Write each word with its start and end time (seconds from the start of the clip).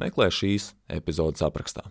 meklē 0.00 0.30
šīs 0.32 0.72
epizodes 0.90 1.44
aprakstā. 1.44 1.86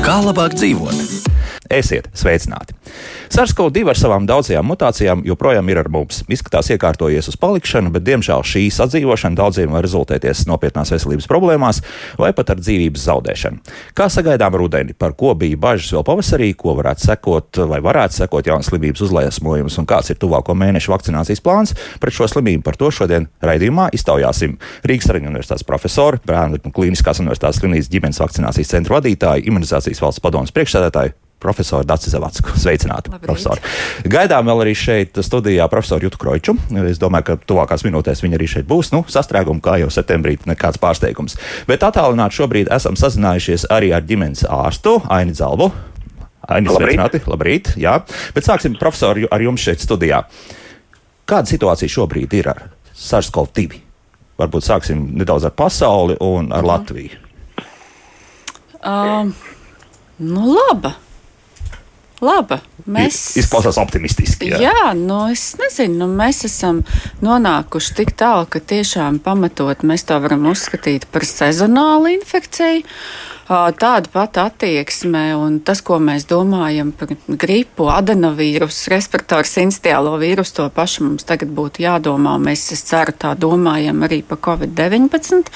Kā 0.00 0.16
labāk 0.26 0.56
dzīvot? 0.58 1.19
Esiet 1.70 2.08
sveicināti! 2.18 2.74
SARS-CoV-2 3.30 3.92
ar 3.92 3.98
savām 3.98 4.24
daudzajām 4.26 4.66
mutācijām 4.66 5.20
joprojām 5.22 5.68
ir 5.70 5.78
ar 5.78 5.88
mums. 5.94 6.24
Izskatās 6.26 6.72
iekārtojies 6.74 7.28
uz 7.30 7.36
palikšanu, 7.38 7.92
bet 7.94 8.02
diemžēl 8.08 8.42
šī 8.42 8.64
sadzīvošana 8.74 9.38
daudziem 9.38 9.70
var 9.70 9.86
rezultēties 9.86 10.48
nopietnās 10.50 10.90
veselības 10.90 11.28
problēmās 11.30 11.78
vai 12.18 12.32
pat 12.34 12.50
ar 12.50 12.58
dzīvības 12.58 13.04
zaudēšanu. 13.06 13.62
Kā 13.94 14.08
sagaidām 14.10 14.56
rudeni, 14.58 14.96
par 14.98 15.14
ko 15.14 15.36
bija 15.38 15.60
bažas 15.62 15.92
vēl 15.94 16.04
pavasarī, 16.10 16.50
ko 16.58 16.74
varētu 16.80 17.06
sekot 17.06 17.62
vai 17.70 17.78
varētu 17.86 18.18
sekot 18.18 18.50
jaunas 18.50 18.72
slimības 18.72 19.06
uzliesmojums 19.06 19.78
un 19.78 19.88
kāds 19.94 20.10
ir 20.10 20.18
tuvāko 20.18 20.58
mēnešu 20.58 20.90
vakcinācijas 20.96 21.44
plāns 21.46 21.76
pret 22.02 22.18
šo 22.18 22.26
slimību, 22.34 22.66
par 22.66 22.82
to 22.82 22.90
šodien 22.90 23.30
raidījumā 23.46 23.92
iztaujāsim 23.94 24.58
Rīgas 24.90 25.06
Traģiņu 25.06 25.36
universitātes 25.36 25.70
profesoru, 25.70 26.18
Bērnu 26.26 26.74
Kliniskās 26.74 27.22
universitātes 27.22 27.62
slimnīcas 27.62 27.94
ģimenes 27.94 28.22
vakcinācijas 28.26 28.74
centra 28.74 28.98
vadītāju, 28.98 29.46
imunizācijas 29.54 30.02
valsts 30.02 30.26
padomus 30.26 30.56
priekšsēdētāju 30.56 31.29
profesoru 31.40 31.86
Dārzu 31.88 32.12
Zavacku. 32.12 32.54
Sveicināti, 32.60 33.12
profesori. 33.22 33.62
Gaidām 34.10 34.48
vēl 34.50 34.64
arī 34.66 34.74
šeit 34.76 35.18
studijā 35.24 35.66
profesoru 35.72 36.08
Jutu 36.08 36.20
Kroiču. 36.20 36.56
Es 36.84 37.00
domāju, 37.00 37.30
ka 37.30 37.38
tuvākās 37.48 37.84
minūtēs 37.86 38.22
viņi 38.24 38.38
arī 38.38 38.48
šeit 38.54 38.68
būs. 38.70 38.92
Nu, 38.94 39.02
sastrēgumi, 39.08 39.62
kā 39.64 39.78
jau 39.82 39.90
septembrī, 39.92 40.36
nekāds 40.50 40.80
pārsteigums. 40.82 41.38
Bet 41.70 41.84
attālināti 41.86 42.40
šobrīd 42.40 42.72
esam 42.76 42.98
sazinājušies 43.00 43.68
arī 43.72 43.94
ar 43.96 44.04
ģimenes 44.06 44.44
ārstu 44.48 44.98
Aini 45.10 45.36
Zalvu. 45.36 45.70
Aini, 46.50 46.70
sveicināti, 46.72 47.20
labrīt. 47.30 47.74
Jā. 47.80 48.00
Bet 48.34 48.46
sāksim, 48.46 48.74
profesori, 48.80 49.28
ar 49.30 49.44
jums 49.44 49.62
šeit 49.64 49.82
studijā. 49.84 50.24
Kāda 51.30 51.46
situācija 51.46 51.92
šobrīd 51.92 52.34
ir 52.40 52.50
ar 52.50 52.64
SARS-CoV-2? 52.96 53.84
Varbūt 54.40 54.66
sāksim 54.66 55.04
nedaudz 55.20 55.46
ar 55.46 55.54
pasauli 55.54 56.16
un 56.24 56.50
ar 56.50 56.64
mhm. 56.64 56.70
Latviju. 56.72 57.26
Um, 58.80 59.34
nu, 60.18 60.54
laba. 60.56 60.94
Laba. 62.20 62.60
Mēs... 62.90 63.16
Izklausās 63.40 63.78
optimistiski. 63.80 64.50
Jā, 64.52 64.60
jā 64.66 64.92
nu, 64.98 65.22
es 65.32 65.54
nezinu, 65.60 66.02
nu, 66.02 66.08
mēs 66.20 66.44
esam 66.48 66.82
nonākuši 67.24 67.96
tik 68.00 68.14
tālu, 68.20 68.48
ka 68.50 68.60
tiešām 68.60 69.20
pamatot 69.24 69.84
mēs 69.86 70.04
to 70.08 70.18
varam 70.20 70.48
uzskatīt 70.50 71.08
par 71.12 71.24
sezonālu 71.28 72.12
infekciju. 72.18 72.84
Tāda 73.50 74.06
pati 74.12 74.38
attieksme 74.38 75.22
un 75.34 75.56
tas, 75.66 75.80
ko 75.82 75.96
mēs 75.98 76.22
domājam 76.30 76.92
par 76.94 77.10
gripu, 77.26 77.88
adenovīrusu, 77.90 78.92
respiratoru 78.92 79.48
sinciālo 79.50 80.12
vīrusu, 80.20 80.54
to 80.60 80.66
pašu 80.76 81.08
mums 81.08 81.26
tagad 81.26 81.50
būtu 81.56 81.82
jādomā. 81.82 82.36
Mēs, 82.38 82.68
es 82.76 82.84
ceru, 82.86 83.10
tā 83.10 83.32
domājam 83.34 84.06
arī 84.06 84.20
par 84.22 84.38
Covid-19. 84.46 85.50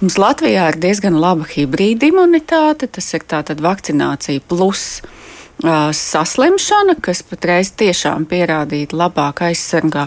Mums 0.00 0.16
Latvijā 0.16 0.70
ir 0.72 0.80
diezgan 0.80 1.20
laba 1.20 1.44
hibrīda 1.52 2.08
imunitāte, 2.08 2.88
tas 2.88 3.12
ir 3.12 3.28
tātad 3.28 3.60
vakcinācija 3.60 4.46
plus 4.48 5.02
saslimšana, 5.58 6.94
kas 7.02 7.24
patreiz 7.26 7.72
tiešām 7.78 8.28
pierādīta 8.30 8.96
labāk 8.98 9.42
aizsargā 9.48 10.06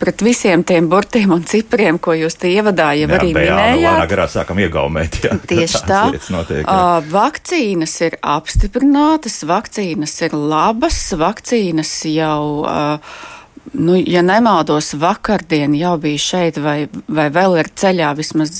pret 0.00 0.24
visiem 0.24 0.64
tiem 0.66 0.90
burtiem 0.92 1.32
un 1.32 1.44
cipriem, 1.48 1.98
ko 1.98 2.12
jūs 2.18 2.36
te 2.40 2.50
ievadā 2.52 2.90
jau 2.98 3.08
jā, 3.08 3.16
arī 3.16 3.32
jā, 3.32 3.38
minējāt. 3.38 3.80
Jā, 3.86 4.06
garā 4.12 4.28
sākam 4.28 4.60
iegaumēt. 4.60 5.20
Jā. 5.24 5.38
Tieši 5.50 5.82
tā. 5.88 6.02
Notiek, 6.34 6.64
uh, 6.68 7.00
vakcīnas 7.10 7.96
ir 8.06 8.18
apstiprinātas, 8.20 9.40
vakcīnas 9.48 10.16
ir 10.28 10.36
labas, 10.36 11.02
vakcīnas 11.16 11.94
jau. 12.12 12.40
Uh, 12.68 13.36
nu, 13.72 13.96
ja 13.98 14.22
nemaldos, 14.22 14.92
vakardien 14.98 15.74
jau 15.78 15.96
bija 16.02 16.20
šeit, 16.22 16.60
vai, 16.62 16.88
vai 17.08 17.28
vēl 17.32 17.58
ir 17.62 17.70
ceļā. 17.82 18.12
Vismaz 18.18 18.52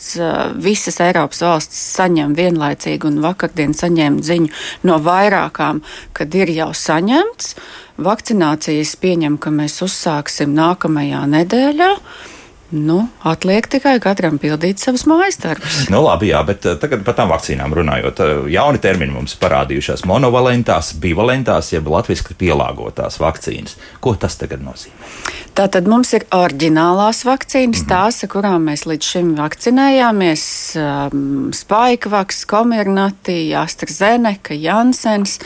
visas 0.61 1.01
Eiropas 1.03 1.43
valstis 1.45 1.83
saņem 1.99 2.35
vienlaicīgi, 2.39 3.11
un 3.11 3.21
vakardien 3.25 3.77
saņēma 3.77 4.25
ziņu 4.27 4.51
no 4.89 4.99
vairākām, 5.05 5.85
kad 6.17 6.35
ir 6.39 6.53
jau 6.55 6.73
saņemts. 6.77 7.55
Vakcinācijas 8.01 8.95
pieņem, 9.01 9.37
ka 9.43 9.53
mēs 9.53 9.81
uzsāksim 9.85 10.55
nākamajā 10.57 11.27
nedēļā. 11.35 11.95
Uh, 11.97 12.37
Nu, 12.71 13.01
atliek 13.27 13.67
tikai 13.67 13.97
katram 14.03 14.37
pildīt 14.39 14.79
savus 14.79 15.03
mājas 15.11 15.41
darbus. 15.43 15.81
Nu, 15.91 16.05
labi, 16.05 16.29
jā, 16.31 16.39
bet 16.47 16.69
eh, 16.71 16.77
tagad 16.79 17.03
par 17.07 17.17
tām 17.19 17.33
vakcīnām 17.33 17.75
runājot. 17.75 18.23
Eh, 18.23 18.43
jauni 18.55 18.79
termini 18.83 19.15
mums 19.15 19.35
parādījušās- 19.43 20.05
monovalentās, 20.11 20.93
bivalentās, 21.03 21.73
jeb 21.75 21.91
latviešu 21.91 22.39
pielāgotās 22.39 23.19
vakcīnas. 23.19 23.75
Ko 24.01 24.15
tas 24.15 24.39
tagad 24.39 24.63
nozīmē? 24.63 25.11
Tātad 25.59 25.89
mums 25.91 26.13
ir 26.15 26.29
oriģinālās 26.31 27.25
vakcīnas, 27.27 27.83
mm 27.83 27.87
-hmm. 27.87 27.91
tās, 27.91 28.23
ar 28.23 28.29
kurām 28.31 28.71
mēs 28.71 28.87
līdz 28.87 29.03
šim 29.03 29.35
vakcinējāmies 29.37 30.45
um,- 30.79 31.51
Spikevaks, 31.61 32.45
Komirnati, 32.45 33.51
AstraZeneca, 33.55 34.55
Jansens. 34.55 35.41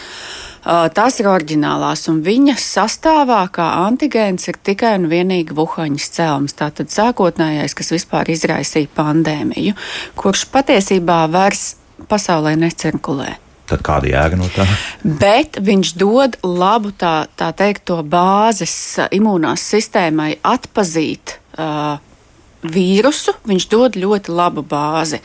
Tās 0.64 1.18
ir 1.20 1.28
oriģinālās, 1.28 2.06
un 2.08 2.22
viņas 2.24 2.64
sastāvā 2.78 3.42
kā 3.52 3.66
antigēns 3.84 4.48
ir 4.48 4.56
tikai 4.64 4.94
un 4.96 5.10
vienīgi 5.12 5.56
vuhaņas 5.56 6.10
cēlums. 6.16 6.56
Tātad 6.56 6.92
sākotnējais, 6.94 7.76
kas 7.76 7.92
vispār 7.92 8.32
izraisīja 8.32 8.88
pandēmiju, 8.96 9.76
kurš 10.16 10.46
patiesībā 10.54 11.24
vairs 11.32 11.74
pasaulē 12.08 12.54
necirkulē. 12.62 13.34
Tad 13.68 13.84
kāda 13.84 14.08
jēga 14.10 14.38
no 14.40 14.48
tā? 14.52 14.64
Bet 15.04 15.56
viņš 15.64 15.94
dod 16.00 16.36
labu 16.44 16.92
tā, 16.96 17.26
tā 17.36 17.48
teikt, 17.56 17.86
to 17.88 18.00
bāzes 18.04 18.74
imūnās 19.12 19.64
sistēmai 19.72 20.34
atpazīt 20.44 21.38
uh, 21.56 21.96
vīrusu, 22.64 23.36
viņš 23.48 23.68
dod 23.72 23.96
ļoti 24.00 24.32
labu 24.32 24.64
bāzi. 24.68 25.20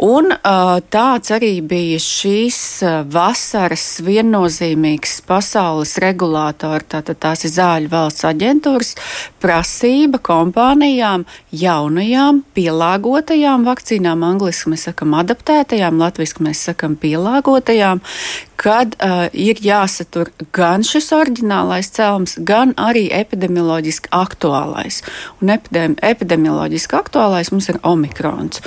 Un 0.00 0.32
tāds 0.88 1.32
arī 1.34 1.58
bija 1.60 1.98
šīs 2.00 2.58
vasaras 3.12 3.84
viennozīmīgs 4.00 5.18
pasaules 5.28 5.92
regulātora, 6.00 6.80
tātad 6.96 7.18
tās 7.20 7.44
ir 7.44 7.52
zāļu 7.52 7.90
valsts 7.92 8.24
aģentūras 8.24 8.94
prasība 9.42 10.22
kompānijām 10.24 11.26
jaunajām, 11.52 12.40
pielāgotajām 12.56 13.66
vakcīnām, 13.68 14.24
angliski 14.24 14.72
mēs 14.72 14.86
sakam 14.88 15.18
adaptētajām, 15.20 16.00
latviski 16.00 16.48
mēs 16.48 16.64
sakam 16.70 16.96
pielāgotajām, 17.00 18.00
kad 18.60 18.96
uh, 19.00 19.26
ir 19.32 19.60
jāsatur 19.64 20.28
gan 20.52 20.84
šis 20.84 21.08
oriģinālais 21.16 21.88
cēlums, 21.96 22.36
gan 22.44 22.74
arī 22.80 23.06
epidemioloģiski 23.16 24.12
aktuālais. 24.16 25.00
Un 25.40 25.54
epidemi 25.56 25.96
epidemioloģiski 26.04 26.98
aktuālais 26.98 27.52
mums 27.54 27.70
ir 27.72 27.80
omikrons. 27.88 28.60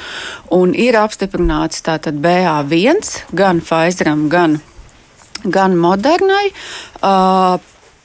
Un 0.54 0.74
ir 0.74 0.98
apstiprināts 0.98 1.23
tātad 1.28 2.20
BA1 2.24 3.34
gan 3.34 3.62
Pfizeram, 3.62 4.30
gan, 4.30 4.60
gan 5.44 5.78
Modernai. 5.78 6.52
Uh, 7.02 7.60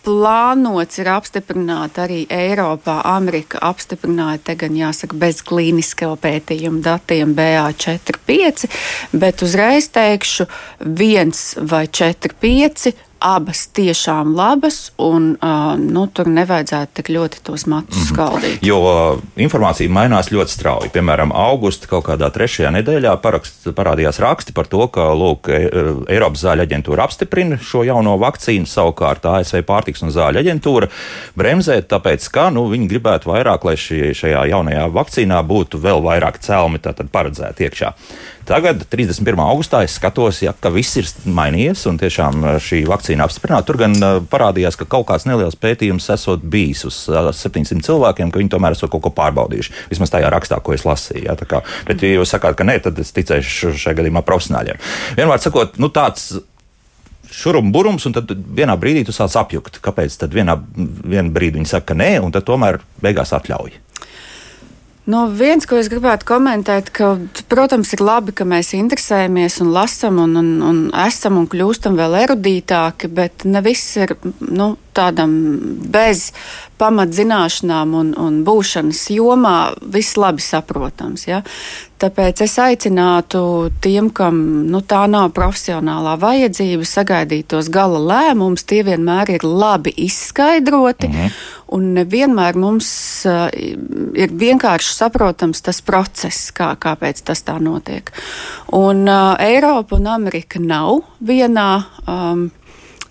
plānots 0.09 1.01
ir 1.01 1.11
apstiprināt 1.13 1.99
arī 2.01 2.23
Eiropā. 2.33 3.01
Amerika 3.05 3.61
apstiprināja, 3.69 4.41
te 4.45 4.55
gan 4.57 4.77
jāsaka, 4.77 5.19
bez 5.19 5.43
klīniskā 5.45 6.15
pētījuma 6.23 6.81
datiem 6.85 7.35
BA4, 7.37 8.17
5, 8.29 8.65
bet 9.13 9.45
uzreiz 9.45 9.91
teikšu, 9.93 10.49
viens 10.81 11.53
vai 11.61 11.87
4, 11.87 12.35
5 12.41 13.08
abas 13.19 13.67
tiešām 13.75 14.35
labas, 14.37 14.93
un 15.03 15.33
uh, 15.35 15.75
nu, 15.79 16.07
tur 16.15 16.29
nevajadzētu 16.31 16.99
tik 16.99 17.11
ļoti 17.15 17.43
tos 17.43 17.67
matus 17.67 17.97
mm 17.97 18.03
-hmm. 18.03 18.13
skaldīt. 18.13 18.59
Jo 18.63 18.79
uh, 18.79 19.21
informācija 19.37 19.91
mainās 19.91 20.31
ļoti 20.33 20.55
strauji. 20.55 20.91
Piemēram, 20.95 21.33
augusta 21.35 21.87
kaut 21.87 22.07
kādā 22.07 22.31
trešajā 22.31 22.71
nedēļā 22.79 23.17
parakst, 23.23 23.69
parādījās 23.75 24.21
raksti 24.23 24.53
par 24.53 24.67
to, 24.67 24.87
ka 24.89 25.11
lūk, 25.15 25.49
e, 25.49 25.71
Eiropas 26.15 26.45
zāļu 26.45 26.65
aģentūra 26.67 27.05
apstiprina 27.05 27.59
šo 27.59 27.83
jauno 27.85 28.17
vakcīnu, 28.19 28.67
savukārt 28.67 29.27
ASV 29.27 29.63
pārtiks 29.63 30.03
un 30.03 30.11
zāļu 30.15 30.43
aģentūra 30.43 30.89
bremzē, 31.37 31.81
tāpēc, 31.83 32.29
ka 32.31 32.51
nu, 32.51 32.69
viņi 32.71 32.89
gribētu 32.89 33.31
vairāk, 33.33 33.65
lai 33.65 33.77
šī, 33.77 34.15
šajā 34.15 34.47
jaunajā 34.53 34.89
vakcīnā 34.93 35.43
būtu 35.43 35.81
vēl 35.83 36.03
vairāk 36.05 36.39
celmi 36.45 36.79
paredzēti 37.13 37.69
iekšā. 37.69 37.93
Tagad, 38.49 38.81
31. 38.89 39.37
augustā, 39.45 39.83
es 39.85 39.99
skatos, 39.99 40.39
ja, 40.41 40.55
ka 40.57 40.71
viss 40.73 40.97
ir 40.97 41.09
mainījies 41.29 41.83
un 41.91 41.99
tiešām 42.01 42.39
uh, 42.41 42.55
šī 42.63 42.81
vakcīna 42.89 43.27
apstiprināta. 43.29 43.67
Tur 43.69 43.77
gan 43.83 43.97
uh, 44.01 44.21
parādījās, 44.25 44.79
ka 44.81 44.87
kaut 44.89 45.05
kāds 45.11 45.27
neliels 45.29 45.59
pētījums 45.61 46.09
esot 46.15 46.47
bijis 46.49 46.87
uz 46.89 47.03
700 47.13 47.77
uh, 47.77 47.83
cilvēkiem, 47.85 48.33
ka 48.33 48.41
viņi 48.41 48.53
tomēr 48.55 48.73
esat 48.73 48.89
kaut 48.95 49.05
ko 49.05 49.13
pārbaudījuši. 49.19 49.75
Vismaz 49.93 50.15
tajā 50.15 50.31
rakstā, 50.33 50.63
ko 50.65 50.73
es 50.73 50.87
lasīju. 50.89 51.27
Ja, 51.29 51.37
kā, 51.37 51.61
bet, 51.91 52.01
ja 52.01 52.17
jūs 52.17 52.33
sakāt, 52.33 52.57
ka 52.57 52.65
nē, 52.65 52.79
tad 52.87 52.97
es 53.03 53.13
ticēšu 53.19 53.75
šajā 53.77 53.99
gadījumā 54.01 54.25
profesionāļiem. 54.25 54.81
Vienmēr 55.19 55.45
sakot, 55.45 55.77
nu, 55.83 55.93
tāds 55.93 56.31
šurum 57.29 57.69
burums, 57.75 58.07
un 58.09 58.17
tad 58.17 58.33
vienā 58.33 58.79
brīdī 58.81 59.05
tu 59.05 59.13
sāc 59.13 59.37
apjukt. 59.37 59.83
Kāpēc 59.85 60.17
tad 60.25 60.33
vienā, 60.33 60.57
vienā 60.57 61.29
brīdī 61.35 61.61
viņi 61.61 61.75
saka, 61.75 61.93
ka 61.93 61.99
nē, 62.01 62.15
un 62.25 62.33
tad 62.33 62.49
tomēr 62.49 62.81
beigās 63.05 63.37
atļauj? 63.37 63.77
No 65.09 65.23
viens, 65.33 65.65
ko 65.65 65.79
es 65.81 65.89
gribētu 65.89 66.27
komentēt, 66.29 66.91
ka, 66.93 67.15
protams, 67.49 67.95
ir 67.97 68.03
labi, 68.05 68.35
ka 68.37 68.45
mēs 68.45 68.75
interesējamies 68.77 69.57
un 69.65 69.71
lasām 69.73 70.19
un, 70.21 70.37
un, 70.37 70.51
un 70.69 70.83
esam 71.07 71.39
un 71.41 71.47
kļūstam 71.49 71.97
vēl 71.97 72.19
erudītāki, 72.27 73.09
bet 73.17 73.47
ne 73.49 73.63
viss 73.65 73.97
ir 73.97 74.13
nu, 74.45 74.75
tādam 74.99 75.33
bez 75.89 76.29
pamatzināšanām 76.79 77.95
un, 77.99 78.15
un 78.19 78.41
būšanas 78.47 79.09
jomā 79.15 79.59
viss 79.83 80.19
labi 80.19 80.43
saprotams. 80.45 81.27
Ja? 81.29 81.43
Tāpēc 81.99 82.45
es 82.45 82.55
aicinātu 82.63 83.41
tiem, 83.83 84.13
kam 84.15 84.39
nu, 84.71 84.81
tā 84.87 85.03
nav 85.11 85.33
profesionālā 85.35 86.15
vajadzība, 86.23 86.87
sagaidīt 86.87 87.49
tos 87.51 87.71
gala 87.75 87.99
lēmumus. 87.99 88.63
Tie 88.71 88.85
vienmēr 88.87 89.35
ir 89.35 89.47
labi 89.47 89.93
izskaidroti, 90.07 91.11
mhm. 91.11 91.41
un 91.75 91.89
nevienmēr 91.97 92.59
mums 92.59 92.91
uh, 93.27 93.49
ir 93.51 94.37
vienkārši 94.39 94.95
saprotams 95.01 95.65
tas 95.67 95.83
process, 95.83 96.53
kā, 96.55 96.71
kāpēc 96.79 97.25
tas 97.27 97.43
tā 97.47 97.59
notiek. 97.63 98.15
Un 98.79 99.03
uh, 99.09 99.35
Eiropa 99.43 99.99
un 99.99 100.07
Amerika 100.15 100.63
nav 100.63 101.03
vienā. 101.19 101.73
Um, 102.07 102.49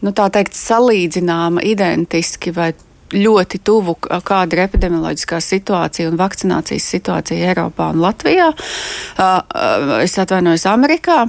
nu, 0.01 0.13
tā 0.13 0.27
teikt, 0.33 0.57
salīdzināma 0.57 1.63
identiski 1.65 2.53
vai 2.55 2.71
ļoti 3.13 3.61
tuvu, 3.63 3.95
kāda 4.03 4.57
ir 4.57 4.63
epidemioloģiskā 4.65 5.39
situācija 5.43 6.09
un 6.11 6.17
vakcinācijas 6.19 6.89
situācija 6.95 7.51
Eiropā 7.53 7.91
un 7.93 8.01
Latvijā. 8.03 8.49
Es 10.03 10.17
atvainojos 10.19 10.67
Amerikā. 10.67 11.27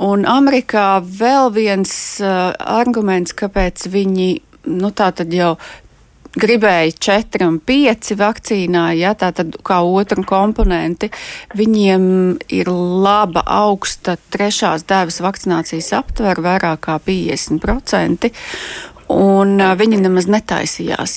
Un 0.00 0.24
Amerikā 0.24 1.02
vēl 1.04 1.50
viens 1.52 1.92
arguments, 2.24 3.36
kāpēc 3.36 3.84
viņi 3.92 4.30
nu, 4.70 4.90
tā 4.96 5.10
tad 5.16 5.32
jau 5.34 5.54
gribēja 6.38 6.92
4 6.94 7.46
un 7.48 7.58
5 7.66 8.14
vakcīnā, 8.20 8.84
ja 8.98 9.14
tā 9.18 9.32
tad 9.34 9.56
kā 9.66 9.80
otru 9.82 10.22
komponenti, 10.28 11.10
viņiem 11.58 12.04
ir 12.54 12.70
laba 12.70 13.42
augsta 13.46 14.16
trešās 14.30 14.86
devas 14.90 15.20
vakcinācijas 15.24 15.92
aptver, 15.98 16.42
vairāk 16.44 16.84
kā 16.86 16.98
50%. 17.02 18.30
Un 19.10 19.58
viņi 19.58 19.98
nemaz 20.04 20.28
netaisījās 20.30 21.14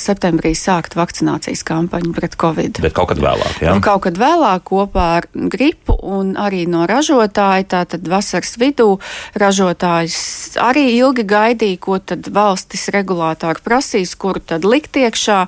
septembrī 0.00 0.54
sākt 0.56 0.96
vakcinācijas 0.96 1.62
kampaņu 1.68 2.14
pret 2.16 2.36
covid. 2.40 2.80
Bet 2.80 2.96
kaut 2.96 3.10
kad 3.10 3.20
vēlāk, 3.20 3.60
jā? 3.60 3.74
Un 3.74 3.82
kaut 3.84 4.06
kad 4.06 4.16
vēlāk 4.20 4.64
kopā 4.70 5.06
ar 5.18 5.28
gripu 5.34 5.98
un 6.00 6.32
arī 6.40 6.64
no 6.70 6.86
ražotāja, 6.88 7.68
tātad 7.76 8.08
vasaras 8.08 8.56
vidū 8.60 8.88
ražotājs 9.36 10.16
arī 10.64 10.88
ilgi 10.96 11.26
gaidīja, 11.28 11.82
ko 11.82 12.00
tad 12.00 12.30
valstis 12.32 12.88
regulātori 12.94 13.64
prasīs, 13.64 14.16
kuru 14.16 14.40
tad 14.40 14.64
likt 14.64 14.96
iekšā. 14.96 15.44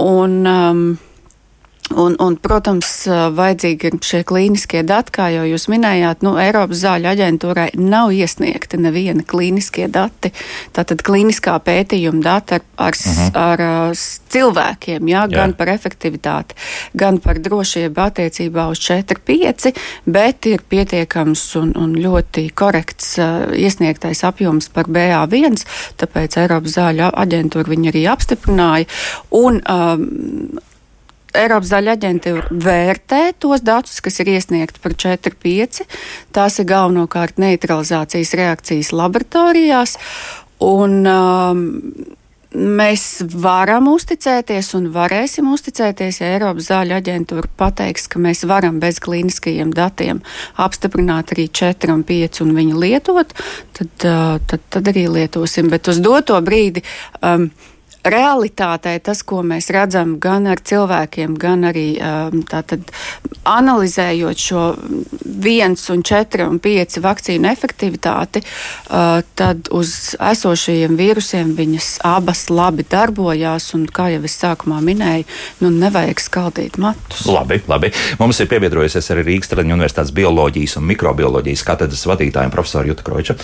Un, 0.00 0.40
um, 0.46 0.84
Un, 1.90 2.14
un, 2.22 2.36
protams, 2.38 2.90
vajadzīgi 3.34 3.88
ir 3.88 3.96
šie 4.06 4.20
klīniskie 4.26 4.84
dati, 4.86 5.10
kā 5.16 5.26
jau 5.34 5.42
jūs 5.48 5.66
minējāt. 5.72 6.22
Nu, 6.22 6.36
Eiropas 6.38 6.84
zāļu 6.84 7.10
aģentūrai 7.10 7.70
nav 7.82 8.12
iesniegti 8.14 8.78
neviena 8.78 9.24
klīniskie 9.26 9.88
dati. 9.90 10.30
Tātad 10.76 11.02
klīniskā 11.06 11.56
pētījuma 11.66 12.22
dati 12.22 12.60
ar, 12.60 12.66
ar, 12.78 12.94
uh 12.94 13.10
mhm. 13.10 13.26
-huh. 13.34 13.40
ar, 13.42 13.64
cilvēkiem, 14.30 15.08
jā, 15.10 15.24
jā. 15.26 15.34
gan 15.34 15.54
par 15.58 15.72
efektivitāti, 15.72 16.54
gan 16.94 17.18
par 17.18 17.40
drošību 17.42 18.04
attiecībā 18.04 18.68
uz 18.70 18.78
4-5, 18.86 19.72
bet 20.06 20.46
ir 20.46 20.62
pietiekams 20.68 21.42
un, 21.60 21.74
un 21.74 21.96
ļoti 21.98 22.46
korekts 22.54 23.16
iesniegtais 23.56 24.22
apjoms 24.24 24.70
par 24.74 24.86
BA1, 24.86 25.64
tāpēc 26.00 26.38
Eiropas 26.44 26.78
zāļu 26.78 27.10
aģentūra 27.10 27.74
viņu 27.74 27.90
arī 27.90 28.06
apstiprināja. 28.14 28.86
Un, 29.30 29.62
um, 29.66 30.60
Eiropas 31.36 31.70
zaļa 31.70 31.96
aģentūra 31.98 32.60
vērtē 32.64 33.22
tos 33.38 33.62
datus, 33.66 34.00
kas 34.02 34.20
ir 34.22 34.32
iesniegti 34.34 34.82
par 34.82 34.96
4-5. 34.98 35.84
Tās 36.34 36.58
ir 36.58 36.70
galvenokārt 36.70 37.38
neutralizācijas 37.42 38.34
reakcijas 38.40 38.94
laboratorijās. 38.96 39.96
Un, 40.60 41.04
um, 41.06 41.68
mēs 42.54 43.04
varam 43.30 43.86
uzticēties 43.92 44.72
un 44.74 44.88
varēsim 44.94 45.48
uzticēties, 45.52 46.20
ja 46.20 46.32
Eiropas 46.34 46.70
zāļu 46.70 46.96
aģentūra 46.98 47.50
pateiks, 47.60 48.08
ka 48.10 48.22
mēs 48.22 48.42
varam 48.50 48.80
bez 48.82 48.98
klīniskajiem 49.02 49.70
datiem 49.76 50.22
apstiprināt 50.60 51.34
arī 51.34 51.46
4 51.46 51.94
un 51.94 52.02
5 52.06 52.42
un 52.44 52.54
viņu 52.58 52.80
lietot, 52.82 53.34
tad, 53.78 53.92
uh, 54.02 54.38
tad, 54.50 54.66
tad 54.68 54.90
arī 54.90 55.06
lietosim. 55.12 55.70
Bet 55.70 55.90
uz 55.92 56.02
doto 56.02 56.38
brīdi. 56.42 56.82
Um, 57.22 57.50
realitātē 58.04 58.94
tas, 59.04 59.22
ko 59.26 59.42
mēs 59.46 59.70
redzam 59.74 60.16
gan 60.22 60.48
ar 60.50 60.60
cilvēkiem, 60.64 61.36
gan 61.40 61.66
arī 61.68 61.86
um, 62.00 62.42
tātad, 62.48 62.88
analizējot 63.48 64.40
šo 64.40 64.64
viens 65.40 65.82
un 65.92 66.04
četri 66.06 66.44
un 66.46 66.58
pieci 66.62 67.02
vakcīnu 67.02 67.48
efektivitāti, 67.50 68.42
uh, 68.42 69.20
tad 69.36 69.70
uz 69.76 70.14
esošajiem 70.16 70.96
vīrusiem 70.98 71.54
viņas 71.58 71.90
abas 72.08 72.46
labi 72.52 72.86
darbojās. 72.88 73.70
Un, 73.76 73.86
kā 73.90 74.10
jau 74.14 74.22
es 74.26 74.36
sākumā 74.40 74.80
minēju, 74.84 75.26
nu, 75.64 75.70
nevajag 75.74 76.22
skaldīt 76.22 76.80
matus. 76.80 77.26
Labi, 77.30 77.60
labi. 77.70 77.92
Mums 78.20 78.40
ir 78.42 78.50
piebiedrojusies 78.50 79.12
arī 79.14 79.26
Rīgas 79.28 79.52
Traģiņu 79.52 79.76
Universitātes 79.76 80.14
bioloģijas 80.16 80.78
un 80.80 80.88
mikrobioloģijas 80.90 81.64
katedras 81.66 82.06
vadītājiem 82.08 82.52
profesoru 82.54 82.92
Juta 82.92 83.06
Kroča. 83.06 83.36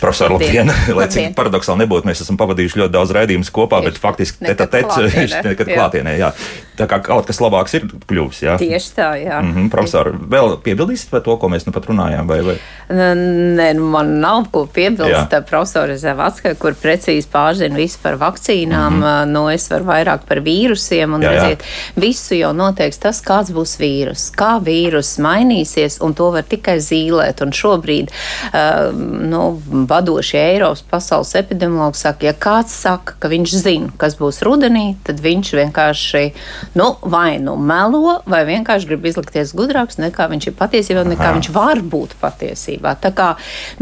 Profesor 0.00 0.34
Latvija, 0.34 0.66
lai 0.98 1.06
cik 1.12 1.32
paradoxāli 1.36 1.84
nebūtu, 1.84 2.08
mēs 2.08 2.20
esam 2.24 2.38
pavadījuši 2.40 2.82
ļoti 2.82 2.94
daudz 2.96 3.14
raidījumus 3.16 3.52
kopā, 3.54 3.80
bet 3.84 3.95
faktiski 4.02 4.44
teta 4.44 4.66
tets 4.70 4.98
nekad 5.44 5.68
klātienē. 5.70 6.16
Jā. 6.20 6.32
Tā 6.76 6.86
kā 6.90 6.98
kaut 7.04 7.26
kas 7.28 7.40
labāks 7.40 7.74
ir 7.78 7.86
kļuvis. 8.08 8.42
Jā. 8.44 8.56
Tieši 8.60 8.90
tā, 8.96 9.08
jā. 9.20 9.40
Mm 9.40 9.52
-hmm, 9.54 9.70
profesor, 9.72 10.12
vēl 10.12 10.56
piebildīsiet 10.62 11.10
par 11.10 11.22
to, 11.24 11.36
ko 11.36 11.48
mēs 11.48 11.66
nu 11.66 11.72
pat 11.72 11.86
runājām? 11.88 12.28
Vai, 12.28 12.40
vai? 12.44 12.56
Nē, 12.88 13.72
nu 13.74 13.88
man 13.90 14.18
nav 14.20 14.50
ko 14.52 14.66
piebilst. 14.66 15.34
Profesora 15.48 15.96
Zevatska, 15.96 16.54
kur 16.54 16.74
precīzi 16.74 17.28
pārzina 17.32 17.76
visu 17.76 17.98
par 18.02 18.16
vakcīnām, 18.16 18.92
mm 18.92 19.02
-hmm. 19.02 19.24
nu 19.24 19.48
es 19.50 19.70
varu 19.70 19.84
vairāk 19.84 20.26
par 20.28 20.40
vīrusiem 20.40 21.14
un 21.14 21.22
jā, 21.22 21.30
redziet, 21.30 21.62
jā. 21.62 22.02
visu 22.02 22.34
jau 22.34 22.52
noteiks 22.52 22.98
tas, 22.98 23.22
kāds 23.22 23.50
būs 23.50 23.78
vīrus, 23.80 24.30
kā 24.36 24.60
vīrus 24.62 25.18
mainīsies, 25.18 25.98
un 26.00 26.14
to 26.14 26.30
var 26.30 26.42
tikai 26.42 26.78
zīlēt. 26.78 27.42
Un 27.42 27.52
šobrīd, 27.52 28.10
uh, 28.10 28.92
nu, 29.30 29.62
vadošie 29.88 30.38
Eiropas 30.38 30.82
pasaules 30.82 31.34
epidemiologi 31.34 31.98
saka, 31.98 32.26
ja 32.26 32.32
kāds 32.32 32.72
saka, 32.82 33.14
ka 33.18 33.28
viņš 33.28 33.50
zina, 33.50 33.88
kas 33.96 34.16
būs 34.18 34.42
rudenī, 34.42 34.96
tad 35.04 35.20
viņš 35.20 35.52
vienkārši 35.52 36.32
nu, 36.74 36.96
vai 37.02 37.38
nu 37.42 37.56
melo, 37.56 38.20
vai 38.26 38.42
vienkārši 38.48 38.90
grib 38.90 39.06
izlikties 39.08 39.54
gudrāks 39.56 40.00
nekā 40.00 40.28
viņš 40.32 40.48
ir 40.50 40.56
patiesībā, 40.58 41.04
nekā 41.06 41.28
Aha. 41.30 41.36
viņš 41.38 41.50
var 41.54 41.82
būt 41.82 42.16
patiesībā. 42.20 42.96
Tā 43.02 43.12
kā 43.16 43.28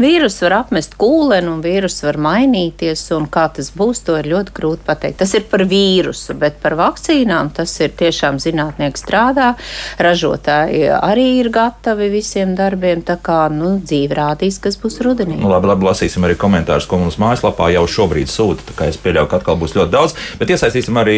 vīrus 0.01 0.39
var 0.45 0.59
apmest 0.61 0.97
kūleni 0.99 1.51
un 1.51 1.63
vīrus 1.65 2.01
var 2.05 2.19
mainīties, 2.21 3.05
un 3.17 3.27
kā 3.31 3.47
tas 3.55 3.71
būs, 3.75 4.03
to 4.07 4.17
ir 4.19 4.29
ļoti 4.33 4.55
grūti 4.55 4.85
pateikt. 4.87 5.19
Tas 5.23 5.33
ir 5.37 5.47
par 5.51 5.65
vīrusu, 5.69 6.35
bet 6.39 6.59
par 6.63 6.77
vakcīnām 6.79 7.51
tas 7.55 7.73
ir 7.81 7.95
tiešām 7.97 8.39
zinātnieki 8.43 9.01
strādā, 9.01 9.53
ražotāji 10.01 10.85
arī 10.95 11.27
ir 11.39 11.49
gatavi 11.53 12.09
visiem 12.13 12.55
darbiem, 12.57 13.03
tā 13.05 13.17
kā 13.21 13.45
nu, 13.53 13.75
dzīve 13.81 14.17
rādīs, 14.17 14.59
kas 14.61 14.77
būs 14.81 14.99
rudenī. 15.05 15.37
Nu, 15.41 15.49
labi, 15.51 15.69
labi, 15.71 15.87
lasīsim 15.89 16.25
arī 16.27 16.37
komentārus, 16.39 16.87
ko 16.89 16.99
mums 17.01 17.19
mājaslapā 17.21 17.69
jau 17.75 17.85
šobrīd 17.97 18.31
sūta. 18.31 18.65
Tā 18.69 18.77
kā 18.77 18.89
es 18.91 18.99
pieļauju, 19.01 19.29
ka 19.31 19.39
atkal 19.41 19.59
būs 19.61 19.75
ļoti 19.77 19.93
daudz, 19.93 20.15
bet 20.39 20.53
iesaistīsim 20.55 20.97
arī 21.01 21.17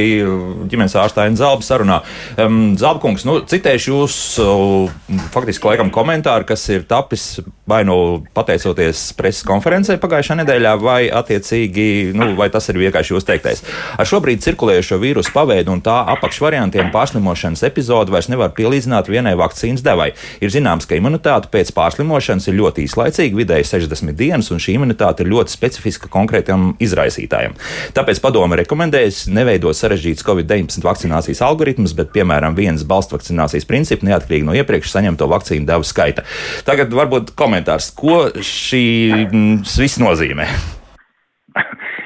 ģimenes 0.69 0.97
ārstu 0.99 1.23
Ainu 1.23 1.39
Zalbu 1.39 1.56
sarunā. 1.65 2.01
Um, 2.39 2.75
Zalbkungs, 2.79 3.25
nu, 3.27 3.39
citēšu 3.47 3.93
jūs 3.93 4.17
uh, 4.43 4.91
faktiski 5.33 5.71
laikam 5.71 5.91
komentāru, 5.93 6.47
kas 6.49 6.67
ir 6.73 6.87
tapis 6.89 7.37
vai 7.67 7.83
nu 7.83 8.23
pateicoties 8.33 9.11
preses 9.17 9.43
konferencē 9.47 9.97
pagājušā 9.99 10.37
nedēļā, 10.39 10.73
vai 10.79 11.01
attiecīgi, 11.11 12.13
nu, 12.15 12.29
vai 12.39 12.47
tas 12.53 12.69
ir 12.71 12.79
vienkārši 12.79 13.13
jūs 13.13 13.27
teiktais. 13.27 13.63
Ar 13.99 14.07
šobrīd 14.07 14.43
cirkulējošo 14.45 14.99
vīrusu 15.01 15.33
paveidu 15.35 15.73
un 15.75 15.81
tā 15.83 15.97
apakšvariantiem 16.13 16.93
pārslimošanas 16.93 17.65
epizodu 17.67 18.15
vairs 18.15 18.29
nevar 18.31 18.53
pielīdzināt 18.55 19.11
vienai 19.11 19.35
vakcīnas 19.39 19.83
devai. 19.83 20.13
Ir 20.39 20.53
zināms, 20.53 20.87
ka 20.87 20.95
imunitāte 20.95 21.51
pēc 21.51 21.73
pārslimošanas 21.75 22.47
ir 22.47 22.57
ļoti 22.61 22.87
īslaicīga, 22.87 23.41
vidēji 23.41 23.67
60 23.73 24.15
dienas, 24.15 24.51
un 24.55 24.63
šī 24.63 24.77
imunitāte 24.79 25.25
ir 25.25 25.31
ļoti 25.33 25.51
specifiska 25.57 26.11
konkrētam 26.13 26.69
izraisītājam. 26.83 27.57
Tāpēc 27.97 28.23
padome 28.23 28.61
rekomendējas 28.63 29.25
neveidot 29.33 29.75
sarežģītus 29.75 30.23
COVID-19 30.27 30.87
vakcinācijas 30.87 31.43
algoritmus, 31.43 31.95
bet, 31.97 32.13
piemēram, 32.15 32.55
vienas 32.55 32.87
balstu 32.87 33.17
vakcinācijas 33.17 33.67
principu 33.67 34.07
neatkarīgi 34.07 34.47
no 34.47 34.55
iepriekš 34.55 34.95
saņemto 34.95 35.27
vakcīnu 35.35 35.67
devu 35.67 35.87
skaita. 35.87 36.23
Tagad 36.67 36.95
varbūt 36.95 37.35
komentāri 37.37 37.56
komentārs. 37.57 37.89
Ko 37.95 38.29
šī 38.41 39.27
viss 39.31 39.99
nozīmē? 40.01 40.47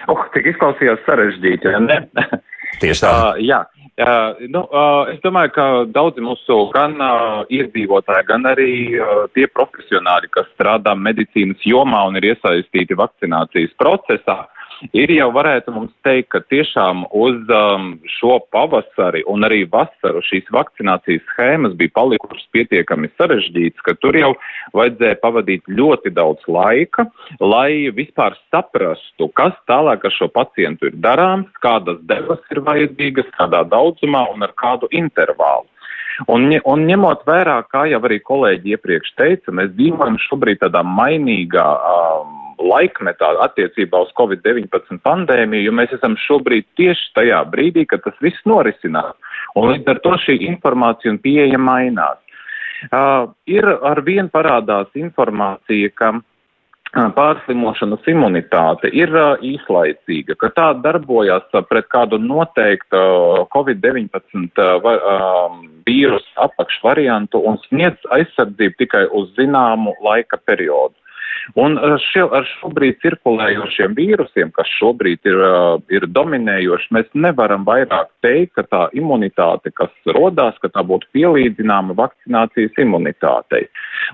Oh, 0.10 0.17
cik 0.34 0.48
izklausījās 0.50 1.00
sarežģīti, 1.05 1.70
ja 1.72 1.79
ne? 1.79 2.01
Tieši 2.81 3.03
tā. 3.03 3.12
Uh, 3.13 3.38
jā. 3.51 3.60
Uh, 4.01 4.41
nu, 4.50 4.63
uh, 4.65 5.12
es 5.13 5.22
domāju, 5.24 5.51
ka 5.55 5.65
daudzi 5.93 6.24
mūsu 6.25 6.58
gan 6.74 6.98
uh, 6.98 7.46
iedzīvotāji, 7.53 8.25
gan 8.27 8.50
arī 8.50 8.72
uh, 8.98 9.29
tie 9.38 9.46
profesionāļi, 9.53 10.31
kas 10.34 10.50
strādā 10.58 10.98
medicīnas 10.98 11.63
jomā 11.63 12.01
un 12.10 12.17
ir 12.20 12.31
iesaistīti 12.34 12.98
vakcinācijas 13.00 13.77
procesā, 13.79 14.39
uh, 14.41 14.61
ir 14.93 15.11
jau 15.13 15.29
varētu 15.33 15.73
mums 15.75 15.93
teikt, 16.05 16.29
ka 16.33 16.41
tiešām 16.51 17.05
uz 17.13 17.51
um, 17.55 17.93
šo 18.17 18.39
pavasari 18.53 19.23
un 19.29 19.45
arī 19.47 19.63
vasaru 19.69 20.23
šīs 20.25 20.50
vakcinācijas 20.53 21.25
schēmas 21.31 21.75
bija 21.79 21.93
palikušas 21.97 22.47
pietiekami 22.55 23.11
sarežģītas, 23.19 23.83
ka 23.85 23.95
tur 24.01 24.17
jau 24.17 24.31
vajadzēja 24.77 25.19
pavadīt 25.21 25.67
ļoti 25.69 26.13
daudz 26.17 26.47
laika, 26.47 27.07
lai 27.39 27.91
vispār 27.95 28.38
saprastu, 28.53 29.29
kas 29.38 29.57
tālāk 29.69 30.07
ar 30.07 30.15
šo 30.17 30.31
pacientu 30.33 30.89
ir 30.91 30.97
darāms, 31.03 31.51
kādas 31.63 32.01
devas 32.09 32.41
ir 32.53 32.63
vajadzīgas, 32.65 33.29
kādā 33.38 33.63
daudzumā 33.69 34.25
un 34.33 34.47
ar 34.47 34.55
kādu 34.57 34.89
intervālu. 34.91 35.67
Un, 36.29 36.51
un 36.67 36.83
ņemot 36.85 37.23
vērā, 37.25 37.61
kā 37.71 37.88
jau 37.89 38.01
arī 38.05 38.19
kolēģi 38.21 38.75
iepriekš 38.75 39.13
teica, 39.17 39.53
mēs 39.57 39.71
dzīvojam 39.77 40.19
šobrīd 40.27 40.59
tādā 40.61 40.83
mainīgā 40.85 41.65
um, 41.65 42.40
laikmetā 42.63 43.32
attiecībā 43.46 44.01
uz 44.06 44.12
Covid-19 44.20 45.01
pandēmiju, 45.06 45.68
jo 45.68 45.75
mēs 45.75 45.94
esam 45.98 46.18
šobrīd 46.27 46.68
tieši 46.80 47.13
tajā 47.18 47.44
brīdī, 47.53 47.86
kad 47.89 48.03
tas 48.06 48.18
viss 48.24 48.41
norisinās. 48.50 49.15
Un 49.56 49.74
līdz 49.74 49.94
ar 49.94 50.01
to 50.06 50.18
šī 50.25 50.38
informācija 50.48 51.13
un 51.13 51.22
pieeja 51.24 51.60
mainās. 51.60 52.20
Uh, 52.89 53.30
ir 53.46 53.68
ar 53.68 54.01
vien 54.01 54.30
parādās 54.34 54.89
informācija, 54.98 55.91
ka 55.94 56.15
uh, 56.15 56.24
pārslimošanas 57.15 58.08
imunitāte 58.10 58.89
ir 58.89 59.13
uh, 59.13 59.36
īslaicīga, 59.38 60.36
ka 60.41 60.50
tā 60.56 60.70
darbojas 60.82 61.46
pret 61.70 61.86
kādu 61.94 62.18
noteiktu 62.18 62.98
uh, 62.98 63.44
Covid-19 63.53 64.63
uh, 64.65 65.62
vīrusu 65.86 66.41
apakšvariantu 66.48 67.44
un 67.51 67.62
sniedz 67.68 68.01
aizsardzību 68.18 68.82
tikai 68.82 69.06
uz 69.13 69.30
zināmu 69.38 69.94
laika 70.01 70.41
periodu. 70.41 70.98
Un 71.60 71.75
eh, 71.75 71.96
šie, 72.12 72.24
ar 72.31 72.46
šobrīd 72.48 73.00
cirkulējošiem 73.03 73.96
vīrusiem, 73.98 74.51
kas 74.55 74.70
šobrīd 74.77 75.27
ir, 75.27 75.39
uh, 75.43 75.81
ir 75.91 76.05
dominējoši, 76.08 76.91
mēs 76.96 77.10
nevaram 77.13 77.65
vairāk 77.67 78.12
teikt, 78.24 78.53
ka 78.55 78.63
tā 78.72 78.84
imunitāte, 78.96 79.74
kas 79.75 79.91
rodās, 80.15 80.55
ka 80.63 80.72
tā 80.72 80.84
būtu 80.88 81.10
pielīdzināma 81.15 81.98
vakcinācijas 81.98 82.79
imunitātei. 82.79 83.65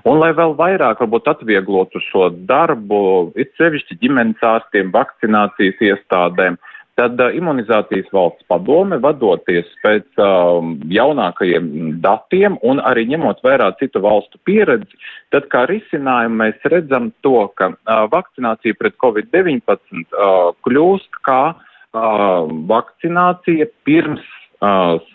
Un 0.08 0.18
lai 0.22 0.32
vēl 0.34 0.56
vairāk 0.58 1.02
varbūt 1.04 1.30
atvieglotu 1.34 2.02
šo 2.08 2.30
darbu, 2.48 3.00
it 3.38 3.54
sevišķi 3.60 4.00
ģimenes 4.02 4.42
ārstiem, 4.42 4.90
vakcinācijas 4.94 5.78
iestādēm, 5.92 6.58
Tad 6.98 7.20
uh, 7.22 7.30
imunizācijas 7.36 8.08
valsts 8.14 8.46
padome, 8.50 8.98
vadoties 9.02 9.68
pēc 9.84 10.18
um, 10.22 10.72
jaunākajiem 10.90 11.68
datiem 12.02 12.56
un 12.66 12.82
arī 12.82 13.06
ņemot 13.12 13.44
vērā 13.46 13.70
citu 13.78 14.02
valstu 14.02 14.40
pieredzi, 14.48 14.98
tad 15.34 15.46
kā 15.52 15.64
risinājumu 15.70 16.40
mēs 16.42 16.66
redzam 16.72 17.12
to, 17.22 17.46
ka 17.60 17.70
uh, 17.74 18.08
vakcinācija 18.10 18.78
pret 18.80 18.98
Covid-19 19.04 19.62
uh, 19.70 20.50
kļūst 20.66 21.22
kā 21.28 21.42
uh, 21.54 22.50
vakcinācija 22.74 23.70
pirms 23.86 24.26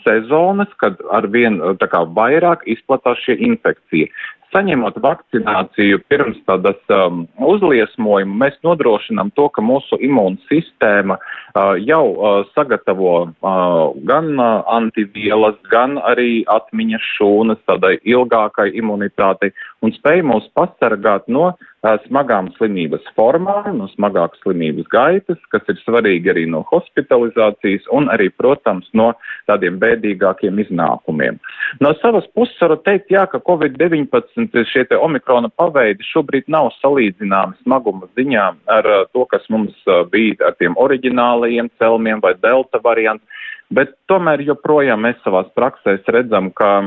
sezonas, 0.05 0.69
kad 0.79 1.01
arvien 1.11 1.57
kā 1.75 1.99
vairāk 2.15 2.61
izplatās 2.71 3.19
šie 3.25 3.33
infekcija 3.43 4.07
saņemot 4.53 4.99
vakcināciju 5.03 5.99
pirms 6.11 6.39
tādas 6.47 6.79
um, 6.93 7.25
uzliesmojuma, 7.41 8.37
mēs 8.45 8.59
nodrošinām 8.65 9.33
to, 9.37 9.49
ka 9.53 9.63
mūsu 9.65 9.99
imūnsistēma 10.07 11.17
uh, 11.17 11.73
jau 11.81 12.05
uh, 12.13 12.39
sagatavo 12.53 13.15
uh, 13.25 13.91
gan 14.07 14.31
uh, 14.37 14.63
antivielas, 14.77 15.59
gan 15.73 15.99
arī 16.01 16.43
atmiņas 16.51 17.11
šūnas 17.17 17.61
tādai 17.69 17.97
ilgākai 18.05 18.71
imunitātei 18.79 19.53
un 19.83 19.93
spēj 19.97 20.23
mūs 20.29 20.47
pasargāt 20.57 21.27
no 21.27 21.51
uh, 21.51 21.97
smagām 22.07 22.49
slimības 22.57 23.05
formām, 23.17 23.67
no 23.77 23.89
smagākas 23.91 24.39
slimības 24.45 24.87
gaitas, 24.93 25.39
kas 25.51 25.67
ir 25.71 25.79
svarīgi 25.83 26.31
arī 26.31 26.45
no 26.49 26.63
hospitalizācijas 26.69 27.89
un 27.95 28.07
arī, 28.13 28.29
protams, 28.31 28.87
no 28.93 29.11
tādiem 29.49 29.79
bēdīgākiem 29.81 30.61
iznākumiem. 30.63 31.39
No 31.83 31.93
savas 31.99 32.27
puses 32.35 32.55
varu 32.61 32.79
teikt, 32.85 33.11
jā, 33.11 33.25
ka 33.29 33.41
Covid-19 33.43 34.42
šie 34.69 34.83
te 34.89 34.97
omikrona 34.97 35.49
paveidi 35.49 36.05
šobrīd 36.07 36.49
nav 36.51 36.71
salīdzināmi 36.79 37.59
smaguma 37.63 38.09
ziņā 38.17 38.45
ar 38.75 38.89
to, 39.13 39.25
kas 39.31 39.45
mums 39.53 39.75
bija 40.11 40.49
ar 40.49 40.57
tiem 40.59 40.77
oriģinālajiem 40.79 41.71
celmiem 41.81 42.23
vai 42.23 42.33
delta 42.41 42.81
variantu. 42.83 43.25
Bet 43.73 43.93
tomēr 44.11 44.43
joprojām 44.45 45.01
mēs 45.05 45.17
savās 45.23 45.47
praksēs 45.57 46.05
redzam, 46.13 46.51
ka 46.53 46.81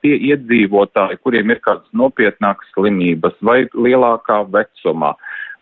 tie 0.00 0.14
iedzīvotāji, 0.30 1.18
kuriem 1.24 1.52
ir 1.52 1.60
kādas 1.64 1.88
nopietnākas 1.92 2.70
slimības 2.76 3.36
vai 3.44 3.64
lielākā 3.74 4.38
vecumā, 4.54 5.12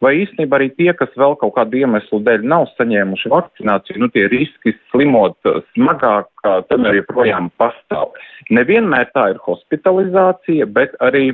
vai 0.05 0.15
īstenībā 0.23 0.59
arī 0.59 0.69
tie, 0.79 0.91
kas 0.97 1.13
vēl 1.19 1.37
kaut 1.41 1.55
kādu 1.57 1.81
iemeslu 1.81 2.21
dēļ 2.27 2.47
nav 2.49 2.67
saņēmuši 2.77 3.33
vakcināciju, 3.33 4.01
nu 4.03 4.09
tie 4.15 4.27
riski 4.31 4.75
slimot 4.93 5.37
smagāk, 5.75 6.31
tomēr 6.71 7.01
joprojām 7.01 7.51
pastāv. 7.61 8.15
Nevienmēr 8.55 9.11
tā 9.15 9.29
ir 9.35 9.41
hospitalizācija, 9.45 10.69
bet 10.73 10.95
arī 11.05 11.33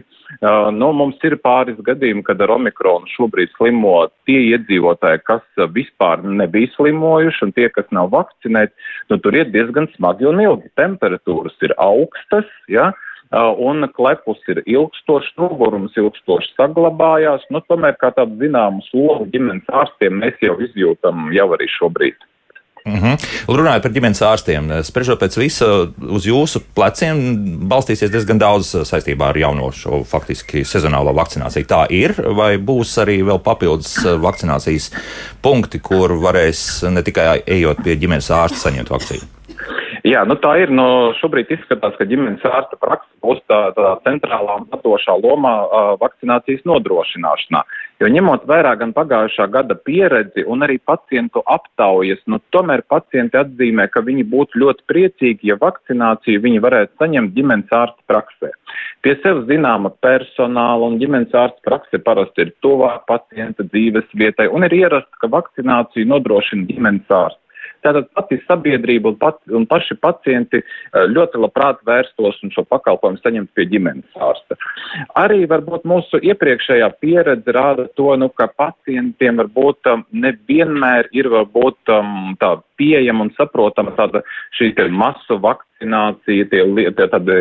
nu, 0.75 0.91
mums 0.97 1.21
ir 1.27 1.37
pāris 1.45 1.79
gadījumi, 1.87 2.25
kad 2.27 2.41
ar 2.43 2.55
omikronu 2.57 3.11
šobrīd 3.15 3.53
slimo 3.55 3.97
tie 4.29 4.41
iedzīvotāji, 4.55 5.25
kas 5.29 5.67
vispār 5.77 6.25
nebija 6.25 6.73
slimojuši, 6.75 7.45
un 7.47 7.57
tie, 7.57 7.69
kas 7.75 7.91
nav 7.95 8.11
vakcinēti, 8.17 8.75
nu, 9.13 9.21
tur 9.21 9.37
iet 9.37 9.53
diezgan 9.55 9.91
smagi 9.95 10.31
un 10.31 10.43
ilgi. 10.43 10.73
Temperatūras 10.81 11.55
ir 11.67 11.77
augstas, 11.83 12.49
ja, 12.73 12.91
uh, 12.91 13.11
un 13.33 13.89
klepus 13.95 14.39
ir 14.49 14.63
ilgstošs, 14.67 15.33
nogurums 15.39 15.97
ilgstoši 15.97 16.55
saglabājās. 16.59 17.47
Nu, 17.51 17.63
tomēr 17.69 17.97
kā 17.99 18.13
tādu 18.15 18.39
zināmu 18.43 18.85
slogu 18.91 19.27
ģimenes 19.33 19.67
ārstiem 19.73 20.21
mēs 20.23 20.39
jau 20.43 20.59
izjūtam 20.61 21.33
jau 21.35 21.51
arī 21.57 21.69
šobrīd. 21.79 22.17
Mm 22.85 22.95
-hmm. 23.01 23.17
Runājot 23.49 23.83
par 23.83 23.93
ģimenes 23.93 24.21
ārstiem, 24.23 24.83
spriežot 24.85 25.21
pēc 25.21 25.39
visa, 25.41 25.67
uz 26.17 26.27
jūsu 26.27 26.61
pleciem 26.75 27.17
balstīsies 27.69 28.11
diezgan 28.13 28.39
daudz 28.39 28.75
saistībā 28.91 29.29
ar 29.29 29.37
jauno 29.37 29.71
šo 29.73 30.03
faktiski 30.05 30.65
sezonālo 30.65 31.15
vakcināciju. 31.17 31.65
Tā 31.65 31.87
ir, 31.89 32.13
vai 32.37 32.59
būs 32.59 32.99
arī 33.01 33.23
vēl 33.25 33.39
papildus 33.39 34.05
vakcinācijas 34.05 34.91
punkti, 35.43 35.79
kur 35.79 36.13
varēs 36.13 36.91
ne 36.91 37.03
tikai 37.03 37.43
ejot 37.47 37.81
pie 37.85 37.97
ģimenes 37.97 38.31
ārsta 38.31 38.69
saņemt 38.69 38.91
vakcīnu? 38.91 39.25
Jā, 40.05 40.21
nu 40.29 40.35
tā 40.37 40.51
ir. 40.61 40.69
Nu, 40.69 41.15
šobrīd 41.17 41.49
izskatās, 41.55 41.95
ka 41.97 42.05
ģimenes 42.05 42.43
ārsta 42.45 42.77
praksa 42.77 43.09
būs 43.25 43.39
tā, 43.49 43.61
tā 43.73 43.95
centrālā 44.05 44.59
un 44.61 44.67
patošā 44.69 45.15
lomā 45.17 45.53
uh, 45.65 45.87
vakcinācijas 45.97 46.61
nodrošināšanā. 46.69 47.63
Jo 48.03 48.11
ņemot 48.13 48.45
vērā 48.51 48.75
gan 48.77 48.93
pagājušā 48.93 49.47
gada 49.55 49.79
pieredzi 49.81 50.45
un 50.45 50.67
arī 50.67 50.77
pacientu 50.91 51.41
aptaujas, 51.49 52.21
nu 52.29 52.37
tomēr 52.53 52.83
pacienti 52.93 53.41
atzīmē, 53.41 53.87
ka 53.95 54.03
viņi 54.05 54.27
būtu 54.29 54.61
ļoti 54.61 54.85
priecīgi, 54.93 55.49
ja 55.49 55.57
vakcināciju 55.63 56.43
viņi 56.45 56.61
varētu 56.67 57.01
saņemt 57.01 57.33
ģimenes 57.39 57.73
ārsta 57.73 58.05
praksē. 58.11 58.51
Pie 59.01 59.15
sev 59.23 59.47
zināma 59.49 59.89
personāla 60.05 60.91
un 60.91 60.99
ģimenes 61.01 61.33
ārsta 61.33 61.65
prakse 61.65 62.03
parasti 62.05 62.45
ir 62.45 62.53
tuvāk 62.67 63.07
pacienta 63.09 63.65
dzīves 63.71 64.13
vietai 64.13 64.51
un 64.53 64.69
ir 64.69 64.77
ierasts, 64.83 65.17
ka 65.23 65.33
vakcināciju 65.33 66.13
nodrošina 66.13 66.69
ģimenes 66.69 67.09
ārsts. 67.09 67.44
Tātad 67.85 68.09
pati 68.17 68.39
sabiedrība 68.49 69.11
un, 69.13 69.17
pat, 69.21 69.39
un 69.53 69.67
paši 69.69 69.99
pacienti 70.01 70.61
eh, 70.61 71.05
ļoti 71.11 71.41
labprāt 71.43 71.83
vērstos 71.85 72.41
un 72.45 72.53
šo 72.55 72.65
pakalpojumu 72.71 73.21
saņemt 73.21 73.53
pie 73.57 73.67
ģimenes 73.69 74.21
ārsta. 74.25 74.57
Arī 75.21 75.45
varbūt 75.51 75.85
mūsu 75.89 76.21
iepriekšējā 76.25 76.89
pieredze 77.03 77.55
rāda 77.55 77.87
to, 77.99 78.09
nu, 78.21 78.31
ka 78.33 78.49
pacientiem 78.57 79.43
varbūt 79.43 79.93
um, 79.93 80.07
nevienmēr 80.25 81.11
ir 81.13 81.29
varbūt 81.35 81.93
um, 81.93 82.33
tā 82.41 82.55
pieejama 82.81 83.29
un 83.29 83.35
saprotama 83.37 83.95
tāda 83.99 84.25
šī 84.57 84.73
masu 84.91 85.39
vakcinācija, 85.43 86.49
tie, 86.51 86.65
tie 86.97 87.09
tādi 87.13 87.41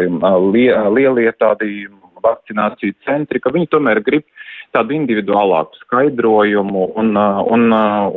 lie, 0.51 0.69
lielie 0.97 1.31
tādi 1.39 1.87
vakcināciju 2.23 2.95
centri, 3.07 3.41
ka 3.43 3.53
viņi 3.53 3.71
tomēr 3.73 4.01
grib 4.05 4.25
tādu 4.73 4.95
individuālāku 4.97 5.77
skaidrojumu 5.83 6.87
un, 6.97 7.13
un, 7.17 7.65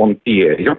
un 0.03 0.15
pieeju. 0.25 0.77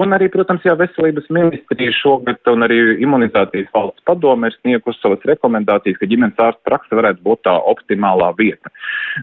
Un 0.00 0.16
arī, 0.16 0.30
protams, 0.32 0.64
jā, 0.64 0.74
veselības 0.80 1.28
ministrija 1.34 1.92
šogad 1.98 2.52
un 2.52 2.64
arī 2.66 2.78
imunizācijas 3.04 3.68
valsts 3.74 4.04
padome 4.08 4.48
ir 4.48 4.56
sniegusi 4.60 5.00
savas 5.02 5.24
rekomendācijas, 5.28 5.98
ka 6.00 6.08
ģimenes 6.08 6.40
ārsta 6.40 6.70
praksa 6.70 6.98
varētu 6.98 7.24
būt 7.26 7.44
tā 7.48 7.54
optimālā 7.72 8.30
vieta. 8.38 8.72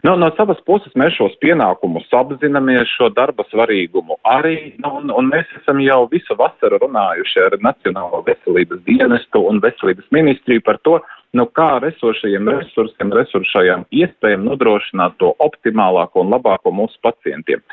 Nu, 0.06 0.16
no 0.20 0.30
savas 0.38 0.62
puses 0.68 0.94
mēs 1.00 1.18
šos 1.18 1.38
pienākumus 1.44 2.10
apzināmies, 2.18 2.90
šo 2.98 3.10
darba 3.16 3.46
svarīgumu 3.50 4.20
arī, 4.28 4.76
nu, 4.84 4.94
un, 5.02 5.14
un 5.18 5.32
mēs 5.34 5.50
esam 5.62 5.82
jau 5.84 6.04
visu 6.12 6.38
vasaru 6.38 6.82
runājuši 6.86 7.48
ar 7.48 7.58
Nacionālo 7.62 8.22
veselības 8.28 8.84
dienestu 8.88 9.42
un 9.50 9.62
veselības 9.64 10.08
ministriju 10.14 10.64
par 10.66 10.80
to, 10.86 11.00
nu, 11.38 11.46
kā 11.56 11.68
ar 11.78 11.86
esošajiem 11.88 12.50
resursiem, 12.52 13.14
resursajām 13.16 13.86
iespējām 13.96 14.44
nodrošināt 14.48 15.18
to 15.22 15.32
optimālāko 15.44 16.26
un 16.26 16.34
labāko 16.36 16.74
mūsu 16.76 17.00
pacientiem. 17.06 17.64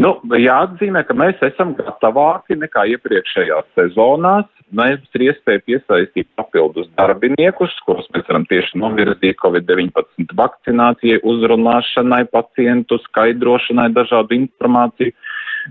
Nu, 0.00 0.16
jāatzīmē, 0.38 1.02
ka 1.08 1.16
mēs 1.18 1.42
esam 1.50 1.74
gatavāki 1.78 2.58
nekā 2.60 2.86
iepriekšējās 2.94 3.70
sezonās. 3.78 4.48
Mums 4.70 5.16
ir 5.18 5.24
iespēja 5.24 5.64
piesaistīt 5.66 6.28
papildus 6.38 6.86
darbiniekus, 6.94 7.72
kurus 7.82 8.06
mēs 8.14 8.28
varam 8.28 8.44
tieši 8.46 8.78
novirzīt 8.78 9.40
Covid-19 9.42 10.36
vakcinācijai, 10.38 11.18
uzrunāšanai, 11.26 12.22
pacientu 12.30 13.00
skaidrošanai, 13.08 13.88
dažādu 13.96 14.38
informāciju. 14.38 15.16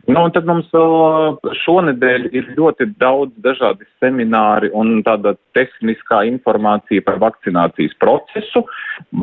Nu, 0.06 0.22
un 0.22 0.34
tad 0.34 0.46
mums 0.50 0.68
vēl 0.74 1.56
šonedēļ 1.64 2.28
ir 2.38 2.52
ļoti 2.58 2.90
daudz 3.02 3.34
dažādi 3.46 3.88
semināri 4.02 4.70
un 4.78 5.02
tāda 5.06 5.34
tehniskā 5.58 6.22
informācija 6.30 7.04
par 7.08 7.18
vakcinācijas 7.24 7.96
procesu. 8.02 8.64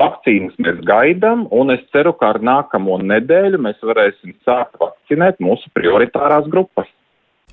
Vakcīnas 0.02 0.58
mēs 0.62 0.82
gaidām, 0.88 1.46
un 1.54 1.70
es 1.74 1.84
ceru, 1.94 2.16
ka 2.18 2.34
ar 2.34 2.42
nākamo 2.42 2.98
nedēļu 3.04 3.62
mēs 3.62 3.82
varēsim 3.82 4.34
sākt 4.48 4.78
vakcinēt 4.82 5.42
mūsu 5.44 5.70
prioritārās 5.76 6.50
grupas. 6.50 6.90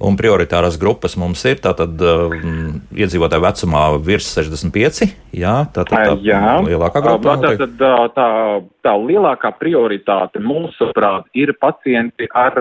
Un 0.01 0.15
prioritārās 0.17 0.79
grupas 0.81 1.13
mums 1.21 1.43
ir 1.45 1.59
tātad 1.61 1.99
um, 2.01 2.79
iedzīvotāju 2.97 3.43
vecumā 3.43 3.81
virs 4.01 4.25
65. 4.33 5.03
Jā, 5.37 5.51
tā 5.69 5.83
ir 5.85 5.91
tā 5.93 6.15
jā. 6.25 6.39
lielākā 6.65 7.03
grupa. 7.05 7.35
Tā, 7.43 7.51
tā, 7.61 7.91
tā, 8.15 8.25
tā 8.81 8.93
lielākā 8.97 9.51
prioritāte 9.59 10.41
mūsuprāt 10.41 11.29
ir 11.37 11.53
pacienti 11.61 12.25
ar 12.33 12.57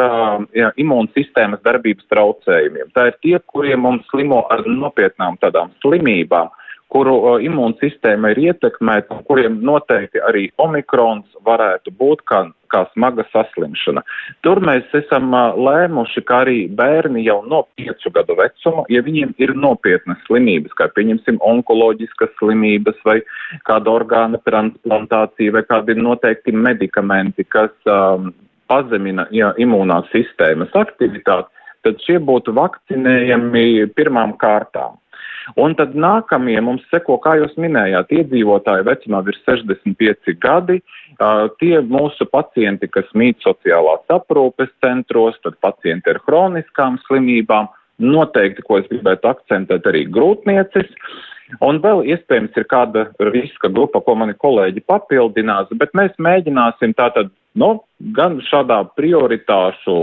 jā, 0.52 0.74
imūnsistēmas 0.84 1.64
darbības 1.64 2.10
traucējumiem. 2.12 2.92
Tā 2.92 3.08
ir 3.08 3.16
tie, 3.24 3.38
kuriem 3.48 3.80
mums 3.88 4.04
slimo 4.12 4.44
ar 4.52 4.66
nopietnām 4.68 5.40
tādām 5.40 5.72
slimībām 5.80 6.52
kuru 6.92 7.38
imūnsistēma 7.40 8.32
ir 8.34 8.40
ietekmēta 8.50 9.22
kuriem 9.28 9.60
noteikti 9.64 10.20
arī 10.28 10.48
omikrons 10.60 11.24
varētu 11.46 11.94
būt 11.96 12.24
kā, 12.28 12.42
kā 12.72 12.82
smaga 12.92 13.24
saslimšana. 13.32 14.02
Tur 14.44 14.60
mēs 14.64 14.92
esam 14.96 15.32
lēmuši, 15.32 16.24
ka 16.28 16.42
arī 16.44 16.58
bērni 16.68 17.24
jau 17.24 17.40
no 17.48 17.62
piecu 17.78 18.12
gadu 18.14 18.36
vecuma, 18.38 18.84
ja 18.92 19.02
viņiem 19.04 19.34
ir 19.42 19.54
nopietnas 19.56 20.20
slimības, 20.28 20.76
kā 20.78 20.90
pieņemsim 20.96 21.40
onkoloģiskas 21.40 22.34
slimības 22.40 23.00
vai 23.08 23.18
kāda 23.68 23.96
orgāna 23.96 24.40
transplantācija 24.48 25.56
vai 25.56 25.64
kādi 25.68 25.96
noteikti 25.98 26.52
medikamenti, 26.52 27.48
kas 27.48 27.72
um, 27.88 28.32
pazemina 28.68 29.26
ja, 29.34 29.52
imūnās 29.60 30.08
sistēmas 30.12 30.72
aktivitāti, 30.76 31.48
tad 31.82 32.00
šie 32.04 32.20
būtu 32.22 32.54
vakcinējami 32.56 33.92
pirmām 33.96 34.36
kārtām. 34.40 35.01
Un 35.58 35.74
tad 35.78 35.96
nākamie 35.98 36.58
mums 36.64 36.84
seko, 36.92 37.18
kā 37.22 37.34
jūs 37.40 37.54
minējāt, 37.60 38.12
iedzīvotāji 38.14 38.86
vecumā 38.86 39.22
virs 39.26 39.40
65 39.48 40.36
gadi, 40.42 40.78
uh, 41.18 41.48
tie 41.62 41.80
mūsu 41.82 42.28
pacienti, 42.30 42.90
kas 42.92 43.08
mīt 43.18 43.42
sociālās 43.44 44.06
aprūpes 44.12 44.70
centros, 44.84 45.38
tad 45.42 45.58
pacienti 45.64 46.14
ar 46.14 46.22
hroniskām 46.26 47.00
slimībām, 47.08 47.70
noteikti, 48.02 48.64
ko 48.66 48.80
es 48.80 48.88
gribētu 48.90 49.30
akcentēt, 49.30 49.86
arī 49.86 50.06
grūtniecis. 50.10 50.90
Un 51.60 51.82
vēl 51.84 52.06
iespējams 52.14 52.56
ir 52.56 52.64
kāda 52.70 53.04
riska 53.28 53.68
grupa, 53.68 54.00
ko 54.00 54.14
mani 54.16 54.32
kolēģi 54.40 54.86
papildinās, 54.88 55.68
bet 55.76 55.92
mēs 55.98 56.14
mēģināsim 56.22 56.94
tātad 56.96 57.28
nu, 57.58 57.72
gan 58.16 58.38
šādā 58.48 58.82
prioritāšu 58.96 59.96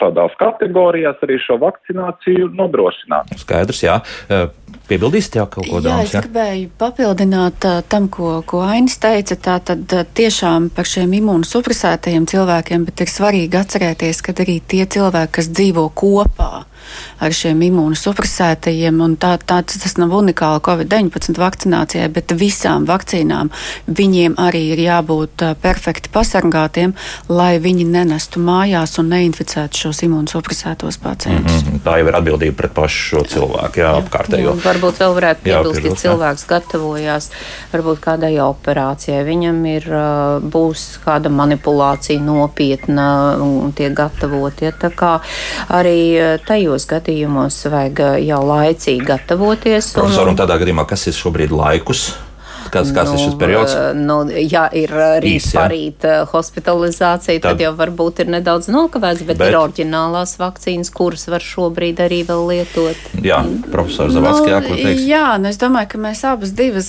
tādās 0.00 0.34
kategorijās 0.40 1.22
arī 1.24 1.38
šo 1.42 1.58
vakcināciju 1.62 2.50
nodrošināt. 2.56 3.32
Skaidrs, 3.42 3.84
jā. 3.86 4.00
Piebildīsiet 4.88 5.38
jau 5.38 5.46
kaut 5.48 5.68
ko 5.68 5.78
tādu? 5.78 5.88
Jā, 5.88 5.98
es 6.04 6.14
ja? 6.16 6.22
gribēju 6.24 6.70
papildināt 6.80 7.64
uh, 7.68 7.78
tam, 7.88 8.08
ko, 8.12 8.40
ko 8.46 8.64
Ainis 8.66 8.98
teica. 9.00 9.38
Tātad 9.40 9.94
uh, 9.94 10.02
tiešām 10.18 10.68
par 10.74 10.88
šiem 10.90 11.14
imūnosupresētajiem 11.20 12.26
cilvēkiem, 12.28 12.84
bet 12.88 13.04
ir 13.04 13.12
svarīgi 13.12 13.60
atcerēties, 13.62 14.20
ka 14.26 14.34
arī 14.42 14.58
tie 14.60 14.84
cilvēki, 14.96 15.34
kas 15.38 15.52
dzīvo 15.54 15.86
kopā 15.96 16.50
ar 17.22 17.34
šiem 17.36 17.62
imūnosupresētajiem. 17.68 19.00
Tā, 19.22 19.36
tā, 19.38 19.60
tas 19.66 19.96
nav 20.00 20.14
unikāli 20.16 20.62
Covid-19 20.66 21.38
vakcinācijai, 21.40 22.08
bet 22.12 22.34
visām 22.38 22.86
vakcīnām 22.88 23.50
viņiem 23.86 24.36
arī 24.40 24.62
ir 24.74 24.82
jābūt 24.84 25.44
perfekti 25.62 26.12
pasargātiem, 26.12 26.94
lai 27.28 27.56
viņi 27.62 27.86
nenestu 27.88 28.42
mājās 28.42 28.98
un 29.02 29.10
neinficētu 29.12 29.84
šos 29.86 30.02
imūnosupresētos 30.06 30.98
pacientus. 31.02 31.62
Mm 31.62 31.68
-hmm. 31.68 31.84
Tā 31.84 31.98
jau 31.98 32.08
ir 32.08 32.16
atbildība 32.16 32.56
pret 32.56 32.74
pašu 32.74 33.02
šo 33.08 33.24
cilvēku, 33.34 33.80
jā, 33.80 33.90
jā 33.90 34.02
apkārtējo. 34.02 34.54
Jā, 34.54 34.62
varbūt 34.64 35.00
vēl 35.02 35.14
varētu 35.18 35.42
piebilst, 35.42 35.84
ja 35.84 35.94
cilvēks 36.04 36.46
gatavojās 36.46 37.30
varbūt 37.72 38.00
kādai 38.00 38.32
operācijai, 38.40 39.24
viņam 39.24 39.64
ir, 39.66 39.88
būs 40.40 40.98
kāda 41.04 41.28
manipulācija 41.28 42.20
nopietna 42.20 43.36
un 43.42 43.72
tiek 43.72 43.94
gatavot. 43.94 44.62
Ja, 44.62 44.72
tā 44.72 44.90
kā 44.90 45.20
arī 45.68 46.38
tajos 46.46 46.71
šajos 46.72 46.88
gadījumos 46.88 47.60
vajag 47.68 48.02
jau 48.24 48.42
laicīgi 48.48 49.04
gatavoties. 49.04 49.92
Profesor, 49.96 50.24
un, 50.28 50.32
un 50.32 50.40
tādā 50.40 50.56
gadījumā, 50.62 50.88
kas 50.88 51.08
ir 51.10 51.18
šobrīd 51.18 51.52
laikus? 51.52 52.12
Kāds, 52.72 52.88
kāds 52.96 53.10
nu, 53.10 53.18
ir 53.18 53.20
šis 53.26 53.34
periods? 53.36 53.72
Nu, 53.98 54.14
ja 54.32 54.62
ir 54.72 54.88
rīt 55.20 55.44
parīt 55.52 56.06
hospitalizācija, 56.30 57.36
tad, 57.42 57.58
tad 57.58 57.64
jau 57.66 57.72
varbūt 57.76 58.22
ir 58.24 58.30
nedaudz 58.32 58.70
nokavēts, 58.72 59.26
bet, 59.28 59.36
bet 59.36 59.50
ir 59.52 59.58
oriģinālās 59.58 60.38
vakcīnas, 60.40 60.88
kuras 60.94 61.26
var 61.28 61.44
šobrīd 61.44 62.00
arī 62.00 62.22
vēl 62.30 62.46
lietot. 62.48 63.02
Jā, 63.20 63.42
profesors 63.74 64.16
Zavadskis, 64.16 64.54
nu, 64.54 64.70
ko 64.70 64.78
teiks? 64.78 65.04
Jā, 65.04 65.26
nu 65.42 65.50
es 65.52 65.60
domāju, 65.60 65.90
ka 65.92 66.00
mēs 66.06 66.24
abas 66.30 66.54
divas, 66.56 66.88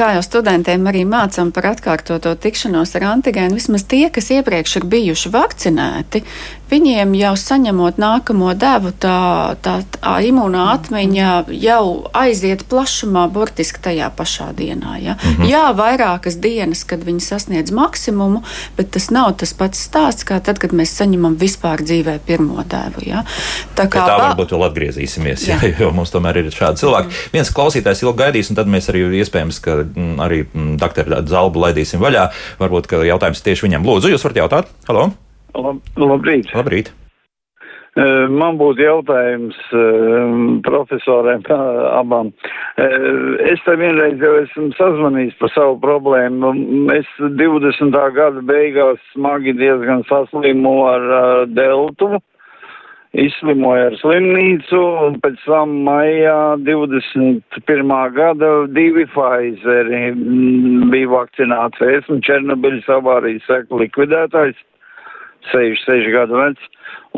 kā 0.00 0.14
jau 0.16 0.24
studentiem 0.24 0.88
arī 0.88 1.04
mācām 1.04 1.52
par 1.52 1.74
atkārtoto 1.74 2.32
tikšanos 2.40 2.96
ar 2.96 3.10
antigēnu, 3.18 3.60
vismaz 3.60 3.84
tie, 3.90 4.06
kas 4.14 4.32
iepriekš 4.38 4.80
ir 4.80 4.88
bijuši 4.96 5.34
vakcinēti, 5.36 6.24
viņiem 6.70 7.14
jau 7.18 7.32
saņemot 7.38 7.98
nākamo 8.00 8.52
devu, 8.58 8.92
tā, 9.02 9.56
tā, 9.64 9.80
tā 9.96 10.14
imūnā 10.26 10.66
atmiņa 10.74 11.30
jau 11.54 11.84
aiziet 12.16 12.64
plašumā, 12.70 13.26
burtiski 13.32 13.82
tajā 13.82 14.10
pašā 14.16 14.50
dienā. 14.56 14.96
Ja? 15.02 15.16
Mm 15.16 15.34
-hmm. 15.36 15.50
Jā, 15.50 15.64
vairākas 15.76 16.40
dienas, 16.40 16.84
kad 16.84 17.04
viņi 17.04 17.20
sasniedz 17.20 17.70
maksimumu, 17.70 18.42
bet 18.76 18.90
tas 18.90 19.10
nav 19.10 19.36
tas 19.36 19.52
pats 19.52 19.88
stāsts, 19.88 20.24
kā 20.24 20.40
tad, 20.40 20.58
kad 20.58 20.72
mēs 20.72 20.94
saņemam 20.96 21.36
vispār 21.36 21.82
dzīvē 21.82 22.18
pirmo 22.26 22.64
devu. 22.64 23.06
Ja? 23.06 23.24
Tā 23.76 23.88
kā 23.88 24.06
tā 24.06 24.18
varbūt 24.18 24.52
vēl 24.52 24.66
atgriezīsimies, 24.70 25.48
jā. 25.48 25.58
Jā, 25.62 25.74
jo 25.80 25.90
mums 25.90 26.10
tomēr 26.10 26.36
ir 26.36 26.50
šādi 26.50 26.76
cilvēki. 26.76 27.08
Mm. 27.08 27.32
Viens 27.32 27.50
klausītājs 27.50 28.02
ilgi 28.02 28.18
gaidīs, 28.18 28.50
un 28.50 28.56
tad 28.56 28.66
mēs 28.66 28.88
arī 28.88 29.06
iespējams, 29.22 29.60
ka 29.60 29.70
mm, 29.84 30.20
arī 30.20 30.44
mm, 30.54 30.76
doktoru 30.76 31.26
Zalbu 31.26 31.60
laidīsim 31.60 32.00
vaļā. 32.00 32.30
Varbūt, 32.60 32.86
ka 32.86 33.02
jautājums 33.04 33.42
tieši 33.42 33.66
viņam. 33.66 33.84
Lūdzu, 33.84 34.12
jūs 34.14 34.24
varat 34.24 34.36
jautāt? 34.36 34.72
Halo! 34.88 35.10
Lab, 35.54 35.80
labrīt. 35.98 36.50
Labrīt. 36.54 36.92
Man 38.30 38.54
būtu 38.54 38.84
jautājums 38.84 39.56
profesoriem 40.62 41.42
abām. 41.50 42.30
Es 42.78 43.62
te 43.66 43.74
vienreiz 43.80 44.22
jau 44.22 44.36
esmu 44.44 44.70
sazvanījis 44.78 45.34
par 45.40 45.50
savu 45.56 45.74
problēmu. 45.82 46.52
Es 46.94 47.10
20. 47.18 47.98
gada 48.14 48.44
beigās 48.46 49.02
smagi 49.10 49.56
diezgan 49.58 50.06
saslimu 50.06 50.76
ar 50.86 51.08
deltu, 51.50 52.22
izslimoju 53.10 53.88
ar 53.90 53.98
slimnīcu, 53.98 54.80
un 55.08 55.18
pēc 55.26 55.42
tam 55.50 55.74
maijā 55.90 56.38
21. 56.62 57.94
gada 58.14 58.54
divi 58.70 59.08
Pfizeri 59.10 60.14
bija 60.94 61.10
vakcināti. 61.18 61.90
Esmu 61.98 62.22
Černobiļas 62.22 62.92
avārijas 63.00 63.50
seku 63.50 63.82
likvidētājs. 63.82 64.62
66 65.52 66.12
gadu 66.14 66.38
vecs. 66.40 66.68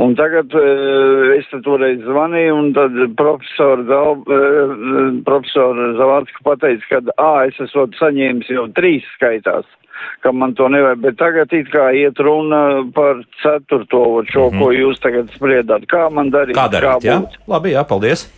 Un 0.00 0.14
tagad 0.16 0.54
uh, 0.56 1.34
es 1.36 1.48
toreiz 1.64 2.00
zvanīju, 2.06 2.54
un 2.56 2.72
tad 2.72 2.96
profesora, 3.18 3.84
Zal, 3.90 4.22
uh, 4.24 4.72
profesora 5.26 5.90
Zavārska 5.98 6.44
pateica, 6.46 6.88
ka, 6.88 7.02
ā, 7.20 7.32
es 7.50 7.60
esmu 7.60 7.90
saņēmis 7.98 8.48
jau 8.54 8.64
trīs 8.72 9.04
skaitās, 9.18 9.68
ka 10.24 10.32
man 10.32 10.56
to 10.56 10.70
nevajag, 10.72 11.02
bet 11.04 11.18
tagad 11.20 11.52
it 11.52 11.68
kā 11.74 11.90
iet 11.92 12.20
runa 12.24 12.86
par 12.96 13.20
ceturto, 13.42 14.22
šo, 14.32 14.48
mm 14.48 14.56
-hmm. 14.56 14.62
ko 14.64 14.72
jūs 14.72 15.02
tagad 15.04 15.28
spriedāt. 15.36 15.84
Kā 15.92 16.08
man 16.10 16.32
darīt? 16.32 16.56
Kā 16.56 16.70
darīt, 16.72 17.04
kā 17.04 17.12
jā? 17.12 17.20
Labi, 17.46 17.76
jā, 17.76 17.84
paldies. 17.84 18.30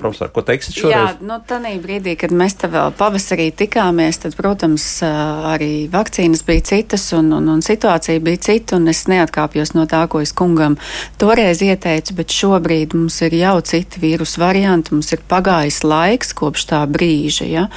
Profesor, 0.00 0.30
ko 0.32 0.42
teiksit 0.46 0.78
šoreiz? 0.80 0.94
Jā, 0.94 1.04
nu, 1.26 1.36
tādā 1.46 1.72
brīdī, 1.82 2.14
kad 2.20 2.32
mēs 2.34 2.56
te 2.60 2.70
vēl 2.72 2.92
pavasarī 2.98 3.50
tikāmies, 3.56 4.20
tad, 4.22 4.36
protams, 4.38 4.86
arī 5.04 5.88
vakcīnas 5.92 6.44
bija 6.46 6.64
citas 6.72 7.08
un, 7.16 7.32
un, 7.36 7.48
un 7.54 7.64
situācija 7.64 8.22
bija 8.24 8.42
cita, 8.50 8.78
un 8.80 8.90
es 8.92 9.04
neatkāpjos 9.10 9.74
no 9.76 9.86
tā, 9.90 10.04
ko 10.10 10.22
es 10.24 10.34
kungam 10.36 10.78
toreiz 11.20 11.62
ieteicu, 11.66 12.16
bet 12.20 12.34
šobrīd 12.34 12.96
mums 12.98 13.20
ir 13.26 13.36
jau 13.40 13.56
citi 13.72 14.02
vīrusu 14.02 14.42
varianti, 14.42 14.94
mums 14.96 15.12
ir 15.16 15.24
pagājis 15.30 15.82
laiks 15.84 16.34
kopš 16.38 16.66
tā 16.72 16.82
brīža, 16.90 17.48
ja? 17.50 17.68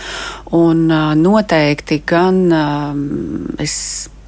un 0.53 0.87
noteikti 1.19 2.01
gan 2.07 2.43
es 3.61 3.75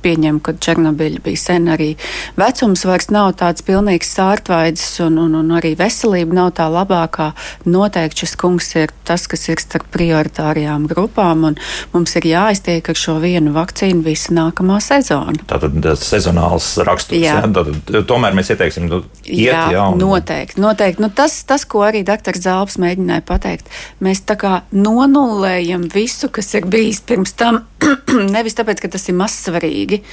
pieņemu, 0.05 0.41
ka 0.45 0.55
Černobiļa 0.61 1.23
bija 1.25 1.41
sen 1.41 1.69
arī 1.73 1.91
vecums 2.39 2.85
vairs 2.87 3.09
nav 3.13 3.33
tāds 3.41 3.65
pilnīgs 3.65 4.13
sārtvaids 4.15 4.85
un, 5.05 5.19
un, 5.25 5.35
un 5.41 5.53
arī 5.57 5.73
veselība 5.79 6.39
nav 6.39 6.53
tā 6.59 6.69
labākā. 6.71 7.31
Noteikti 7.65 8.23
šis 8.23 8.37
kungs 8.39 8.71
ir 8.77 8.93
tas, 9.05 9.25
kas 9.29 9.47
ir 9.49 9.61
starp 9.61 9.89
prioritārajām 9.93 10.87
grupām 10.89 11.45
un 11.49 11.57
mums 11.93 12.15
ir 12.19 12.29
jāiztiek 12.29 12.89
ar 12.91 12.99
šo 12.99 13.17
vienu 13.23 13.53
vakcīnu 13.55 14.03
visu 14.05 14.35
nākamā 14.35 14.79
sezonu. 14.83 15.45
Tātad 15.49 15.77
tas 15.83 16.05
sezonāls 16.05 16.71
raksturs, 16.85 17.21
jā. 17.21 17.37
Jā, 17.39 17.49
tad, 17.55 17.71
tomēr 18.09 18.35
mēs 18.37 18.51
ieteiksim, 18.53 18.87
nu, 18.91 19.01
iet, 19.23 19.49
jā, 19.49 19.61
jā 19.75 19.85
un... 19.91 20.01
noteikti, 20.01 20.61
noteikti. 20.61 21.03
Nu, 21.03 21.11
tas, 21.15 21.37
tas, 21.47 21.65
ko 21.69 21.85
arī 21.87 22.03
dr. 22.07 22.37
Zāles 22.39 22.77
mēģināja 22.81 23.25
pateikt, 23.27 23.71
mēs 24.05 24.23
tā 24.29 24.37
kā 24.39 24.53
nonullējam 24.75 25.87
visu, 25.93 26.29
kas 26.33 26.53
ir 26.57 26.67
bijis 26.71 27.01
pirms 27.05 27.35
tam, 27.37 27.63
nevis 28.35 28.57
tāpēc, 28.57 28.83
ka 28.83 28.91
tas 28.95 29.07
ir 29.11 29.17
mazsvarīgi, 29.19 29.94
svarīgi. 29.95 30.03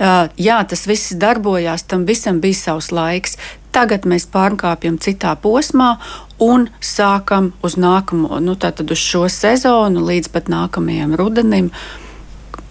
Uh, 0.00 0.28
jā, 0.36 0.60
tas 0.64 0.86
viss 0.86 1.12
darbojās, 1.12 1.84
tam 1.86 2.06
visam 2.06 2.40
bija 2.40 2.54
savs 2.54 2.90
laiks. 2.92 3.36
Tagad 3.72 4.04
mēs 4.04 4.26
pārkāpjam 4.26 4.98
citā 4.98 5.36
posmā 5.36 5.98
un 6.40 6.68
sākam 6.80 7.52
uz 7.62 7.76
nākamo, 7.76 8.40
nu, 8.40 8.56
tātad 8.56 8.90
uz 8.90 8.98
šo 8.98 9.28
sezonu 9.28 10.02
līdz 10.02 10.30
pat 10.32 10.48
nākamajam 10.48 11.14
rudenim. 11.14 11.70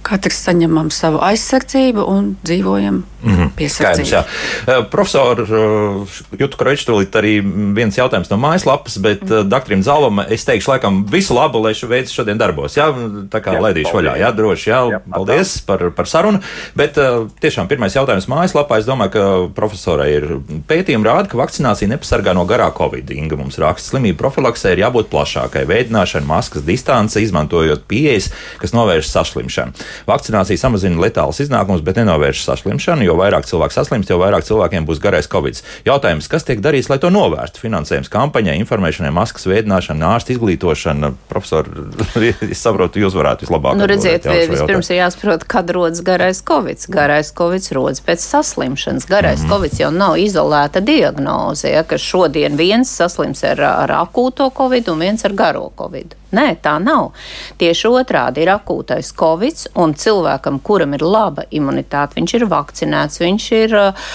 Katrs 0.05 0.39
saņemam 0.47 0.89
savu 0.93 1.19
aizsardzību 1.23 2.05
un 2.07 2.35
dzīvojam 2.45 3.03
mm 3.23 3.35
-hmm. 3.35 3.49
piesardzīgi. 3.57 4.15
Uh, 4.15 4.85
profesor 4.91 5.41
uh, 5.41 6.07
Jutu 6.39 6.57
Kročtulīt 6.57 7.15
arī 7.19 7.33
viens 7.75 7.97
jautājums 7.97 8.29
no 8.29 8.37
mājaslapas, 8.37 8.99
bet 8.99 9.21
mm 9.21 9.27
-hmm. 9.27 9.49
doktorim 9.49 9.83
Zalvam 9.83 10.19
es 10.29 10.45
teikšu 10.45 10.71
laikam 10.71 11.05
visu 11.11 11.33
labu, 11.33 11.61
lai 11.61 11.73
šo 11.73 11.87
veids 11.87 12.11
šodien 12.11 12.37
darbos. 12.37 12.77
Jā, 12.77 12.93
tā 13.29 13.41
kā 13.41 13.53
jā, 13.53 13.61
laidīšu 13.61 13.93
vaļā, 13.93 14.17
jā, 14.19 14.31
droši, 14.35 14.69
jā, 14.69 14.79
jā 14.91 14.99
paldies 15.13 15.61
par, 15.61 15.91
par 15.91 16.07
sarunu. 16.07 16.39
Bet 16.75 16.97
uh, 16.97 17.27
tiešām 17.41 17.67
pirmais 17.67 17.95
jautājums 17.95 18.27
mājaslapā. 18.27 18.79
Es 18.79 18.85
domāju, 18.85 19.09
ka 19.09 19.53
profesorai 19.55 20.11
ir 20.13 20.27
pētījumi 20.67 21.05
rāda, 21.05 21.27
ka 21.27 21.37
vakcinācija 21.37 21.89
nepasargā 21.89 22.33
no 22.33 22.45
garā 22.45 22.71
Covid. 22.77 23.11
Inga 23.11 23.35
mums 23.35 23.57
raksta, 23.57 23.89
slimību 23.89 24.17
profilaksē 24.17 24.71
ir 24.71 24.79
jābūt 24.85 25.09
plašākai, 25.09 25.65
veidināšana, 25.67 26.25
maskas 26.25 26.63
distance, 26.63 27.21
izmantojot 27.21 27.83
pieejas, 27.87 28.31
kas 28.57 28.73
novērš 28.73 29.07
saslimšanu. 29.09 29.71
Vakcinācija 30.09 30.59
samazina 30.59 31.01
letālus 31.03 31.43
iznākumus, 31.43 31.83
bet 31.85 31.99
nenovērš 31.99 32.45
saslimšanu 32.47 33.09
jo 33.09 33.17
vairāk 33.19 33.47
cilvēku 33.49 33.75
saslimst, 33.75 34.11
jo 34.11 34.19
vairāk 34.21 34.45
cilvēkiem 34.47 34.87
būs 34.87 35.01
garais 35.03 35.29
covid. 35.31 35.59
Jautājums, 35.87 36.29
kas 36.31 36.45
tiek 36.47 36.61
darīts, 36.63 36.89
lai 36.91 36.99
to 37.01 37.11
novērstu? 37.13 37.63
Finansējums 37.63 38.11
kampaņai, 38.13 38.57
informēšanai, 38.63 39.11
maskas 39.15 39.47
veidināšana, 39.49 40.13
ārsta 40.15 40.33
izglītošana. 40.35 41.11
Profesor, 41.31 41.69
es 42.49 42.61
saprotu, 42.61 43.01
jūs 43.03 43.17
varētu 43.17 43.47
vislabāk. 43.47 43.79
Nu, 43.79 43.87
redziet, 43.89 44.27
vispirms 44.51 44.91
ir 44.93 45.01
jāsaprot, 45.01 45.45
kad 45.49 45.71
rodas 45.75 46.03
garais 46.05 46.43
covid. 46.45 46.85
Garais 46.93 47.33
covid 47.35 47.71
rodas 47.75 48.03
pēc 48.05 48.23
saslimšanas. 48.25 49.09
Garais 49.09 49.43
mm. 49.43 49.51
covid 49.51 49.83
jau 49.83 49.91
nav 49.95 50.17
izolēta 50.21 50.83
diagnoze, 50.85 51.69
ja, 51.73 51.83
ka 51.87 51.99
šodien 52.01 52.57
viens 52.59 52.91
saslims 53.01 53.43
ar, 53.47 53.61
ar 53.85 53.95
akūto 54.03 54.49
covid 54.55 54.91
un 54.93 55.05
viens 55.05 55.25
ar 55.27 55.35
garo 55.37 55.69
covid. 55.79 56.15
Nē, 56.29 56.59
tā 56.61 56.75
nav. 56.77 57.15
Tieši 57.57 57.89
otrādi 57.89 58.43
ir 58.43 58.51
akūtais 58.53 59.07
covid, 59.17 59.63
un 59.81 59.95
cilvēkam, 59.97 60.59
kuram 60.61 60.93
ir 60.93 61.01
laba 61.01 61.47
imunitāte, 61.49 62.19
viņš 62.19 62.33
ir 62.37 62.45
vakcinēts, 62.51 63.21
viņš 63.23 63.47
ir 63.57 63.73
uh, 63.79 64.11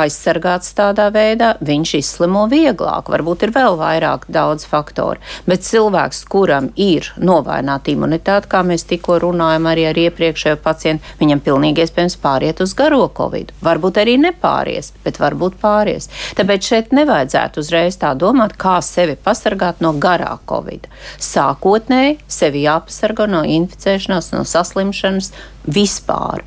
aizsargāts 0.00 0.74
tādā 0.74 1.06
veidā, 1.14 1.52
viņš 1.62 1.92
izslimo 2.00 2.48
vieglāk. 2.50 3.10
Varbūt 3.12 3.46
ir 3.46 3.52
vēl 3.54 3.78
vairāk 3.78 4.26
daudz 4.34 4.66
faktoru. 4.66 5.22
Bet 5.46 5.62
cilvēks, 5.62 6.24
kuram 6.32 6.72
ir 6.74 7.12
novaināta 7.22 7.94
imunitāte, 7.94 8.50
kā 8.50 8.64
mēs 8.66 8.88
tikko 8.90 9.20
runājam 9.22 9.70
arī 9.70 9.86
ar 9.92 10.02
iepriekšējo 10.08 10.58
pacientu, 10.64 11.14
viņam 11.22 11.44
pilnīgi 11.46 11.86
iespējams 11.86 12.18
pāriet 12.18 12.64
uz 12.66 12.74
garo 12.74 13.06
covid. 13.14 13.54
Varbūt 13.62 14.02
arī 14.02 14.18
nepāries, 14.24 14.90
bet 15.06 15.22
varbūt 15.22 15.60
pāries. 15.62 16.10
Tāpēc 16.34 16.72
šeit 16.72 16.92
nevajadzētu 16.98 17.62
uzreiz 17.62 18.02
tā 18.02 18.10
domāt, 18.18 18.58
kā 18.58 18.80
sevi 18.82 19.14
pasargāt 19.14 19.78
no 19.84 19.94
garā 19.94 20.34
covid 20.50 20.90
sākotnēji 21.44 22.18
sevi 22.30 22.64
jāpasargā 22.64 23.26
no 23.30 23.42
inficēšanās, 23.44 24.32
no 24.34 24.44
saslimšanas, 24.48 25.32
vispār. 25.66 26.44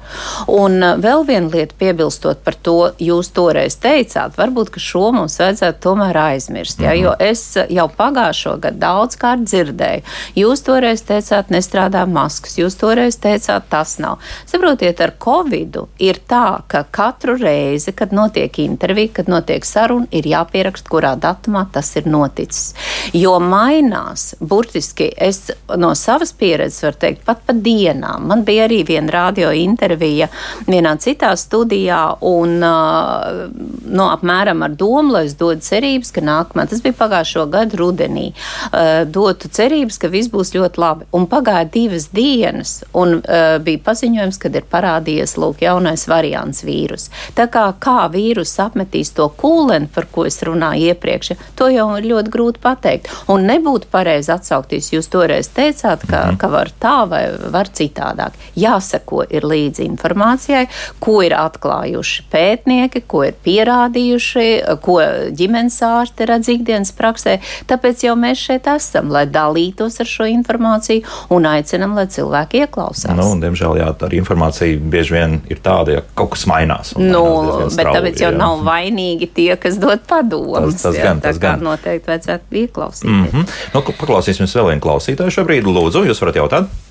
Un 0.51 0.81
uh, 0.83 0.95
vēl 1.01 1.25
viena 1.27 1.49
lieta, 1.53 1.75
piebilstot 1.79 2.43
par 2.45 2.57
to, 2.61 2.91
jūs 3.01 3.31
toreiz 3.35 3.77
teicāt, 3.81 4.35
varbūt 4.37 4.75
šo 4.77 5.11
mums 5.15 5.39
vajadzētu 5.41 5.81
tomēr 5.83 6.17
aizmirst. 6.21 6.81
Ja, 6.83 6.93
jo 6.97 7.13
es 7.19 7.41
uh, 7.57 7.65
jau 7.73 7.87
pagājušo 7.97 8.57
gadu 8.63 8.81
daudzkārt 8.83 9.47
dzirdēju, 9.47 10.05
jūs 10.37 10.63
toreiz 10.67 11.03
teicāt, 11.07 11.51
nestrādā 11.53 12.05
maskas, 12.09 12.57
jūs 12.59 12.77
toreiz 12.79 13.17
teicāt, 13.23 13.69
tas 13.71 13.97
nav. 14.03 14.21
Saprotiet, 14.45 15.01
ar 15.01 15.15
Covid 15.23 15.79
ir 16.03 16.21
tā, 16.29 16.61
ka 16.69 16.83
katru 16.91 17.37
reizi, 17.39 17.93
kad 17.97 18.13
notiek 18.15 18.59
intervija, 18.63 19.15
kad 19.19 19.31
notiek 19.31 19.65
saruna, 19.65 20.07
ir 20.11 20.27
jāpierakst, 20.29 20.87
kurā 20.91 21.15
datumā 21.19 21.65
tas 21.73 21.89
ir 21.99 22.07
noticis. 22.09 22.73
Jo 23.17 23.37
mainās, 23.43 24.33
burtiski 24.39 25.09
es 25.17 25.47
no 25.77 25.93
savas 25.97 26.33
pieredzes 26.37 26.83
varu 26.85 27.01
teikt, 27.01 27.25
pat 27.27 27.43
pa 27.47 27.55
dienām. 27.55 28.27
Man 28.29 28.43
bija 28.47 28.67
arī 28.67 28.83
viena 28.87 29.06
radio 29.11 29.51
intervija 29.55 30.29
vienā 30.67 30.95
citā 31.01 31.33
studijā 31.37 32.01
un 32.25 32.57
uh, 32.63 33.47
no, 33.87 33.97
nu, 33.97 34.07
apmēram 34.07 34.63
ar 34.65 34.75
domu, 34.77 35.13
lai 35.15 35.25
es 35.27 35.35
dodu 35.39 35.63
cerības, 35.63 36.11
ka 36.15 36.23
nākamā, 36.25 36.67
tas 36.69 36.81
bija 36.83 36.95
pagājušo 36.97 37.45
gadu 37.51 37.81
rudenī, 37.81 38.27
uh, 38.31 39.03
dotu 39.09 39.51
cerības, 39.53 39.99
ka 40.01 40.11
viss 40.11 40.31
būs 40.33 40.53
ļoti 40.55 40.81
labi. 40.81 41.07
Un 41.17 41.27
pagāja 41.29 41.67
divas 41.73 42.09
dienas 42.15 42.81
un 42.97 43.19
uh, 43.19 43.57
bija 43.63 43.83
paziņojums, 43.87 44.39
kad 44.41 44.55
ir 44.57 44.67
parādījies 44.71 45.37
lūk 45.41 45.63
jaunais 45.65 46.07
variants 46.09 46.63
vīrus. 46.67 47.09
Tā 47.37 47.47
kā 47.51 47.67
kā 47.83 48.07
vīrus 48.13 48.55
apmetīs 48.63 49.13
to 49.17 49.29
kūleni, 49.39 49.89
par 49.93 50.09
ko 50.11 50.27
es 50.27 50.39
runāju 50.45 50.91
iepriekš, 50.91 51.33
to 51.57 51.69
jau 51.73 51.89
ir 51.97 52.09
ļoti 52.11 52.33
grūti 52.33 52.63
pateikt. 52.63 53.11
Un 53.31 53.47
nebūtu 53.49 53.89
pareizi 53.91 54.31
atsaukties, 54.35 54.91
jūs 54.93 55.09
toreiz 55.11 55.51
teicāt, 55.53 56.05
ka, 56.07 56.27
mhm. 56.31 56.39
ka 56.41 56.51
var 56.51 56.71
tā 56.81 56.97
vai 57.09 57.23
var 57.53 57.71
citādāk. 57.73 58.37
Jāsaka, 58.57 58.96
jāseko 58.97 59.23
ir 59.29 59.45
līdzi 59.45 59.85
informācijai, 59.85 60.67
ko 60.99 61.21
ir 61.21 61.35
atklājuši 61.37 62.25
pētnieki, 62.31 63.03
ko 63.07 63.23
ir 63.27 63.35
pierādījuši, 63.43 64.47
ko 64.81 64.99
ģimenes 65.37 65.79
ārsti 65.81 66.27
redz 66.27 66.49
ikdienas 66.49 66.91
praksē. 66.91 67.39
Tāpēc 67.67 68.05
jau 68.05 68.15
mēs 68.15 68.37
šeit 68.37 68.67
esam, 68.67 69.11
lai 69.11 69.25
dalītos 69.25 69.99
ar 70.01 70.07
šo 70.07 70.27
informāciju 70.29 71.03
un 71.29 71.45
aicinam, 71.45 71.95
lai 71.95 72.07
cilvēki 72.07 72.63
ieklausās. 72.65 73.15
Nu, 73.17 73.31
un, 73.33 73.41
diemžēl 73.41 73.77
jā, 73.81 73.91
tā 73.97 74.09
informācija 74.17 74.79
bieži 74.79 75.15
vien 75.15 75.39
ir 75.49 75.61
tāda, 75.61 75.99
ja 75.99 76.05
kaut 76.17 76.33
kas 76.35 76.47
mainās. 76.49 76.95
Nu, 76.97 77.23
mainās 77.23 77.77
bet 77.77 77.77
strauji, 77.77 77.99
tāpēc 77.99 78.23
jau 78.25 78.31
jā. 78.31 78.37
nav 78.39 78.63
vainīgi 78.65 79.29
tie, 79.33 79.51
kas 79.59 79.79
dod 79.81 80.03
padomus. 80.07 80.77
Tas, 80.77 80.89
tas 80.89 80.99
jā, 80.99 81.07
gan, 81.09 81.21
tas 81.23 81.39
gan. 81.41 81.63
noteikti 81.63 82.11
vajadzētu 82.11 82.61
ieklausīties. 82.63 83.13
Mm 83.13 83.29
-hmm. 83.31 83.55
nu, 83.73 83.85
paklausīsimies 84.01 84.57
vēl 84.57 84.73
vienu 84.73 84.83
klausītāju 84.83 85.39
šobrīd. 85.39 85.65
Lūdzu, 85.67 86.05
jūs 86.07 86.21
varat 86.23 86.39
jautāt? 86.39 86.86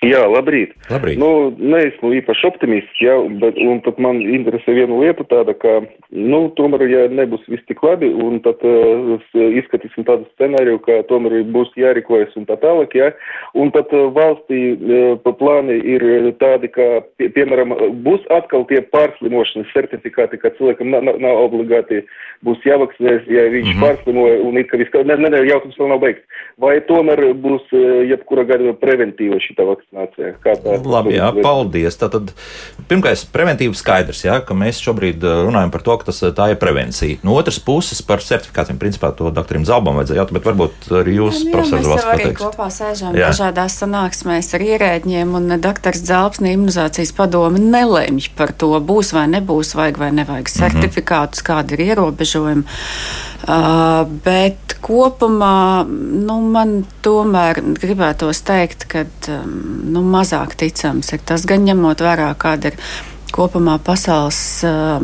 Jā, 0.00 0.22
labrīt. 0.32 0.70
labrīt. 0.88 1.18
Nu, 1.20 1.50
neesmu 1.60 2.14
īpaši 2.16 2.46
optimists, 2.48 3.00
jā, 3.04 3.18
bet, 3.42 3.58
un 3.60 3.82
tad 3.84 3.98
man 4.00 4.22
interesē 4.24 4.72
viena 4.72 4.96
lieta 4.96 5.26
tāda, 5.28 5.52
ka, 5.52 5.74
nu, 6.08 6.38
tomēr, 6.56 6.86
ja 6.88 7.02
nebūs 7.12 7.42
viss 7.52 7.66
tik 7.68 7.82
labi, 7.84 8.08
un 8.08 8.38
tad 8.40 8.64
uh, 8.64 9.20
izskatīsim 9.60 10.06
tādu 10.08 10.24
scenāriju, 10.30 10.78
ka 10.86 11.02
tomēr 11.10 11.42
būs 11.52 11.76
jārīkojas 11.76 12.32
un 12.40 12.48
tā 12.48 12.56
tālāk, 12.62 12.96
jā, 12.96 13.10
un 13.52 13.74
tad 13.76 13.92
uh, 13.92 14.06
valstī 14.16 14.62
uh, 14.72 15.34
plāni 15.36 15.76
ir 15.92 16.06
tādi, 16.40 16.72
ka, 16.72 16.88
pie, 17.20 17.28
piemēram, 17.36 17.76
būs 18.00 18.24
atkal 18.32 18.64
tie 18.72 18.80
pārslimošanas 18.96 19.68
certifikāti, 19.76 20.40
ka 20.40 20.54
cilvēkam 20.56 20.96
nav, 20.96 21.12
nav 21.20 21.42
obligāti 21.42 22.00
būs 22.40 22.64
jāvakcinēs, 22.64 23.28
ja 23.28 23.44
viņš 23.52 23.68
mm 23.68 23.76
-hmm. 23.76 23.84
pārslimoja, 23.84 24.40
un 24.48 24.56
it 24.64 24.72
kā 24.72 24.80
viss, 24.80 24.96
ne, 24.96 25.12
ne, 25.12 25.28
ne, 25.28 25.44
jautājums 25.44 25.76
vēl 25.76 25.92
nav 25.92 26.02
beigts. 26.08 26.42
Vai 26.56 26.78
tomēr 26.88 27.26
būs 27.36 27.68
uh, 27.76 28.00
jebkura 28.08 28.48
gada 28.48 28.72
preventīva 28.80 29.36
šita 29.44 29.68
vakcinācija? 29.68 29.89
Vakcinācijai. 29.90 30.84
Labi, 30.84 31.14
jā, 31.16 31.28
paldies. 31.42 31.96
Tātad, 31.98 32.30
pirmkārt, 32.88 33.26
preventīva 33.34 33.74
skaidrs, 33.74 34.22
jā, 34.24 34.38
ka 34.46 34.54
mēs 34.54 34.80
šobrīd 34.84 35.24
uh, 35.24 35.42
runājam 35.46 35.72
par 35.74 35.82
to, 35.82 35.96
ka 35.98 36.08
tas, 36.10 36.20
uh, 36.22 36.32
tā 36.34 36.50
ir 36.52 36.60
prevencija. 36.60 37.18
No 37.26 37.34
otras 37.38 37.58
puses, 37.62 38.02
par 38.02 38.22
certifikātiem, 38.22 38.78
principā, 38.80 39.10
to 39.16 39.32
doktoram 39.34 39.66
Zalbam 39.66 39.98
vajadzēja 39.98 40.22
jautāt, 40.22 40.36
bet 40.38 40.48
varbūt 40.48 40.90
arī 41.02 41.16
jūs, 41.18 41.42
jā, 41.42 41.54
profesors, 41.54 41.88
Valsts 41.90 42.08
pateiks. 42.10 42.30
Mēs 42.30 42.44
kopā 42.44 42.70
sēžam 42.74 43.18
jā. 43.18 43.30
dažādās 43.30 43.78
sanāksmēs 43.82 44.52
ar 44.56 44.66
ierēģiem, 44.68 45.36
un 45.40 45.56
doktors 45.62 46.04
Zalbs 46.06 46.42
no 46.44 46.52
imunizācijas 46.54 47.14
padome 47.16 47.62
nelemj 47.62 48.30
par 48.38 48.54
to, 48.54 48.72
būs 48.78 49.14
vai 49.16 49.26
nebūs, 49.34 49.74
vajag 49.78 50.02
vai 50.02 50.12
nevajag 50.14 50.46
mhm. 50.46 50.58
certifikātus, 50.60 51.42
mm 51.42 51.46
-hmm. 51.46 51.50
kādi 51.50 51.78
ir 51.78 51.86
ierobežojumi. 51.90 52.64
Uh, 53.40 54.04
bet 54.24 54.69
kopumā 54.84 55.84
nu, 55.88 56.40
man 56.52 56.80
tomēr 57.04 57.62
gribētos 57.80 58.42
teikt, 58.46 58.86
ka 58.90 59.04
um, 59.34 59.54
nu, 59.92 60.02
mazāk 60.06 60.56
ticams 60.60 61.12
ir 61.14 61.24
tas, 61.26 61.46
gan 61.48 61.64
ņemot 61.68 62.04
vērā, 62.04 62.32
kāda 62.40 62.72
ir 62.72 62.78
kopumā 63.30 63.78
pasaules 63.84 64.40
uh, 64.66 64.98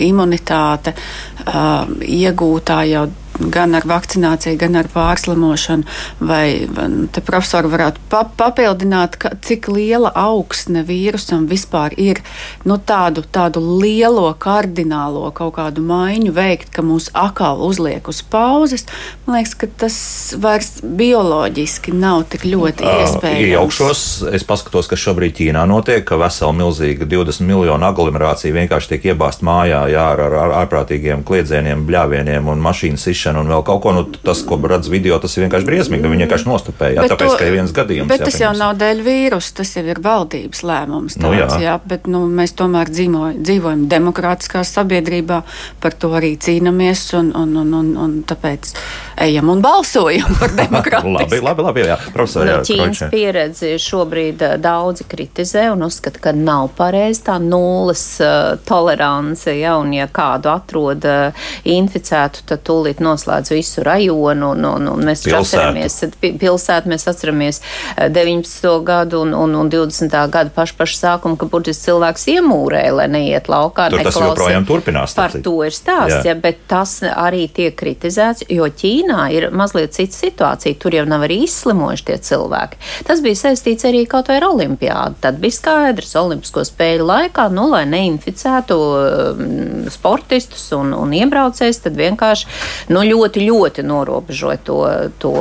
imunitāte 0.00 0.94
uh, 0.94 1.88
iegūtā 2.04 2.82
jau 2.90 3.06
gan 3.52 3.74
ar 3.78 3.86
vakcināciju, 3.88 4.58
gan 4.60 4.76
ar 4.80 4.88
pārslimošanu. 4.92 5.86
Vai 6.20 6.68
te 7.12 7.22
profesori 7.24 7.70
varētu 7.72 8.04
pa 8.12 8.22
papildināt, 8.24 9.16
ka, 9.20 9.32
cik 9.44 9.70
liela 9.72 10.12
augsne 10.14 10.84
vīrusam 10.86 11.46
vispār 11.50 11.94
ir 12.00 12.20
nu, 12.68 12.76
tādu, 12.76 13.24
tādu 13.24 13.62
lielo 13.80 14.28
kardinālo 14.40 15.28
kaut 15.36 15.56
kādu 15.58 15.84
maiņu 15.86 16.34
veikt, 16.36 16.70
ka 16.74 16.84
mūs 16.86 17.10
atkal 17.16 17.62
uzliek 17.64 18.06
uz 18.10 18.22
pauzes. 18.22 18.86
Man 19.26 19.40
liekas, 19.40 19.56
ka 19.58 19.70
tas 19.84 19.96
vairs 20.40 20.80
bioloģiski 20.84 21.94
nav 21.96 22.26
tik 22.32 22.46
ļoti 22.48 22.86
iespējams. 22.86 23.46
Iejaukšos, 23.46 24.04
es 24.36 24.46
paskatos, 24.46 24.90
kas 24.90 25.02
šobrīd 25.02 25.36
Ķīnā 25.40 25.62
notiek, 25.70 26.04
ka 26.06 26.18
vesela 26.20 26.52
milzīga 26.56 27.06
20 27.08 27.46
miljonu 27.46 27.86
aglomerācija 27.88 28.54
vienkārši 28.54 28.94
tiek 28.94 29.10
iebāzt 29.12 29.44
mājā 29.46 29.84
jā, 29.92 30.06
ar, 30.14 30.36
ārprātīgiem 30.62 31.24
kliedzieniem, 31.26 31.86
bļāvieniem 31.88 32.50
un 32.50 32.62
mašīnas 32.64 33.06
izšanu 33.30 33.44
un 33.44 33.50
vēl 33.50 33.64
kaut 33.64 33.82
ko. 33.82 33.92
Nu, 33.94 34.04
tas, 34.24 34.42
ko 34.46 34.58
redz 34.58 34.88
video, 34.90 35.18
tas 35.22 35.36
ir 35.36 35.46
vienkārši 35.46 35.66
briesmīgi. 35.66 36.08
Viņi 36.10 36.26
vienkārši 36.26 36.48
nostupēja, 36.48 37.02
jā, 37.02 37.08
tāpēc, 37.12 37.30
to, 37.30 37.38
ka 37.38 37.46
ir 37.46 37.54
viens 37.54 37.74
gadījums. 37.74 38.10
Bet 38.10 38.22
jā, 38.22 38.28
tas 38.28 38.40
jau 38.40 38.52
nav 38.56 38.76
dēļ 38.80 39.02
vīrusa, 39.06 39.54
tas 39.60 39.74
jau 39.76 39.84
ir 39.86 40.00
valdības 40.02 40.62
lēmums. 40.66 41.16
Tāds, 41.16 41.24
nu, 41.24 41.34
jā. 41.38 41.48
Jā, 41.62 41.76
bet 41.86 42.08
nu, 42.10 42.24
mēs 42.26 42.54
tomēr 42.58 42.90
dzīvo, 42.90 43.32
dzīvojam 43.38 43.86
demokrātiskā 43.90 44.64
sabiedrībā, 44.66 45.42
par 45.82 45.96
to 45.96 46.12
arī 46.18 46.34
cīnāmies 46.40 47.06
un, 47.20 47.32
un, 47.36 47.54
un, 47.62 47.74
un, 47.80 47.94
un 48.04 48.18
tāpēc 48.28 48.74
ejam 49.20 49.48
un 49.52 49.60
balsojam 49.60 50.36
par 50.40 50.54
demokrātiju. 50.60 51.12
labi, 51.18 51.40
labi, 51.44 51.62
labi, 51.62 51.84
jā, 51.90 51.96
profesor, 52.14 52.48
jā, 52.48 52.56
no 52.60 52.66
Ķīnas 52.66 53.02
pieredzi 53.12 53.74
šobrīd 53.80 54.44
daudzi 54.62 55.04
kritizē 55.10 55.66
un 55.74 55.84
uzskata, 55.86 56.22
ka 56.24 56.32
nav 56.36 56.70
pareizi 56.78 57.24
tā 57.28 57.36
nulles 57.42 58.04
uh, 58.24 58.56
tolerance, 58.68 59.52
ja, 59.52 59.76
un 59.80 59.92
ja 59.96 60.08
kādu 60.10 60.52
atrod 60.52 61.04
uh, 61.08 61.46
inficētu, 61.68 62.44
tad 62.48 62.64
tūlīt 62.66 63.02
noslēdz 63.04 63.52
visu 63.54 63.84
rajonu, 63.86 64.52
un, 64.54 64.66
un, 64.72 64.88
un 64.94 65.04
mēs 65.06 65.26
atceramies, 65.28 66.00
pilsētu 66.20 66.90
mēs 66.90 67.06
atceramies 67.10 67.60
19. 68.00 68.72
gadu 68.86 69.24
un, 69.24 69.34
un, 69.36 69.54
un 69.60 69.70
20. 69.72 70.16
gadu 70.32 70.54
pašu 70.54 70.78
pašu 70.78 70.98
sākumu, 71.00 71.38
ka 71.40 71.48
burtiski 71.50 71.90
cilvēks 71.90 72.26
iemūrē, 72.36 72.84
lai 72.96 73.08
neiet 73.12 73.50
laukā. 73.52 73.90
Tur 73.92 74.04
tas 74.06 74.18
joprojām 74.20 74.66
turpinās. 74.68 75.14
Par 75.18 75.34
to 75.44 75.56
ir 75.66 75.74
stāsts, 75.74 76.26
ja, 76.28 76.36
bet 76.38 76.64
tas 76.70 76.98
arī 77.10 77.46
tiek 77.52 77.76
kritizēts, 77.76 78.46
jo 78.50 78.68
Ķīnā 79.10 79.24
ir 79.34 79.48
mazliet 79.50 79.90
cita 79.96 80.14
situācija. 80.14 80.78
Tur 80.78 80.94
jau 80.94 81.02
nav 81.08 81.24
arī 81.26 81.40
izslimojuši 81.42 82.04
tie 82.06 82.16
cilvēki. 82.22 82.78
Tas 83.08 83.22
bija 83.24 83.38
saistīts 83.40 83.86
arī 83.88 84.04
kaut 84.06 84.30
vai 84.30 84.36
ar 84.38 84.46
olimpiādu. 84.52 85.18
Tad 85.24 85.40
bija 85.42 85.56
skaidrs, 85.56 86.14
Olimpisko 86.20 86.62
spēļu 86.68 87.08
laikā, 87.08 87.48
nu, 87.50 87.66
lai 87.72 87.82
neinficētu 87.90 88.76
um, 88.78 89.88
sportistus 89.90 90.68
un, 90.76 90.94
un 90.94 91.14
iebraucējus, 91.16 91.82
tad 91.88 91.98
vienkārši 91.98 92.46
nu, 92.94 93.02
ļoti, 93.02 93.42
ļoti 93.50 93.86
norobežoja 93.90 94.62
to, 94.68 94.78
to 95.18 95.34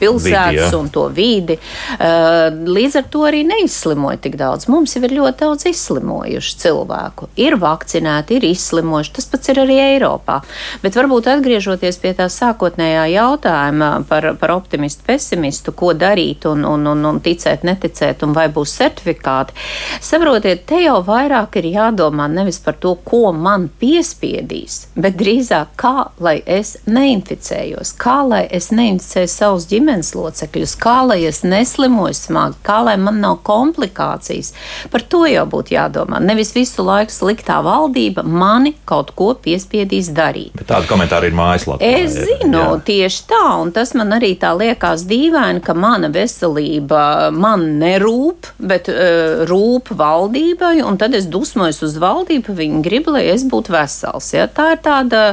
pilsētas 0.00 0.68
vidi, 0.68 0.76
un 0.78 0.90
to 0.92 1.06
vidi. 1.14 1.58
Uh, 1.98 2.48
līdz 2.68 2.98
ar 3.00 3.08
to 3.12 3.24
arī 3.28 3.42
neizslimoja 3.48 4.20
tik 4.24 4.38
daudz. 4.40 4.68
Mums 4.70 4.96
jau 4.96 5.02
ir 5.06 5.16
ļoti 5.18 5.44
daudz 5.44 5.66
izslimojušu 5.70 6.56
cilvēku. 6.62 7.30
Ir 7.40 7.58
vakcinēti, 7.60 8.38
ir 8.38 8.48
izslimojuši. 8.52 9.14
Tas 9.18 9.28
pats 9.32 9.52
ir 9.52 9.62
arī 9.64 9.78
Eiropā. 9.82 10.40
Bet 10.82 10.96
varbūt 10.98 11.30
atgriežoties 11.32 12.00
pie 12.02 12.14
tā 12.18 12.28
sākotnējā 12.32 13.06
jautājuma 13.14 13.90
par, 14.08 14.30
par 14.40 14.54
optimistu, 14.54 15.04
pesimistu, 15.06 15.74
ko 15.76 15.92
darīt 15.98 16.46
un, 16.50 16.64
un, 16.68 16.86
un, 16.92 17.04
un 17.12 17.20
ticēt, 17.24 17.66
neticēt, 17.66 18.24
un 18.26 18.34
vai 18.36 18.48
būs 18.52 18.76
certifikāti. 18.78 19.56
Saprotiet, 20.04 20.64
te 20.68 20.82
jau 20.84 21.00
vairāk 21.06 21.58
ir 21.60 21.70
jādomā 21.74 22.28
nevis 22.30 22.60
par 22.62 22.78
to, 22.80 22.94
ko 23.04 23.32
man 23.34 23.68
piespiedīs, 23.80 24.86
bet 24.98 25.18
drīzāk 25.18 25.74
kā 25.78 26.08
lai 26.22 26.38
es 26.46 26.76
neinficējos, 26.86 27.94
kā 28.00 28.20
lai 28.28 28.44
es 28.54 28.70
neinficēju 28.74 29.30
savus 29.32 29.66
ģimenes 29.70 29.87
ģimenes 29.88 30.12
locekļus, 30.12 30.74
kā 30.76 31.00
lai 31.08 31.22
es 31.24 31.40
neslimoju 31.46 32.16
smagi, 32.16 32.58
kā 32.62 32.82
lai 32.84 32.96
man 33.00 33.20
nav 33.22 33.38
komplikācijas. 33.46 34.52
Par 34.92 35.00
to 35.08 35.24
jau 35.26 35.46
būtu 35.48 35.72
jādomā. 35.72 36.20
Nevis 36.20 36.52
visu 36.52 36.84
laiku 36.84 37.12
sliktā 37.12 37.62
valdība 37.64 38.22
mani 38.22 38.74
kaut 38.84 39.14
ko 39.16 39.32
piespiedīs 39.34 40.10
darīt. 40.12 40.52
Bet 40.58 40.68
tādu 40.68 40.90
komentāru 40.90 41.30
ir 41.30 41.36
mājaslapā. 41.38 41.80
Es 41.80 42.18
zinu, 42.18 42.58
jā. 42.58 42.74
tieši 42.84 43.24
tā, 43.30 43.44
un 43.62 43.72
tas 43.72 43.94
man 43.96 44.12
arī 44.18 44.34
tā 44.36 44.52
liekas 44.58 45.06
dīvaini, 45.08 45.62
ka 45.64 45.72
mana 45.72 46.12
veselība 46.12 47.30
man 47.32 47.64
nerūp, 47.80 48.52
bet 48.58 48.92
uh, 48.92 49.46
rūp 49.48 49.94
valdībai, 49.96 50.82
un 50.84 51.00
tad 51.00 51.16
es 51.16 51.30
dusmojos 51.32 51.80
uz 51.86 51.96
valdību, 52.02 52.58
viņi 52.60 52.82
grib, 52.84 53.08
lai 53.14 53.24
es 53.32 53.46
būtu 53.48 53.72
vesels. 53.72 54.34
Ja? 54.36 54.44
Tā 54.52 54.74
ir 54.76 54.84
tāda, 54.84 55.24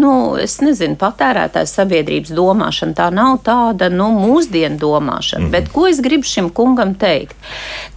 nu, 0.00 0.38
es 0.40 0.58
nezinu, 0.64 0.96
patērētājs 0.96 1.76
sabiedrības 1.76 2.32
domāšana, 2.32 2.96
tā 2.96 3.12
nav 3.12 3.42
tāda 3.44 3.90
nu, 3.98 4.08
mūsdienu 4.14 4.78
domāšana. 4.78 5.42
Mm 5.42 5.46
-hmm. 5.46 5.56
Bet 5.56 5.72
ko 5.74 5.86
es 5.88 6.00
gribu 6.00 6.24
šim 6.24 6.50
kungam 6.50 6.94
teikt? 6.94 7.36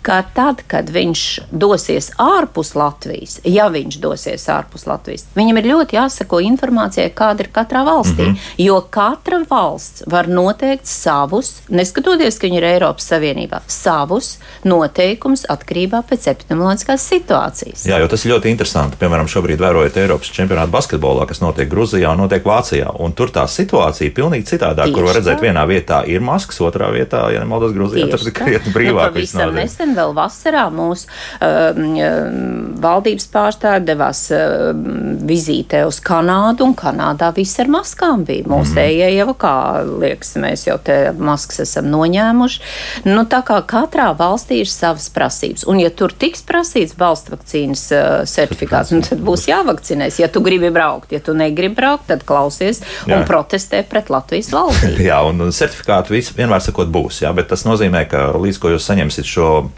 Ka 0.01 0.23
tad, 0.33 0.63
kad 0.67 0.89
viņš 0.89 1.39
dosies 1.51 2.11
ārpus 2.17 2.75
Latvijas, 2.75 3.39
ja 3.43 3.67
viņš 3.69 3.99
dosies 4.01 4.47
ārpus 4.49 4.87
Latvijas, 4.87 5.25
viņam 5.35 5.57
ir 5.57 5.65
ļoti 5.73 5.95
jāsako 5.95 6.41
informācijai, 6.41 7.11
kāda 7.13 7.45
ir 7.45 7.49
katrā 7.53 7.85
valstī. 7.85 8.27
Mm 8.27 8.33
-hmm. 8.33 8.37
Jo 8.57 8.81
katra 8.81 9.43
valsts 9.49 10.03
var 10.07 10.27
noteikt 10.27 10.85
savus, 10.85 11.61
neskatoties, 11.69 12.39
ka 12.39 12.47
viņi 12.47 12.57
ir 12.57 12.63
Eiropas 12.63 13.11
Savienībā, 13.11 13.59
savus 13.67 14.37
noteikumus 14.63 15.45
atkarībā 15.49 16.03
pēc 16.09 16.27
epidemioloģiskās 16.31 17.07
situācijas. 17.13 17.85
Jā, 17.85 17.99
jo 17.99 18.07
tas 18.07 18.25
ir 18.25 18.31
ļoti 18.31 18.51
interesanti. 18.53 18.97
Piemēram, 19.01 19.27
šobrīd 19.27 19.59
vērojot 19.59 19.97
Eiropas 19.97 20.31
čempionātu 20.35 20.71
basketbolā, 20.71 21.25
kas 21.29 21.41
notiek 21.43 21.69
Grūzijā 21.71 22.13
un 22.13 22.23
notiek 22.23 22.45
Vācijā. 22.45 22.93
Un 23.03 23.13
tur 23.17 23.31
tā 23.33 23.43
situācija 23.47 24.07
ir 24.07 24.15
pilnīgi 24.15 24.47
citādāk, 24.53 24.93
kur 24.95 25.07
var 25.09 25.19
redzēt 25.19 25.43
vienā 25.43 25.65
vietā 25.69 25.90
vietā 25.91 26.07
ir 26.07 26.21
maskas, 26.23 26.59
otrā 26.63 26.89
vietā, 26.93 27.25
ja 27.31 27.41
nemaldos, 27.43 27.73
Grūzijā 27.75 28.07
tas 28.11 28.25
ir 28.27 28.35
krietni 28.35 28.71
brīvāk. 28.73 29.11
Nu, 29.11 29.19
pavisam 29.19 29.53
nesen 29.55 29.95
vēl 29.95 30.13
vasarā 30.15 30.69
mūsu 30.71 31.07
um, 31.41 32.75
valdības 32.81 33.27
pārstāvi 33.31 33.85
devās 33.85 34.23
um, 34.31 35.17
vizītē 35.27 35.83
uz 35.87 35.99
Kanādu, 36.03 36.65
un 36.69 36.75
Kanādā 36.77 37.31
viss 37.35 37.59
ar 37.61 37.71
maskām 37.71 38.25
bija. 38.27 38.47
Mūsējie 38.51 39.09
mm. 39.09 39.17
jau, 39.19 39.35
kā 39.41 39.55
liekas, 40.01 40.35
mēs 40.41 40.67
jau 40.67 40.77
te 40.81 40.97
maskas 41.17 41.63
esam 41.65 41.89
noņēmuši. 41.91 42.61
Nu, 43.09 43.25
tā 43.29 43.41
kā 43.47 43.59
katrā 43.67 44.11
valstī 44.17 44.61
ir 44.63 44.71
savas 44.71 45.09
prasības, 45.13 45.65
un 45.69 45.81
ja 45.81 45.91
tur 45.93 46.13
tiks 46.13 46.45
prasīts 46.47 46.95
balstu 46.97 47.35
vakcīnas 47.35 47.85
uh, 47.95 48.09
certifikāts, 48.29 48.93
nu, 48.95 49.03
tad 49.05 49.23
būs 49.25 49.47
jāvakcinēs. 49.49 50.21
Ja 50.21 50.31
tu 50.31 50.43
gribi 50.45 50.71
braukt, 50.73 51.11
ja 51.15 51.21
tu 51.23 51.35
negribi 51.37 51.75
braukt, 51.81 52.07
tad 52.11 52.25
klausies 52.27 52.81
Jā. 52.81 53.17
un 53.17 53.27
protestē 53.27 53.83
pret 53.87 54.11
Latvijas 54.13 54.51
valdību. 54.53 55.01
Jā, 55.09 55.21
un 55.27 55.41
certifikātu 55.81 56.13
viss 56.13 56.35
vienmēr 56.37 56.61
sakot 56.61 56.89
būs, 56.89 57.23
jā, 57.23 57.33
bet 57.33 57.49
tas 57.49 57.65
nozīmē, 57.65 58.07
ka 58.09 58.31
līdz 58.37 58.59
ko 58.59 58.69
jūs 58.71 58.85
saņemsiet 58.85 59.25
šo 59.25 59.71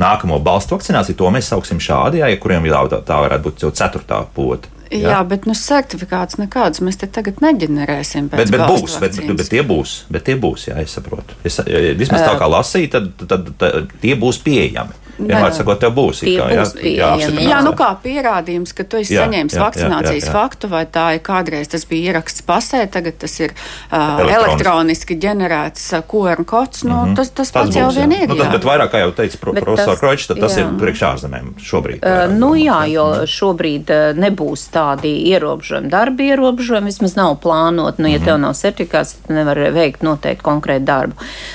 nākamo 0.00 0.40
balstu 0.40 0.76
vakcināciju, 0.76 1.16
to 1.16 1.30
mēs 1.30 1.50
sauksim 1.50 1.80
šādi, 1.80 2.20
jā, 2.20 2.30
ja 2.30 2.38
kuriem 2.40 2.66
jau 2.66 2.88
tā, 2.88 3.02
tā 3.04 3.20
varētu 3.20 3.44
būt 3.44 3.64
jau 3.64 3.70
ceturtā 3.70 4.24
pota. 4.34 4.68
Jā, 4.90 5.12
jā 5.12 5.18
bet 5.22 5.44
nu, 5.46 5.54
certifikāts 5.54 6.38
nekādus 6.40 6.80
mēs 6.82 6.98
te 6.98 7.06
tagad 7.06 7.38
neģenerēsim. 7.44 8.30
Bet, 8.32 8.50
bet 8.50 8.64
būs, 8.66 8.96
bet, 8.98 9.20
bet, 9.20 9.36
bet 9.38 9.50
tie 9.52 9.62
būs, 9.62 9.92
bet 10.10 10.24
tie 10.26 10.34
būs, 10.40 10.66
jā, 10.70 10.80
es 10.82 10.96
saprotu. 10.96 11.36
Es, 11.46 11.60
vismaz 12.00 12.24
tā 12.24 12.32
kā 12.40 12.48
lasīju, 12.50 12.90
tad, 12.90 13.12
tad, 13.20 13.30
tad, 13.30 13.52
tad 13.60 13.94
tie 14.02 14.16
būs 14.18 14.40
pieejami. 14.42 14.96
Vienmēr 15.20 15.54
sakot, 15.54 15.80
tev 15.80 15.92
būs 15.96 16.22
kā, 16.24 16.46
jā, 16.54 16.64
jā, 16.84 17.10
jā, 17.44 17.60
nu 17.64 17.72
kā 17.78 17.90
pierādījums, 18.02 18.72
ka 18.76 18.84
tu 18.84 19.00
esi 19.00 19.14
jā, 19.14 19.26
saņēmis 19.26 19.56
jā, 19.56 19.62
vakcinācijas 19.62 20.24
jā, 20.24 20.26
jā, 20.26 20.28
jā. 20.28 20.34
faktu, 20.34 20.70
vai 20.72 20.82
tā 20.86 21.06
ir 21.16 21.22
kādreiz 21.26 21.70
tas 21.70 21.84
bija 21.88 22.12
ieraksts 22.12 22.44
pasē, 22.46 22.82
tagad 22.92 23.18
tas 23.20 23.34
ir 23.40 23.54
uh, 23.54 24.22
elektroniski 24.24 25.16
ģenerēts 25.20 25.86
QR 26.10 26.44
kods. 26.44 26.84
Nu, 26.84 26.94
mm 26.94 27.10
-hmm. 27.10 27.16
Tas, 27.16 27.30
tas, 27.30 27.50
tas 27.50 27.52
pats 27.52 27.70
būs, 27.70 27.78
jau 27.78 27.90
vien 27.96 28.12
ir. 28.12 28.28
Nu, 28.28 28.36
tas, 28.36 28.52
bet 28.52 28.64
vairāk, 28.64 28.90
kā 28.92 29.02
jau 29.04 29.12
teica 29.12 29.38
profesor 29.40 29.98
Kročs, 29.98 30.26
tas 30.26 30.56
jā. 30.56 30.60
ir 30.60 30.78
priekš 30.80 31.02
ārzemēm 31.10 31.52
šobrīd. 31.58 32.00
Uh, 32.04 32.38
nu 32.38 32.54
jā, 32.54 32.80
jo 32.92 33.06
šobrīd 33.26 33.90
uh, 33.90 34.16
nebūs 34.16 34.68
tādi 34.72 35.12
ierobežojumi, 35.32 35.90
darba 35.90 36.22
ierobežojumi, 36.22 36.92
vismaz 36.92 37.16
nav 37.16 37.36
plānot. 37.42 37.98
Nu, 37.98 38.08
ja 38.08 38.18
mm 38.18 38.22
-hmm. 38.22 38.24
tev 38.24 38.38
nav 38.38 38.54
certifikāts, 38.54 39.14
tad 39.26 39.36
nevar 39.36 39.58
veikt 39.58 40.02
noteikti 40.02 40.42
konkrētu 40.44 40.84
darbu. 40.84 41.14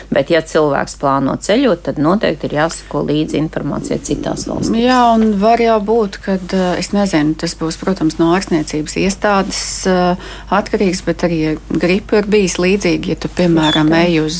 Bet 0.09 0.29
ja 0.29 0.41
cilvēks 0.41 0.97
plāno 1.01 1.35
ceļot, 1.37 1.81
tad 1.81 1.97
noteikti 1.97 2.47
ir 2.47 2.53
jāsako 2.53 3.05
līdzi 3.05 3.37
informācija 3.55 3.97
citās 4.03 4.45
valstīs. 4.49 4.83
Jā, 4.83 4.99
un 5.15 5.37
var 5.39 5.61
jau 5.63 5.77
būt, 5.83 6.17
ka 6.23 6.35
es 6.75 6.91
nezinu, 6.91 7.35
tas 7.39 7.55
būs, 7.55 7.77
protams, 7.79 8.17
no 8.19 8.33
ārstniecības 8.35 8.97
iestādes 8.99 9.61
atkarīgs, 10.53 11.03
bet 11.05 11.23
arī 11.27 11.39
gripa 11.69 12.19
ir 12.19 12.27
bijis 12.27 12.57
līdzīga. 12.59 13.13
Ja 13.13 13.19
tu, 13.19 13.31
piemēram, 13.31 13.91
ej 13.95 14.19
uz, 14.25 14.39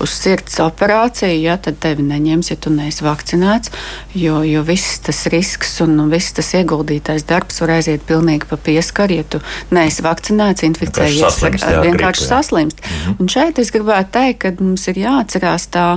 uz 0.00 0.16
sirds 0.16 0.60
operāciju, 0.64 1.42
ja, 1.44 1.58
tad 1.60 1.80
tevi 1.82 2.06
neņems, 2.06 2.52
ja 2.52 2.56
tu 2.56 2.72
neesi 2.72 3.04
vakcinēts, 3.04 3.74
jo, 4.16 4.40
jo 4.46 4.64
viss 4.66 5.00
tas 5.04 5.26
risks 5.32 5.78
un 5.84 5.98
viss 6.12 6.34
tas 6.36 6.52
ieguldītais 6.56 7.26
darbs 7.28 7.60
var 7.64 7.76
aiziet 7.76 8.06
pilnīgi 8.08 8.48
pa 8.50 8.56
pieskaru, 8.60 9.20
ja 9.20 9.28
tu 9.28 9.42
neesi 9.74 10.04
vakcinēts, 10.06 10.64
inficējies, 10.70 11.40
vienkārši 11.84 12.28
saslimst. 12.28 12.80
Mhm. 12.80 13.20
Un 13.20 13.30
šeit 13.30 13.60
es 13.60 13.72
gribētu 13.74 14.14
teikt, 14.16 14.44
ka 14.44 14.54
mums 14.60 14.86
ir 14.88 15.02
jāatcerās 15.04 15.68
tā 15.74 15.88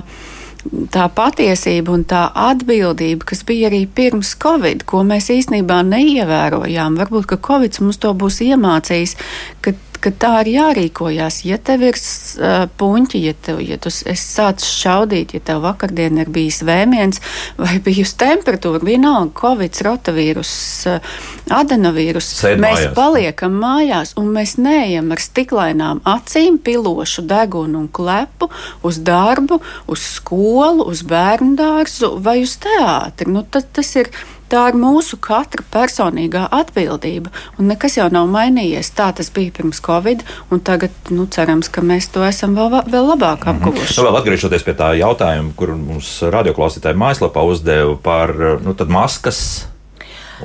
tā 0.94 1.08
patiesība 1.12 1.94
un 1.94 2.04
tā 2.08 2.26
atbildība, 2.50 3.28
kas 3.32 3.44
bija 3.48 3.70
arī 3.72 3.84
pirms 3.88 4.34
Covid, 4.44 4.86
ko 4.90 5.04
mēs 5.08 5.30
īstenībā 5.34 5.82
neievērojām. 5.90 7.00
Varbūt, 7.02 7.28
ka 7.34 7.40
Covid 7.50 7.82
mums 7.84 8.00
to 8.04 8.14
būs 8.18 8.42
iemācījis, 8.46 9.18
ka 9.64 9.76
ka 10.04 10.12
tā 10.20 10.32
ir 10.44 10.52
jārīkojās. 10.58 11.42
Ja 11.48 11.58
tev 11.62 11.86
ir 11.88 11.98
uh, 11.98 12.66
puņķi, 12.80 13.22
ja, 13.24 13.34
tev, 13.46 13.62
ja 13.64 13.78
tu 13.82 13.92
sāc 13.94 14.66
šaudīt, 14.68 15.36
ja 15.38 15.44
tev 15.52 15.64
vakardien 15.64 16.20
ir 16.22 16.32
bijis 16.34 16.62
vēmiens 16.68 17.22
vai 17.60 17.80
bijusi 17.84 18.18
temperatūra, 18.24 18.84
vienalga, 18.84 19.32
covid, 19.40 19.80
rotavīrus, 19.88 20.54
uh, 20.92 21.16
adenovīrus, 21.54 22.30
Sēd 22.42 22.62
mēs 22.64 22.80
mājās. 22.82 22.96
paliekam 22.98 23.58
mājās 23.64 24.14
un 24.20 24.32
mēs 24.36 24.58
neejam 24.62 25.12
ar 25.16 25.24
stiklainām 25.24 26.04
acīm, 26.10 26.60
pilošu 26.64 27.26
degunu 27.30 27.84
un 27.86 27.90
klepu 27.94 28.52
uz 28.84 29.00
darbu, 29.04 29.62
uz 29.92 30.06
skolu, 30.18 30.88
uz 30.92 31.04
bērnu 31.08 31.56
dārzu 31.60 32.16
vai 32.24 32.42
uz 32.44 32.58
teātri. 32.64 33.32
Nu, 33.32 33.46
tas, 33.48 33.68
tas 33.74 33.96
ir 34.00 34.12
Tā 34.54 34.68
ir 34.70 34.76
mūsu 34.78 35.18
katra 35.18 35.64
personīgā 35.74 36.44
atbildība, 36.54 37.32
un 37.58 37.72
nekas 37.72 37.98
jau 37.98 38.06
nav 38.14 38.28
mainījies. 38.30 38.92
Tā 38.94 39.10
tas 39.18 39.32
bija 39.34 39.50
pirms 39.56 39.82
Covid, 39.82 40.22
un 40.54 40.62
tagad 40.62 40.94
nu, 41.10 41.26
cerams, 41.26 41.72
ka 41.74 41.82
mēs 41.82 42.12
to 42.14 42.22
esam 42.28 42.54
vēl, 42.54 42.84
vēl 42.86 43.12
labāk 43.16 43.48
mhm. 43.48 43.56
apguvuši. 43.56 43.90
Mm 43.90 43.98
-hmm. 43.98 44.08
vēl 44.12 44.22
atgriežoties 44.22 44.64
pie 44.64 44.78
tā 44.78 44.94
jautājuma, 45.00 45.54
kur 45.56 45.74
mums 45.76 46.22
radioklausītāji 46.22 47.02
mājaslapā 47.02 47.42
uzdeva 47.50 47.98
par 47.98 48.36
nu, 48.62 48.76
maskas 48.88 49.73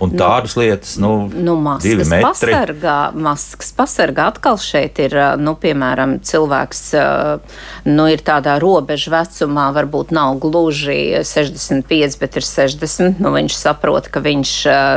un 0.00 0.12
nu, 0.12 0.18
tādas 0.20 0.54
lietas. 0.58 0.96
Nu, 1.00 1.28
nu, 1.32 1.56
maskas 1.62 2.10
pasargā, 2.22 2.96
maskas 3.16 3.72
pasargā. 3.76 4.28
Atkal 4.32 4.58
šeit 4.60 5.00
ir, 5.02 5.14
nu, 5.40 5.54
piemēram, 5.58 6.18
cilvēks, 6.26 6.82
nu, 7.88 8.06
ir 8.12 8.22
tādā 8.26 8.58
robežu 8.62 9.12
vecumā, 9.14 9.68
varbūt 9.76 10.12
nav 10.16 10.38
gluži 10.42 11.22
65, 11.26 12.18
bet 12.20 12.38
ir 12.40 12.46
60. 12.46 13.22
Nu, 13.22 13.32
viņš 13.34 13.58
saprot, 13.58 14.10
ka 14.12 14.22
viņš 14.24 14.54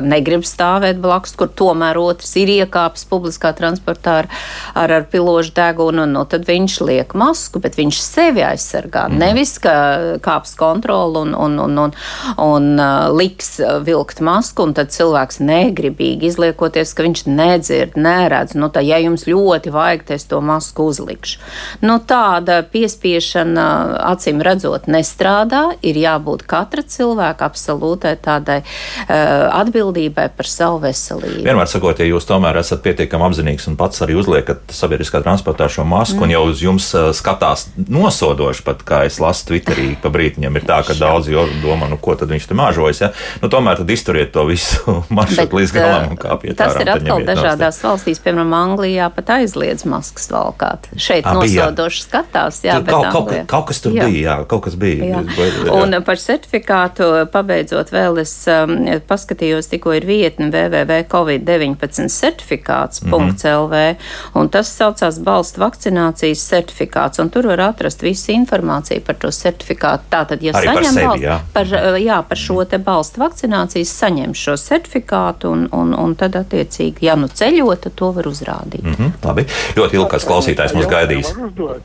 negrib 0.08 0.46
stāvēt 0.48 1.02
blakus, 1.02 1.36
kur 1.40 1.52
tomēr 1.52 2.00
otrs 2.02 2.36
ir 2.42 2.52
iekāpis 2.60 3.08
publiskā 3.10 3.54
transportā 3.58 4.22
ar, 4.24 4.32
ar, 4.76 4.96
ar 5.00 5.08
pilošu 5.12 5.56
degunu, 5.58 6.08
nu, 6.10 6.26
tad 6.30 6.46
viņš 6.50 6.80
liek 6.88 7.16
masku, 7.18 7.62
bet 7.64 7.80
viņš 7.80 8.02
sevi 8.04 8.46
aizsargā. 8.46 9.08
Mm. 9.10 9.22
Nevis, 9.22 9.56
ka 9.62 9.76
kāps 10.24 10.56
kontroli 10.60 11.24
un, 11.26 11.36
un, 11.36 11.60
un, 11.62 11.78
un, 11.86 11.96
un, 12.38 12.72
un 12.72 13.18
liks 13.18 13.60
vilkt 13.86 14.22
masku, 14.24 14.66
un 14.66 14.74
tad 14.82 14.92
cilvēks 14.96 15.40
negribīgi 15.46 16.30
izliekoties, 16.32 16.96
ka 16.98 17.06
viņš 17.06 17.24
nedzird, 17.30 17.98
neredz. 18.00 18.56
Nu, 18.58 18.72
tā, 18.74 18.82
ja 18.86 18.98
jums 19.02 19.28
ļoti 19.30 19.74
vajag, 19.74 20.08
es 20.16 20.26
to 20.30 20.42
masku 20.44 20.88
uzlikšu. 20.90 21.40
Nu, 21.86 22.00
tāda 22.08 22.62
piespiešana, 22.72 23.66
acīm 24.12 24.42
redzot, 24.46 24.90
nestrādā. 24.92 25.64
Ir 25.86 26.00
jābūt 26.02 26.46
katra 26.50 26.84
cilvēka 26.88 27.46
absolūtai 27.48 28.16
tādai 28.24 28.62
uh, 28.64 29.52
atbildībai 29.62 30.30
par 30.36 30.50
savu 30.50 30.82
veselību. 30.86 31.46
Vienmēr 31.46 31.70
sakot, 31.70 32.02
ja 32.02 32.10
jūs 32.10 32.28
tomēr 32.30 32.62
esat 32.62 32.84
pietiekami 32.86 33.28
apzinīgs 33.30 33.70
un 33.70 33.78
pats 33.80 34.02
arī 34.06 34.18
uzliekat 34.20 34.74
sabiedriskā 34.74 35.22
transportā 35.24 35.70
šo 35.72 35.86
masku, 35.88 36.20
mm. 36.20 36.26
un 36.26 36.36
jau 36.36 36.44
uz 36.50 36.66
jums 36.66 36.90
uh, 36.98 37.12
skatās 37.16 37.68
nosodoši, 37.78 38.66
pat 38.66 38.86
kā 38.88 39.04
es 39.10 39.20
lasu 39.22 39.52
Twitterī, 39.52 39.94
pa 40.02 40.12
brītiņam 40.14 40.58
ir 40.58 40.68
tā, 40.68 40.82
ka 40.88 40.98
daudzi 40.98 41.38
domā, 41.62 41.90
nu 41.92 42.00
ko 42.02 42.16
tad 42.18 42.32
viņš 42.34 42.50
te 42.50 42.58
māžojas. 42.58 43.04
Ja? 43.06 43.12
Nu, 43.44 43.52
tomēr 43.52 43.82
tad 43.82 43.92
izturiet 43.94 44.34
to 44.36 44.46
visu 44.50 44.71
maršrutu 45.18 45.60
līdz 45.60 45.74
galam 45.76 46.10
un 46.14 46.20
kāpiet 46.20 46.58
tas 46.60 46.76
ir 46.82 46.92
atkal 46.94 47.24
dažādās 47.28 47.78
nost. 47.78 47.86
valstīs, 47.86 48.22
piemēram, 48.24 48.54
Anglijā 48.56 49.10
pat 49.16 49.34
aizliedz 49.38 49.86
maskas 49.90 50.30
valkāt. 50.32 50.90
Šeit 50.96 51.28
A, 51.28 51.36
nosodoši 51.38 52.04
skatās, 52.06 52.62
jā, 52.66 52.78
bet 52.82 52.94
kaut, 52.94 53.10
kaut, 53.14 53.34
kaut 53.52 53.68
kas 53.72 53.82
tur 53.84 53.96
jā. 53.96 54.08
bija, 54.10 54.22
jā, 54.26 54.36
kaut 54.52 54.66
kas 54.68 54.78
bija. 54.80 55.12
Jā. 55.12 55.22
Jā. 55.38 55.76
Un 55.76 55.98
par 56.06 56.20
certifikātu 56.22 57.10
pabeidzot 57.34 57.92
vēl 57.94 58.22
es 58.24 58.34
um, 58.52 58.76
paskatījos, 59.08 59.70
tikko 59.72 59.96
ir 59.98 60.08
vietne 60.10 60.50
www.covid19 60.54 62.10
certifikāts.lv, 62.12 63.12
mm 63.12 63.36
-hmm. 63.38 63.96
un 64.40 64.50
tas 64.50 64.72
saucās 64.78 65.20
balstu 65.20 65.62
vakcinācijas 65.62 66.46
certifikāts, 66.54 67.22
un 67.22 67.30
tur 67.30 67.48
var 67.48 67.60
atrast 67.72 68.02
visu 68.02 68.32
informāciju 68.32 69.02
par 69.06 69.16
to 69.16 69.32
certifikātu. 69.32 70.04
Tātad, 70.10 70.42
ja 70.42 70.54
Arī 70.54 70.66
saņem 70.66 70.84
par, 70.84 70.94
sevi, 70.94 71.06
balstu, 71.06 71.26
jā. 71.26 71.40
Par, 71.54 71.68
jā, 71.98 72.24
par 72.30 72.38
šo 72.38 72.66
te 72.66 72.78
balstu 72.78 73.22
vakcinācijas 73.22 73.94
saņem 74.00 74.34
šo 74.34 74.58
certifikātu 74.62 75.02
certifikātu, 75.02 75.50
un, 75.52 75.68
un, 75.72 75.94
un 75.94 76.16
tad, 76.16 76.36
attiecīgi, 76.36 77.06
ja 77.06 77.16
nu 77.16 77.28
ceļo, 77.28 77.76
tad 77.82 77.96
to 77.96 78.12
var 78.12 78.28
uzrādīt. 78.28 78.84
Mm 78.84 78.94
-hmm, 78.94 79.12
labi, 79.26 79.46
ļoti 79.78 79.96
ilgs 80.00 80.28
klausītājs 80.28 80.74
mums 80.74 80.88
gaidīs. 80.88 81.34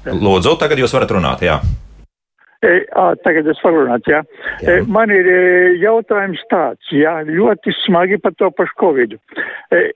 Lūdzu, 0.06 0.58
tagad 0.58 0.78
jūs 0.78 0.94
varat 0.94 1.10
runāt, 1.10 1.42
jā. 1.42 1.60
E, 2.62 2.86
tagad 3.22 3.46
es 3.46 3.60
varu 3.62 3.84
runāt, 3.84 4.02
jā. 4.06 4.22
jā. 4.62 4.78
E, 4.78 4.82
man 4.82 5.10
ir 5.10 5.26
e, 5.26 5.76
jautājums 5.82 6.40
tāds, 6.50 6.90
jā, 6.90 7.22
ļoti 7.24 7.72
smagi 7.84 8.18
par 8.18 8.32
to 8.38 8.50
pašu 8.50 8.74
Covid. 8.80 9.18
E, 9.70 9.92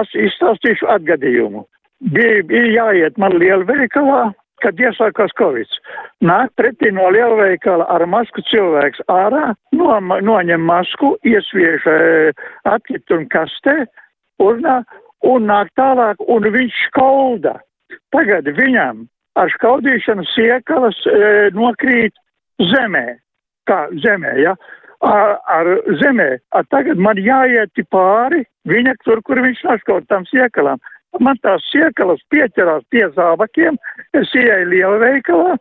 es 0.00 0.14
izstāstīšu 0.14 0.86
atgadījumu. 0.88 1.64
Bija, 2.00 2.42
bija 2.42 2.66
jāiet 2.84 3.18
man 3.18 3.32
lielveikalā, 3.38 4.32
kad 4.62 4.80
iesākās 4.80 5.32
Covid. 5.38 5.70
Nāk 6.24 6.52
pretī 6.58 6.92
no 6.94 7.08
lielveikala 7.12 7.86
ar 7.92 8.04
masku 8.10 8.44
cilvēks 8.50 9.02
ārā, 9.12 9.54
no, 9.76 9.92
noņem 10.00 10.64
masku, 10.66 11.14
iesviež 11.26 11.86
e, 11.88 11.96
atkritumu 12.68 13.28
kastē 13.32 13.76
un, 14.42 14.66
un 15.26 15.48
nāk 15.50 15.72
tālāk, 15.80 16.20
un 16.28 16.48
viņš 16.56 16.84
skauda. 16.88 17.56
Tagad 18.14 18.48
viņam 18.58 19.06
ar 19.40 19.50
skaudīšanu 19.54 20.26
siekalas 20.34 20.98
e, 21.06 21.50
nokrīt 21.56 22.14
zemē. 22.72 23.06
Kā 23.68 23.86
zemē, 24.04 24.36
ja? 24.42 24.54
Ar, 25.06 25.38
ar 25.48 25.68
zemē. 26.02 26.32
A, 26.52 26.64
tagad 26.68 27.00
man 27.00 27.20
jāiet 27.20 27.72
pāri 27.92 28.44
viņa 28.68 28.96
tur, 29.04 29.22
kur 29.24 29.40
viņš 29.40 29.62
noskaut 29.68 30.08
tam 30.10 30.26
siekalām. 30.28 30.80
Man 31.18 31.38
tās 31.42 31.64
siekalas 31.72 32.20
pieķerās 32.30 32.84
pie 32.92 33.08
zābakiem, 33.16 33.78
es 34.14 34.30
ieeju 34.36 34.68
lielveikalā, 34.70 35.56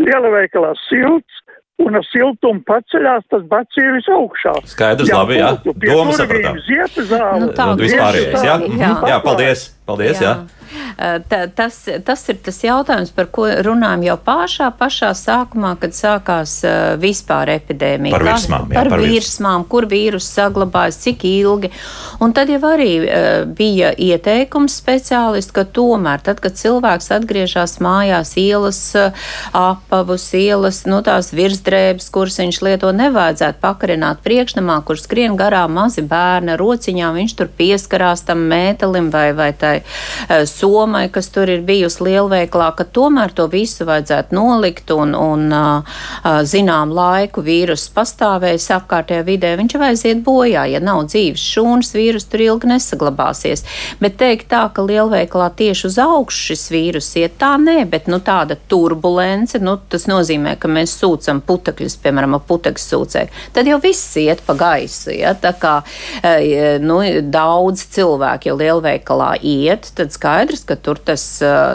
lielveikalā 0.00 0.72
silts, 0.86 1.42
un 1.84 1.98
ar 1.98 2.06
siltumu 2.06 2.62
paceļās 2.68 3.26
tas 3.28 3.44
bacīvis 3.50 4.08
augšā. 4.14 4.54
Skaidrs, 4.70 5.10
jā, 5.10 5.20
labi, 5.20 5.38
jā. 5.40 5.50
Doma 5.84 6.14
sapratām. 6.16 6.60
Nu, 7.42 7.50
tā, 7.56 7.68
vispārējais, 7.80 8.46
jā. 8.46 8.56
Jā. 8.80 8.92
jā, 9.10 9.18
paldies, 9.24 9.66
paldies, 9.86 10.20
jā. 10.20 10.34
jā. 10.34 10.64
Eh, 10.98 11.48
tas, 11.54 11.76
tas 12.06 12.22
ir 12.30 12.38
tas 12.42 12.58
jautājums, 12.64 13.10
par 13.14 13.28
ko 13.34 13.46
runājam 13.66 14.04
jau 14.06 14.16
pašā, 14.26 14.70
pašā 14.78 15.10
sākumā, 15.18 15.74
kad 15.82 15.94
sākās 15.94 16.56
vispār 17.02 17.52
epidēmija. 17.56 18.14
Par 18.14 18.26
virsmām, 18.26 18.70
jā, 18.70 18.78
par, 18.78 18.90
par 18.94 19.04
virsmām, 19.04 19.66
kur 19.70 19.88
vīrus 19.90 20.28
saglabājas, 20.34 21.00
cik 21.04 21.26
ilgi. 21.28 21.70
Un 22.24 22.34
tad 22.36 22.50
jau 22.52 22.60
arī 22.68 22.90
bija 23.58 23.92
ieteikums 23.92 24.78
speciālisti, 24.80 25.54
ka 25.54 25.66
tomēr, 25.66 26.22
tad, 26.24 26.40
kad 26.42 26.56
cilvēks 26.58 27.10
atgriežas 27.18 27.76
mājās, 27.84 28.36
ielas 28.40 28.80
apavus, 29.52 30.28
ielas, 30.38 30.84
no 30.88 30.98
nu, 30.98 31.02
tās 31.06 31.32
virsdrēbes, 31.34 32.08
kuras 32.14 32.38
viņš 32.40 32.60
lieto, 32.64 32.92
nevajadzētu 32.94 33.60
pakarināt 33.62 34.22
priekšnamā, 34.24 34.80
kur 34.86 34.98
skrien 35.00 35.36
garām 35.38 35.74
mazi 35.76 36.04
bērni 36.06 36.56
rociņām, 36.60 37.18
viņš 37.18 37.36
tur 37.38 37.50
pieskarās 37.58 38.24
tam 38.28 38.46
mētelim 38.50 39.10
vai, 39.14 39.28
vai 39.36 39.50
tai 39.58 39.73
uh, 39.82 40.44
somai, 40.48 41.08
kas 41.12 41.28
tur 41.34 41.50
ir 41.50 41.64
bijusi 41.66 42.04
lielveiklā, 42.06 42.70
ka 42.76 42.84
tomēr 42.84 43.32
to 43.34 43.46
visu 43.50 43.86
vajadzētu 43.88 44.34
nolikt 44.36 44.90
un, 44.94 45.14
un 45.14 45.52
zinām 46.48 46.92
laiku 46.94 47.42
vīrus 47.44 47.86
pastāvēs 47.94 48.66
apkārtējā 48.74 49.24
vidē, 49.26 49.54
viņš 49.60 49.76
vai 49.80 49.90
aiziet 49.92 50.22
bojā, 50.26 50.64
ja 50.70 50.80
nav 50.82 51.04
dzīves 51.10 51.42
šūnas, 51.54 51.92
vīrus 51.96 52.28
tur 52.30 52.44
ilgi 52.44 52.70
nesaglabāsies. 52.70 53.64
Bet 54.00 54.18
teikt 54.20 54.50
tā, 54.52 54.64
ka 54.74 54.84
lielveiklā 54.86 55.50
tieši 55.58 55.88
uz 55.90 55.98
augšu 56.02 56.50
šis 56.50 56.66
vīrus 56.74 57.10
iet, 57.20 57.36
tā 57.40 57.54
nē, 57.60 57.84
bet 57.90 58.08
nu 58.10 58.20
tāda 58.24 58.56
turbulence, 58.70 59.60
nu 59.62 59.76
tas 59.90 60.08
nozīmē, 60.10 60.56
ka 60.60 60.70
mēs 60.70 60.96
sūcam 61.00 61.42
putekļus, 61.44 61.98
piemēram, 62.04 62.38
putekļu 62.48 62.84
sūcēju, 62.84 63.44
tad 63.56 63.70
jau 63.70 63.80
viss 63.82 64.16
iet 64.20 64.42
pa 64.46 64.56
gaisu, 64.58 65.12
ja, 65.14 65.34
tā 65.38 65.54
kā, 65.58 65.76
nu, 66.84 67.00
daudz 67.34 67.86
cilvēku 67.94 68.50
jau 68.50 68.58
lielveikalā 68.60 69.34
iet 69.40 69.63
iet, 69.64 69.90
tad 69.96 70.12
skaidrs, 70.14 70.64
ka 70.68 70.76
tur 70.76 71.00
tas, 71.00 71.24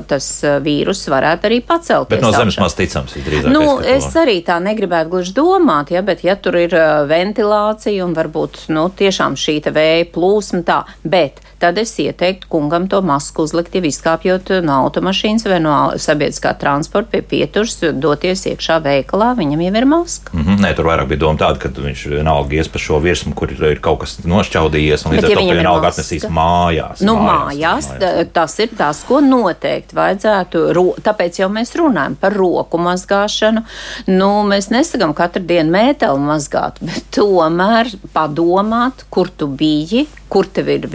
tas 0.10 0.30
vīrus 0.64 1.04
varētu 1.12 1.50
arī 1.50 1.60
pacelt. 1.66 2.10
Bet 2.12 2.24
no 2.24 2.32
zemes 2.36 2.60
maz 2.62 2.78
ticams 2.78 3.18
ir 3.20 3.28
drīzāk. 3.28 3.52
Nu, 3.54 3.80
es 3.82 4.08
arī 4.20 4.40
tā 4.46 4.60
negribētu 4.64 5.14
gluži 5.14 5.36
domāt, 5.38 5.94
ja, 5.96 6.04
bet 6.06 6.24
ja 6.26 6.38
tur 6.40 6.60
ir 6.62 6.76
ventilācija 7.10 8.06
un 8.06 8.16
varbūt, 8.18 8.68
nu, 8.76 8.88
tiešām 9.02 9.38
šī 9.40 9.60
vēja 9.70 10.10
plūsma 10.14 10.64
tā, 10.68 10.82
bet 11.04 11.42
tad 11.60 11.78
es 11.78 11.94
ieteiktu 12.00 12.48
kungam 12.50 12.88
to 12.90 13.02
masku 13.06 13.44
uzlikt, 13.44 13.76
jau 13.76 13.84
izkāpjot 13.86 14.52
no 14.66 14.80
automašīnas 14.86 15.46
vai 15.50 15.60
no 15.64 15.76
sabiedriskā 16.00 16.54
transporta 16.60 17.12
pie 17.12 17.22
pieturas, 17.22 17.78
doties 17.94 18.46
iekšā 18.54 18.80
veikalā, 18.86 19.34
viņam 19.38 19.64
jau 19.66 19.74
ir 19.82 19.88
maska. 19.90 20.32
Mm 20.34 20.46
-hmm. 20.46 20.62
Nē, 20.64 20.74
tur 20.76 20.86
vairāk 20.86 21.08
bija 21.08 21.20
doma 21.20 21.40
tāda, 21.40 21.60
ka 21.60 21.70
viņš 21.70 22.06
vienalga 22.16 22.56
ies 22.56 22.68
pa 22.68 22.80
šo 22.80 23.00
virsmu, 23.00 23.36
kur 23.36 23.52
ir 23.52 23.80
kaut 23.82 24.00
kas 24.00 24.18
nošķaudījies, 24.24 25.06
un 25.06 25.12
līdz 25.12 25.24
ar 25.24 25.30
ja 25.30 25.38
to 25.38 25.46
vienalga 25.46 25.88
atnesīs 25.88 26.28
mājās. 26.30 27.02
Nu, 27.02 27.16
mājās, 27.16 27.90
mājās, 27.92 28.32
tas 28.34 28.60
ir 28.60 28.70
tas, 28.78 29.04
ko 29.08 29.20
noteikti 29.20 29.96
vajadzētu, 29.96 30.64
tāpēc 31.04 31.40
jau 31.40 31.50
mēs 31.50 31.76
runājam 31.76 32.16
par 32.16 32.34
roku 32.34 32.78
mazgāšanu. 32.78 33.64
Nu, 34.08 34.44
mēs 34.44 34.70
nesakām 34.70 35.14
katru 35.14 35.44
dienu 35.44 35.72
mēteli 35.72 36.20
mazgāt, 36.20 36.80
bet 36.82 37.04
tomēr 37.16 37.92
padomāt, 38.14 39.06
kur 39.10 39.30
tu 39.30 39.48
biji, 39.48 40.08
kur 40.30 40.46
tev 40.46 40.70
ir 40.70 40.86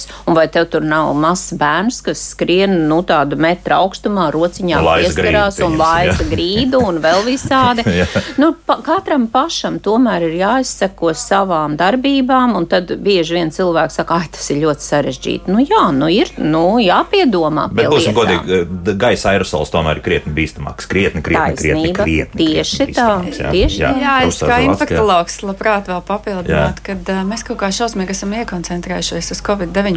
virsdrēbs, 0.00 0.26
un 0.26 0.34
vai 0.34 0.48
tev 0.48 0.68
tur 0.70 0.84
nav 0.84 1.12
mazs 1.14 1.54
bērns, 1.58 2.00
kas 2.04 2.22
skrien 2.32 2.86
nu, 2.88 3.02
tādu 3.02 3.36
metru 3.40 3.74
augstumā, 3.76 4.30
rociņā 4.32 4.80
pieskarās 4.84 5.60
un 5.64 5.76
laisa 5.78 6.24
grīdu 6.28 6.80
un 6.86 7.00
vēl 7.02 7.24
visādi. 7.26 7.84
nu, 8.42 8.54
pa, 8.66 8.80
katram 8.84 9.28
pašam 9.28 9.80
tomēr 9.80 10.28
ir 10.28 10.36
jāizseko 10.40 11.14
savām 11.14 11.76
darbībām, 11.80 12.56
un 12.56 12.66
tad 12.70 12.92
bieži 13.00 13.38
vien 13.38 13.50
cilvēks 13.50 14.00
saka, 14.00 14.20
ah, 14.20 14.28
tas 14.30 14.50
ir 14.50 14.62
ļoti 14.64 14.86
sarežģīti. 14.86 15.50
Nu 15.50 15.64
jā, 15.64 15.90
nu 15.94 16.10
ir 16.12 16.32
nu, 16.38 16.78
jāpiedomā. 16.82 17.68
Bet 17.74 17.90
būsim 17.90 18.16
godīgi, 18.16 18.62
gaisa 19.00 19.34
aerosols 19.34 19.72
tomēr 19.72 20.00
ir 20.00 20.04
krietni 20.04 20.34
bīstamāks. 20.36 20.88
Krietni, 20.90 21.22
krietni, 21.24 21.56
krietni, 21.58 21.92
krietni. 21.96 22.40
Tieši 22.40 22.86
krietni 22.86 22.96
tā, 22.96 23.50
tieši 23.52 23.82
tā. 23.82 23.92
Jā, 24.00 24.04
jā 24.04 24.16
es 24.28 24.40
kā 24.42 24.60
infektologs 24.64 25.40
labprāt 25.44 25.90
vēl 25.90 26.02
papildinātu, 26.06 26.84
kad 26.90 27.12
uh, 27.12 27.22
mēs 27.28 27.44
kaut 27.46 27.60
kā 27.62 27.70
šausmīgi 27.74 28.14
esam 28.16 28.34
iekoncentrēti 28.36 28.70
koncentrējušies 28.70 29.32
uz 29.34 29.40
Covid-19, 29.42 29.89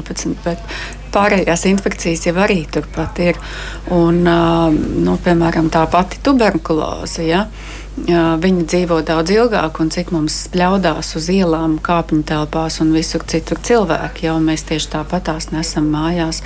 bet 0.44 0.62
pārējās 1.14 1.68
infekcijas 1.70 2.26
jau 2.26 2.36
arī 2.42 2.64
turpat 2.72 3.20
ir. 3.22 3.40
Un, 3.94 4.24
nu, 4.24 5.16
piemēram, 5.24 5.70
tā 5.74 5.86
pati 5.92 6.22
tuberkuloze. 6.26 7.26
Ja? 7.28 7.46
Viņi 7.94 8.66
dzīvo 8.66 9.02
daudz 9.06 9.36
ilgāk, 9.36 9.78
un 9.84 9.92
cik 9.94 10.10
mums 10.16 10.40
spļaudās 10.48 11.14
uz 11.20 11.30
ielām, 11.30 11.78
kāpņu 11.84 12.24
telpās 12.26 12.80
un 12.82 12.94
visur 12.96 13.26
citur 13.30 13.62
cilvēki, 13.62 14.26
jau 14.30 14.40
mēs 14.42 14.66
tieši 14.70 14.96
tāpatās 14.96 15.52
nesam 15.54 15.92
mājās. 15.94 16.42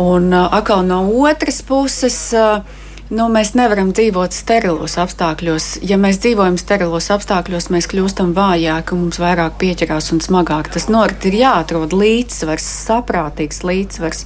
Un 0.00 0.32
atkal 0.32 0.86
no 0.88 1.04
otras 1.26 1.60
puses. 1.68 2.22
Uh, 2.32 2.80
nu, 3.12 3.26
mēs 3.32 3.52
nevaram 3.58 3.92
dzīvot 3.94 4.34
sterilos 4.34 4.96
apstākļos. 5.00 5.68
Ja 5.86 5.98
mēs 6.00 6.18
dzīvojam 6.22 6.56
sterilos 6.60 7.10
apstākļos, 7.12 7.68
mēs 7.74 7.88
kļūstam 7.92 8.32
vājāki, 8.36 8.96
mums 8.98 9.20
vairāk 9.22 9.58
pieķerās 9.60 10.12
un 10.14 10.22
smagāk. 10.24 10.72
Tas 10.72 10.88
norit 10.92 11.24
ir 11.28 11.36
jāatrod 11.42 11.94
līdzsvars, 11.96 12.66
saprātīgs 12.88 13.62
līdzsvars. 13.68 14.24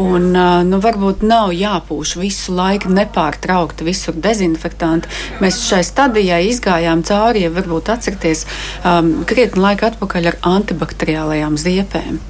Un, 0.00 0.30
nu, 0.70 0.82
varbūt 0.82 1.22
nav 1.26 1.52
jāpūš 1.54 2.16
visu 2.18 2.56
laiku 2.56 2.92
nepārtraukti 2.96 3.86
visur 3.86 4.16
dezinfektanti. 4.18 5.10
Mēs 5.44 5.62
šai 5.68 5.84
stadijai 5.86 6.44
izgājām 6.50 7.04
cauri, 7.06 7.46
ja 7.46 7.54
varbūt 7.54 7.92
atcerieties, 7.94 8.46
um, 8.82 9.16
krietni 9.28 9.62
laika 9.68 9.92
atpakaļ 9.92 10.32
ar 10.32 10.40
antibakteriālajām 10.56 11.60
ziepēm 11.60 12.22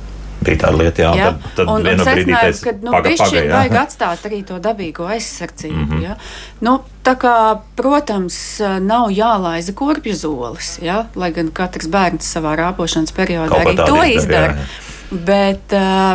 bija 0.47 0.63
tāda 0.65 0.81
lieta, 0.81 1.03
jā, 1.03 1.11
jā. 1.19 1.29
tad, 1.33 1.51
tad 1.59 1.73
un, 1.73 1.89
vienā 1.89 2.07
brīdī 2.09 2.37
teica, 2.37 2.65
ka, 2.65 2.75
nu, 2.85 2.95
jā. 3.35 3.51
vajag 3.53 3.77
atstāt 3.83 4.27
arī 4.31 4.41
to 4.47 4.61
dabīgo 4.63 5.09
aizsardzību. 5.17 5.77
Mm 5.77 5.91
-hmm. 5.91 6.03
ja? 6.03 6.17
nu, 6.61 6.79
tā 7.05 7.17
kā, 7.21 7.35
protams, 7.77 8.39
nav 8.81 9.11
jālaiza 9.11 9.75
kurpju 9.75 10.15
zolis, 10.15 10.79
ja? 10.83 11.05
lai 11.15 11.33
gan 11.33 11.51
katrs 11.51 11.89
bērns 11.89 12.37
savā 12.37 12.57
rāpošanas 12.57 13.13
periodā 13.13 13.49
Kaut 13.49 13.67
arī 13.67 13.87
to 13.87 14.03
izdara. 14.05 14.53
Jā, 14.55 14.59
jā. 14.59 14.94
Bet, 15.11 15.75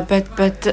bet, 0.10 0.30
bet 0.38 0.68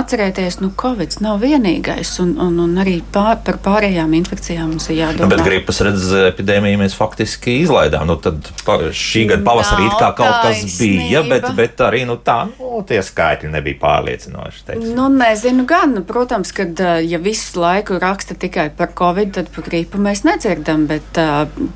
atcerieties, 0.00 0.58
ka 0.58 0.64
nu, 0.64 0.70
Covid 0.80 1.16
nav 1.24 1.40
vienīgais, 1.44 2.12
un, 2.22 2.34
un, 2.42 2.58
un 2.64 2.78
arī 2.82 2.98
pār, 3.12 3.38
par 3.46 3.60
pārējām 3.62 4.12
infekcijām 4.18 4.72
mums 4.74 4.88
ir 4.90 4.98
jādomā. 5.00 5.28
Nu, 5.28 5.30
bet 5.32 5.44
gripas 5.46 5.80
redzes 5.86 6.12
epidēmiju 6.32 6.80
mēs 6.82 6.96
faktiski 6.98 7.60
izlaidām. 7.62 8.08
Nu, 8.10 8.18
tad 8.20 8.50
šī 8.96 9.26
gada 9.30 9.46
pavasarī 9.46 9.88
kā 9.94 10.10
kaut 10.18 10.42
kas 10.44 10.64
bija, 10.80 11.22
bet, 11.28 11.46
bet 11.56 11.82
arī 11.86 12.02
nu, 12.08 12.18
tā, 12.24 12.42
nu, 12.58 12.82
tie 12.88 13.00
skaitļi 13.04 13.52
nebija 13.54 13.80
pārliecinoši. 13.82 14.64
Teiksim. 14.66 14.90
Nu, 14.98 15.08
nezinu, 15.12 15.64
gan, 15.68 16.02
protams, 16.08 16.52
ka 16.56 16.66
ja 17.04 17.20
visu 17.22 17.60
laiku 17.62 18.00
raksta 18.02 18.36
tikai 18.40 18.70
par 18.76 18.92
Covid, 18.98 19.34
tad 19.38 19.50
par 19.54 19.66
gripu 19.68 20.00
mēs 20.02 20.24
nedzirdam, 20.26 20.88
bet 20.90 21.20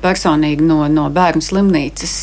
personīgi 0.03 0.65
no, 0.65 0.83
no 0.91 1.07
bērnu 1.13 1.43
slimnīcas 1.45 2.15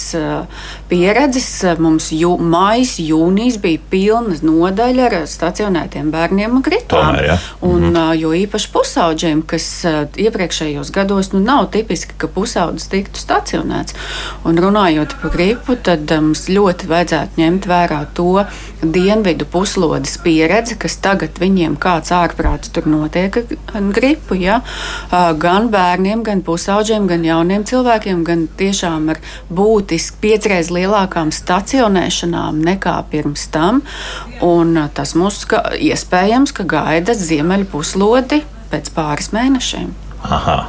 pieredzes 0.91 1.51
mums 1.83 2.11
jū, 2.15 2.35
mais, 2.39 2.99
jūnijas 3.03 3.59
bija 3.63 3.72
bija 3.73 3.81
pilna 3.91 4.37
nodaļa 4.43 5.07
ar 5.09 5.17
stacionētiem 5.29 6.11
bērniem 6.13 6.57
un 6.57 6.65
kritām. 6.65 7.13
Tomēr, 7.13 7.25
ja. 7.33 7.39
un, 7.61 7.81
mm 7.81 7.95
-hmm. 7.95 8.21
Jo 8.23 8.33
īpaši 8.37 8.69
pusauģiem, 8.73 9.43
kas 9.47 9.67
iepriekšējos 10.17 10.91
gados 10.93 11.33
nu, 11.33 11.41
nav 11.41 11.71
tipiski, 11.73 12.15
ka 12.17 12.29
pusaudzis 12.29 12.89
tiktu 12.89 13.21
stacionēts. 13.21 13.95
Un 14.45 14.59
runājot 14.59 15.15
par 15.23 15.31
gripu, 15.31 15.77
tad 15.77 16.11
mums 16.21 16.49
ļoti 16.49 16.89
vajadzētu 16.89 17.41
ņemt 17.41 17.67
vērā 17.67 18.07
to 18.15 18.45
dienvidu 18.83 19.45
puslodes 19.45 20.19
pieredzi, 20.19 20.77
kas 20.79 20.97
tagad 20.97 21.39
viņiem 21.41 21.77
kāds 21.81 22.13
ārprāts 22.15 22.73
tur 22.75 22.87
notiek 22.91 23.37
ar 23.75 23.89
gripu. 23.95 24.35
Ja? 24.35 24.61
Gan 25.39 25.71
bērniem, 25.73 26.23
gan 26.23 26.43
pusauģiem, 26.43 27.07
gan 27.07 27.25
jauniem 27.25 27.65
cilvēkiem, 27.69 28.25
gan 28.25 28.49
tiešām 28.59 29.13
ar 29.15 29.23
būtiski 29.51 30.21
piecreiz 30.21 30.71
lielākām 30.75 31.33
stacionēšanām 31.35 32.63
nekā 32.63 32.97
pirms 33.11 33.47
tam. 33.55 33.83
Un 34.45 34.77
uh, 34.77 34.89
tas 34.95 35.15
mums 35.19 35.43
ka, 35.49 35.65
iespējams, 35.79 36.55
ka 36.57 36.67
gaida 36.69 37.17
ziemeļu 37.17 37.69
puslodi 37.73 38.43
pēc 38.73 38.93
pāris 38.97 39.33
mēnešiem. 39.37 39.93
Aha. 40.29 40.63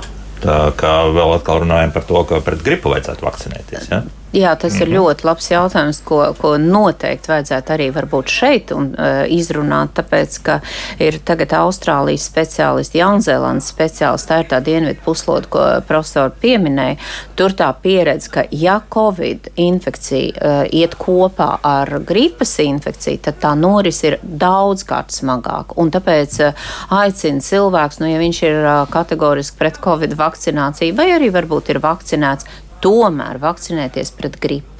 Tā 0.43 0.57
kā 0.75 0.91
vēl 1.15 1.37
atkal 1.37 1.61
runājam 1.63 1.93
par 1.95 2.03
to, 2.09 2.19
ka 2.27 2.41
pret 2.43 2.63
gripu 2.65 2.91
vajadzētu 2.91 3.23
vakcinēties. 3.23 3.87
Ja? 3.93 4.01
Jā, 4.33 4.55
tas 4.55 4.73
mm 4.73 4.77
-hmm. 4.77 4.81
ir 4.81 4.87
mhm. 4.87 4.97
ļoti 4.97 5.25
labs 5.25 5.51
jautājums, 5.51 6.01
ko, 6.03 6.35
ko 6.37 6.57
noteikti 6.57 7.29
vajadzētu 7.29 7.73
arī 7.73 7.87
varbūt 7.93 8.27
šeit 8.27 8.71
un, 8.71 8.95
uh, 8.97 9.25
izrunāt, 9.29 9.89
tāpēc, 9.93 10.39
ka 10.43 10.59
ir 10.99 11.19
tagad 11.25 11.53
Austrālijas 11.53 12.25
speciālisti, 12.31 12.97
Jaunzēlandes 12.97 13.67
speciālisti, 13.69 14.27
tā 14.27 14.39
ir 14.39 14.47
tā 14.49 14.59
dienvidu 14.59 14.99
puslode, 15.05 15.45
ko 15.49 15.59
profesori 15.87 16.31
pieminēja. 16.41 16.97
Tur 17.35 17.53
tā 17.53 17.73
pieredze, 17.81 18.29
ka 18.29 18.43
ja 18.51 18.81
Covid 18.93 19.47
infekcija 19.55 20.33
uh, 20.33 20.65
iet 20.71 20.95
kopā 20.95 21.59
ar 21.63 21.99
gripas 21.99 22.59
infekciju, 22.59 23.17
tad 23.21 23.35
tā 23.41 23.53
noris 23.55 24.03
ir 24.03 24.19
daudzkārt 24.23 25.11
smagāka. 25.11 25.73
Un 25.75 25.91
tāpēc 25.91 26.39
uh, 26.41 26.53
aicina 26.89 27.39
cilvēks, 27.39 27.99
nu, 27.99 28.09
ja 28.09 28.17
viņš 28.17 28.43
ir 28.43 28.65
uh, 28.65 28.89
kategoriski 28.89 29.57
pret 29.57 29.77
Covid 29.83 30.17
vakcināciju 30.17 30.95
vai 30.95 31.11
arī 31.11 31.29
varbūt 31.29 31.69
ir 31.69 31.79
vakcinēts, 31.79 32.45
tomēr 32.83 33.41
vakcinēties 33.43 34.15
pret 34.19 34.39
gripu. 34.43 34.73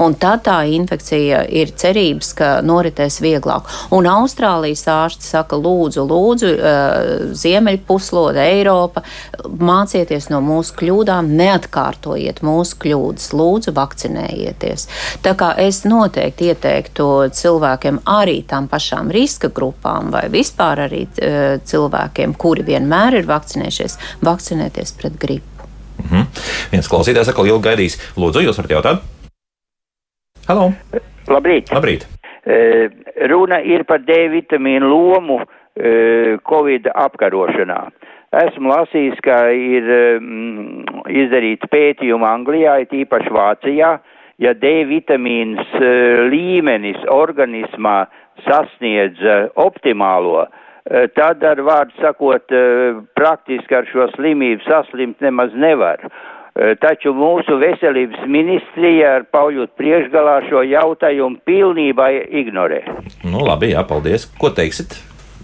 Un 0.00 0.14
tad 0.20 0.42
tā 0.44 0.58
infekcija 0.68 1.42
ir 1.56 1.72
cerības, 1.78 2.32
ka 2.36 2.48
noritēs 2.64 3.20
vieglāk. 3.24 3.68
Un 3.96 4.08
Austrālijas 4.10 4.86
ārsti 4.90 5.28
saka, 5.28 5.58
lūdzu, 5.60 6.04
lūdzu, 6.08 6.50
Ziemeļpuslode, 7.40 8.42
Eiropa, 8.44 9.02
mācieties 9.60 10.30
no 10.32 10.42
mūsu 10.44 10.76
kļūdām, 10.80 11.32
neatkārtojiet 11.40 12.42
mūsu 12.46 12.80
kļūdas, 12.84 13.30
lūdzu, 13.36 13.74
vakcinējieties. 13.76 14.88
Tā 15.24 15.34
kā 15.38 15.52
es 15.64 15.82
noteikti 15.88 16.50
ieteiktu 16.52 17.08
cilvēkiem 17.40 18.02
arī 18.10 18.40
tām 18.48 18.68
pašām 18.70 19.12
riska 19.14 19.52
grupām 19.54 20.12
vai 20.14 20.26
vispār 20.32 20.86
arī 20.88 21.06
cilvēkiem, 21.64 22.36
kuri 22.40 22.68
vienmēr 22.68 23.22
ir 23.22 23.30
vakcinējušies, 23.30 23.98
vakcinēties 24.28 24.96
pret 25.00 25.16
gripu. 25.20 25.59
Mhm. 26.00 26.28
Viens 26.72 26.88
klausītājs 26.90 27.30
atkal 27.32 27.48
ilgi 27.50 27.68
gaidīs. 27.68 27.98
Lūdzu, 28.16 28.44
jūs 28.46 28.60
varat 28.60 28.76
jautāt? 28.76 29.02
Halo! 30.48 30.70
Labrīt! 31.30 31.70
Labrīt. 31.74 32.06
E, 32.42 32.88
runa 33.30 33.60
ir 33.60 33.84
par 33.84 34.00
D 34.02 34.16
vitamīnu 34.32 34.88
lomu 34.88 35.40
e, 35.40 36.38
Covid 36.48 36.88
apkarošanā. 36.94 37.80
Esmu 38.40 38.70
lasījis, 38.70 39.18
ka 39.26 39.42
ir 39.50 39.90
mm, 40.20 41.04
izdarīts 41.24 41.68
pētījumi 41.70 42.26
Anglijā, 42.26 42.78
it 42.84 42.94
īpaši 42.94 43.34
Vācijā, 43.34 43.90
ja 44.40 44.54
D 44.56 44.72
vitamīns 44.88 45.76
e, 45.76 45.92
līmenis 46.32 47.04
organismā 47.10 48.04
sasniedz 48.46 49.20
optimālo, 49.60 50.46
Eh, 50.46 50.59
tad 51.16 51.44
ar 51.44 51.62
vārdu 51.66 51.96
sakot, 52.00 52.44
eh, 52.52 53.00
praktiski 53.16 53.76
ar 53.76 53.88
šo 53.90 54.08
slimību 54.16 54.66
saslimt 54.68 55.20
nemaz 55.20 55.54
nevar. 55.54 56.10
taču 56.82 57.12
mūsu 57.14 57.56
veselības 57.56 58.26
ministrija 58.26 59.12
ar 59.16 59.22
Pauļot 59.32 59.70
priekšgalā 59.78 60.34
šo 60.48 60.64
jautājumu 60.66 61.38
pilnībā 61.46 62.08
ignorē. 62.26 62.82
Nu, 63.22 63.38
labi, 63.46 63.70
jā, 63.70 63.84
paldies. 63.86 64.26
Ko 64.36 64.50
teiksit? 64.50 64.98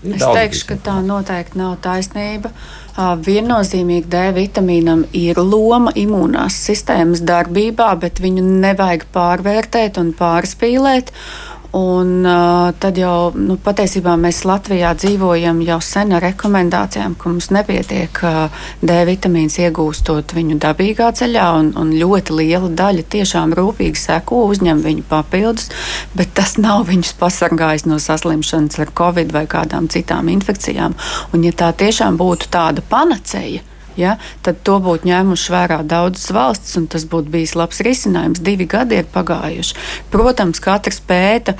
Es 0.05 0.22
teikšu, 0.22 0.66
ka 0.68 0.76
tā 0.84 0.95
noteikti 1.05 1.59
nav 1.59 1.78
taisnība. 1.84 2.51
Viennozīmīgi 2.97 4.11
D 4.12 4.22
vitamīnam 4.37 5.05
ir 5.16 5.41
loma 5.41 5.93
imūnās 5.97 6.59
sistēmas 6.68 7.22
darbībā, 7.26 7.89
bet 8.01 8.20
viņu 8.20 8.45
nevajag 8.64 9.07
pārvērtēt 9.14 10.01
un 10.01 10.12
pārspīlēt. 10.16 11.12
Un 11.73 12.25
uh, 12.25 12.71
tad 12.79 12.99
jau 13.01 13.33
nu, 13.35 13.57
patiesībā 13.61 14.14
mēs 14.21 14.45
Latvijā 14.47 14.93
dzīvojam 14.97 15.59
jau 15.67 15.79
sen 15.83 16.14
ar 16.17 16.23
rekomendācijām, 16.25 17.17
ka 17.19 17.31
mums 17.33 17.51
nepietiek 17.55 18.21
uh, 18.25 18.64
D 18.81 18.97
vitamīns 19.09 19.59
iegūstot 19.61 20.37
viņu 20.37 20.59
dabīgā 20.62 21.11
ceļā, 21.19 21.47
un, 21.59 21.73
un 21.77 21.93
ļoti 21.99 22.39
liela 22.39 22.71
daļa 22.71 23.07
tiešām 23.17 23.55
rūpīgi 23.59 24.03
seko, 24.07 24.45
uzņem 24.53 24.83
viņu 24.87 25.07
papildus, 25.11 25.71
bet 26.17 26.35
tas 26.39 26.57
nav 26.62 26.87
viņus 26.91 27.17
pasargājis 27.21 27.89
no 27.91 28.01
saslimšanas 28.03 28.81
ar 28.85 28.93
covid 28.97 29.35
vai 29.35 29.47
kādām 29.51 29.91
citām 29.93 30.31
infekcijām. 30.33 30.95
Un 31.35 31.47
ja 31.47 31.53
tā 31.57 31.73
tiešām 31.77 32.17
būtu 32.21 32.53
tāda 32.55 32.85
panacēja, 32.87 33.64
ja, 34.01 34.17
tad 34.47 34.61
to 34.67 34.79
būtu 34.83 35.09
ņēmuši 35.09 35.53
vērā 35.55 35.81
daudzas 35.87 36.31
valstis, 36.35 36.77
un 36.81 36.89
tas 36.93 37.07
būtu 37.09 37.33
bijis 37.33 37.57
labs 37.59 37.83
risinājums. 37.85 38.43
Divi 38.45 38.69
gadi 38.71 39.01
ir 39.01 39.09
pagājuši. 39.13 39.77
Protams, 40.13 40.61
katrs 40.63 41.01
pēta 41.07 41.57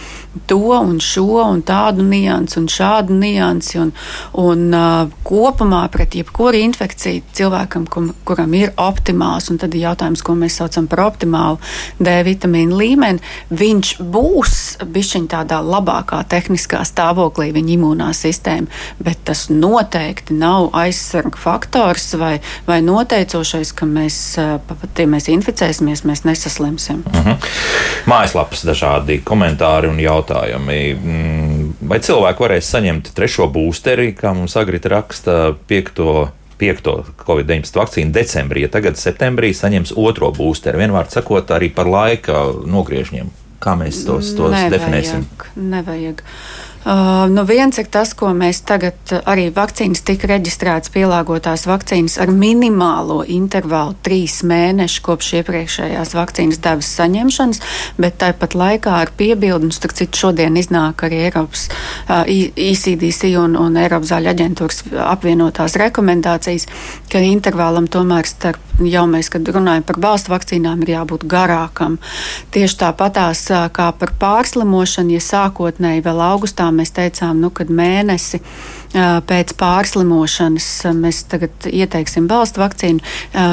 to 0.47 0.61
un 0.77 0.99
šo 1.03 1.43
un 1.43 1.63
tādu 1.67 2.05
niansu 2.07 2.61
un 2.61 2.69
šādu 2.71 3.17
niansu, 3.17 3.81
un, 3.87 3.93
un 4.41 4.67
uh, 4.77 5.13
kopumā 5.27 5.83
pret 5.93 6.17
jebkuru 6.19 6.61
infekciju 6.67 7.25
cilvēkam, 7.37 7.87
kur, 7.91 8.11
kuram 8.29 8.55
ir 8.57 8.75
optimāls, 8.81 9.51
un 9.53 9.61
tad 9.63 9.75
ir 9.75 9.87
jautājums, 9.89 10.25
ko 10.25 10.37
mēs 10.39 10.59
saucam 10.61 10.89
par 10.91 11.05
optimālu 11.07 11.61
D 11.99 12.15
vitamīnu 12.27 12.77
līmeni, 12.77 13.23
viņš 13.51 13.93
būs 14.13 14.57
bišķiņ 14.93 15.29
tādā 15.33 15.61
labākā 15.65 16.23
tehniskā 16.31 16.83
stāvoklī, 16.87 17.51
viņa 17.57 17.75
imūnā 17.77 18.11
sistēma, 18.17 18.71
bet 19.03 19.25
tas 19.29 19.47
noteikti 19.53 20.37
nav 20.37 20.71
aizsarga 20.77 21.41
faktors 21.41 22.13
vai, 22.27 22.37
vai 22.67 22.79
noteicošais, 22.85 23.73
ka 23.77 23.89
mēs 23.89 24.19
pat, 24.69 25.03
ja 25.03 25.09
mēs 25.11 25.31
inficēsimies, 25.33 26.05
mēs 26.09 26.25
nesaslimsim. 26.29 27.03
Uh 27.07 27.21
mhm. 27.21 27.29
-huh. 27.29 27.53
Mājaslapas 28.07 28.65
dažādi 28.67 29.21
komentāri 29.25 29.91
un 29.91 30.01
jautājumi. 30.01 30.81
Mm, 30.95 31.73
vai 31.91 31.99
cilvēki 31.99 32.45
varēs 32.47 32.73
saņemt 32.75 33.13
trešo 33.15 33.49
būsteri, 33.53 34.13
kā 34.15 34.35
mums 34.35 34.57
agrita 34.57 34.89
raksta, 34.89 35.55
piekto? 35.67 36.33
piekto 36.57 37.05
Covid-19 37.21 37.77
vakcīnu 37.77 38.13
decembrī, 38.13 38.63
ja 38.65 38.69
tagad 38.73 38.97
septembrī 38.97 39.51
saņems 39.53 39.93
otro 39.97 40.31
būsteru. 40.33 40.79
Vienvārds 40.81 41.13
sakot, 41.13 41.51
arī 41.53 41.69
par 41.69 41.87
laika 41.87 42.47
nogriežņiem. 42.65 43.29
Kā 43.61 43.75
mēs 43.77 44.05
tos, 44.07 44.33
tos 44.37 44.53
nevajag, 44.53 44.73
definēsim? 44.73 45.27
Nevajag. 45.57 46.23
Uh, 46.23 46.66
nu 47.29 47.43
viens 47.45 47.79
ir 47.79 47.89
tas, 47.91 48.13
ko 48.15 48.29
mēs 48.31 48.61
tagad 48.67 48.95
uh, 49.11 49.19
arī 49.27 49.49
vakcīnas 49.51 50.05
tika 50.07 50.29
reģistrētas 50.31 50.93
pielāgotās 50.95 51.67
vakcīnas 51.67 52.15
ar 52.23 52.31
minimālo 52.31 53.25
intervālu 53.27 53.97
trīs 54.07 54.37
mēneši 54.47 55.03
kopš 55.03 55.33
iepriekšējās 55.41 56.15
vakcīnas 56.15 56.61
devas 56.63 56.91
saņemšanas, 57.01 57.63
bet 57.99 58.21
tāpat 58.23 58.55
laikā 58.55 58.95
ar 59.01 59.11
piebildu, 59.19 59.67
un 59.67 59.75
starp 59.75 59.97
citu 59.99 60.27
šodien 60.27 60.55
iznāk 60.61 61.03
arī 61.09 61.25
Eiropas 61.27 61.67
uh, 61.67 62.23
ECDC 62.29 63.33
un, 63.41 63.59
un 63.59 63.81
Eiropas 63.83 64.13
zāļu 64.15 64.31
aģentūras 64.37 64.85
apvienotās 65.09 65.75
rekomendācijas, 65.83 66.69
ka 67.11 67.25
intervālam 67.25 67.91
tomēr 67.91 68.31
starp 68.31 68.63
jau 68.85 69.07
mēs, 69.11 69.31
kad 69.33 69.49
runājam 69.49 69.85
par 69.89 69.99
balstu 70.03 70.33
vakcīnām, 70.35 70.83
ir 70.85 70.95
jābūt 70.97 71.27
garākam. 71.27 71.99
Tieši 72.55 72.81
tāpatās 72.85 73.47
uh, 73.51 73.67
kā 73.75 73.91
par 73.97 74.15
pārslimošanu, 74.21 75.17
ja 75.17 75.25
sākotnēji 75.25 76.05
vēl 76.07 76.23
augustā 76.31 76.71
mēs 76.77 76.93
teicām, 76.97 77.41
nu, 77.43 77.51
kad 77.57 77.71
mēnesi 77.73 78.41
pēc 78.93 79.55
pārslimošanas 79.59 80.69
mēs 80.97 81.23
tagad 81.31 81.69
ieteiksim 81.69 82.29
balstu 82.31 82.63
vakcīnu. 82.63 83.03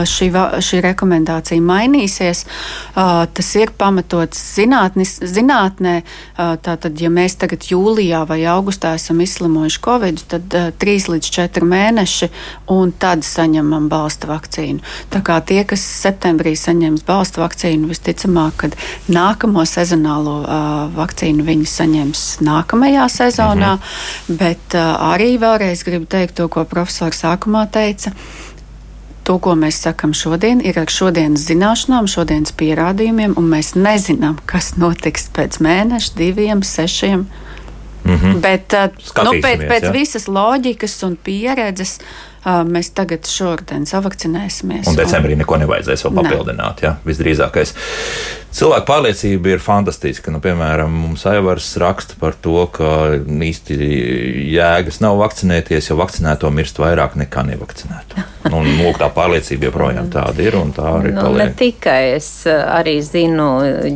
Šī, 0.10 0.30
šī 0.64 0.82
rekomendācija 0.86 1.64
mainīsies. 1.64 2.46
Tas 2.94 3.50
ir 3.60 3.74
pamatots 3.78 4.40
zinātnis, 4.58 5.18
zinātnē. 5.24 5.96
Tātad, 6.38 7.02
ja 7.02 7.12
mēs 7.14 7.38
tagad 7.42 7.68
jūlijā 7.70 8.24
vai 8.30 8.42
augustā 8.50 8.94
esam 9.00 9.22
izslimojuši 9.24 9.82
covid, 9.84 10.24
tad 10.32 10.58
3 10.84 11.10
līdz 11.14 11.32
4 11.40 11.68
mēneši 11.74 12.30
un 12.74 12.94
tad 13.00 13.26
saņemam 13.28 13.90
balsta 13.92 14.30
vakcīnu. 14.32 14.84
Tā 15.14 15.24
kā 15.26 15.40
tie, 15.46 15.62
kas 15.68 15.84
septembrī 16.04 16.56
saņems 16.60 17.06
balsta 17.08 17.44
vakcīnu, 17.44 17.90
visticamāk, 17.92 18.58
kad 18.66 18.78
nākamo 19.12 19.66
sezonālo 19.68 20.38
vakcīnu 20.96 21.46
viņi 21.48 21.70
saņems 21.70 22.24
nākamajā 22.46 23.08
sezonā, 23.12 23.76
mhm. 23.78 24.38
bet 24.40 24.78
arī 24.78 25.23
arī 25.24 25.38
vēlreiz 25.40 25.86
gribu 25.88 26.08
teikt 26.10 26.36
to, 26.38 26.50
ko 26.52 26.66
profesors 26.68 27.24
sākumā 27.24 27.66
teica. 27.72 28.12
To, 29.24 29.38
ko 29.40 29.54
mēs 29.56 29.80
sakam 29.86 30.12
šodien, 30.12 30.60
ir 30.60 30.76
ar 30.82 30.92
šodienas 30.92 31.46
zināšanām, 31.48 32.10
šodienas 32.12 32.52
pierādījumiem, 32.60 33.38
un 33.40 33.48
mēs 33.54 33.72
nezinām, 33.80 34.36
kas 34.50 34.74
notiks 34.76 35.30
pēc 35.32 35.62
mēneša, 35.64 36.12
diviem, 36.18 36.64
sešiem. 36.64 37.24
Mm 38.04 38.18
-hmm. 38.20 38.42
Bet 38.44 38.76
nu, 39.24 39.32
pēc, 39.40 39.64
pēc 39.70 39.84
ja? 39.88 39.92
visas 39.96 40.28
loģikas 40.28 41.04
un 41.08 41.16
pieredzes 41.16 42.00
mēs 42.46 42.92
tagad 42.96 43.28
šodien 43.30 43.88
savakcinēsimies. 43.90 44.88
Un 44.92 45.00
decembrī 45.00 45.38
un... 45.38 45.44
neko 45.44 45.60
nevajadzēs 45.64 46.06
vēl 46.08 46.16
papildināt. 46.22 46.82
Ne. 46.82 46.88
Ja? 46.88 46.96
Visdrīzākais. 47.08 47.76
Cilvēku 48.54 48.86
pārliecība 48.86 49.56
ir 49.56 49.62
fantastiska. 49.64 50.30
Nu, 50.30 50.38
piemēram, 50.44 50.92
mums 50.94 51.24
Aivars 51.26 51.72
raksta 51.82 52.20
par 52.22 52.36
to, 52.38 52.68
ka 52.70 53.16
īsti 53.26 53.78
jēgas 54.54 55.00
nav 55.02 55.18
vakcinēties, 55.24 55.90
jo 55.90 55.98
vakcinēto 55.98 56.52
mirst 56.54 56.78
vairāk 56.78 57.18
nekā 57.18 57.48
nevakcinēto. 57.48 58.22
Nu, 58.44 58.60
un, 58.60 58.70
lūk, 58.78 59.00
tā 59.02 59.08
pārliecība 59.16 59.72
joprojām 59.72 60.12
tāda 60.14 60.46
ir 60.46 60.58
un 60.60 60.70
tā 60.76 60.86
arī 61.00 61.16
nu, 61.16 61.24
paliek. 61.24 61.50
Ne 61.50 61.58
tikai 61.58 61.98
es 62.20 62.28
eh, 62.46 62.60
arī 62.76 63.00
zinu 63.02 63.48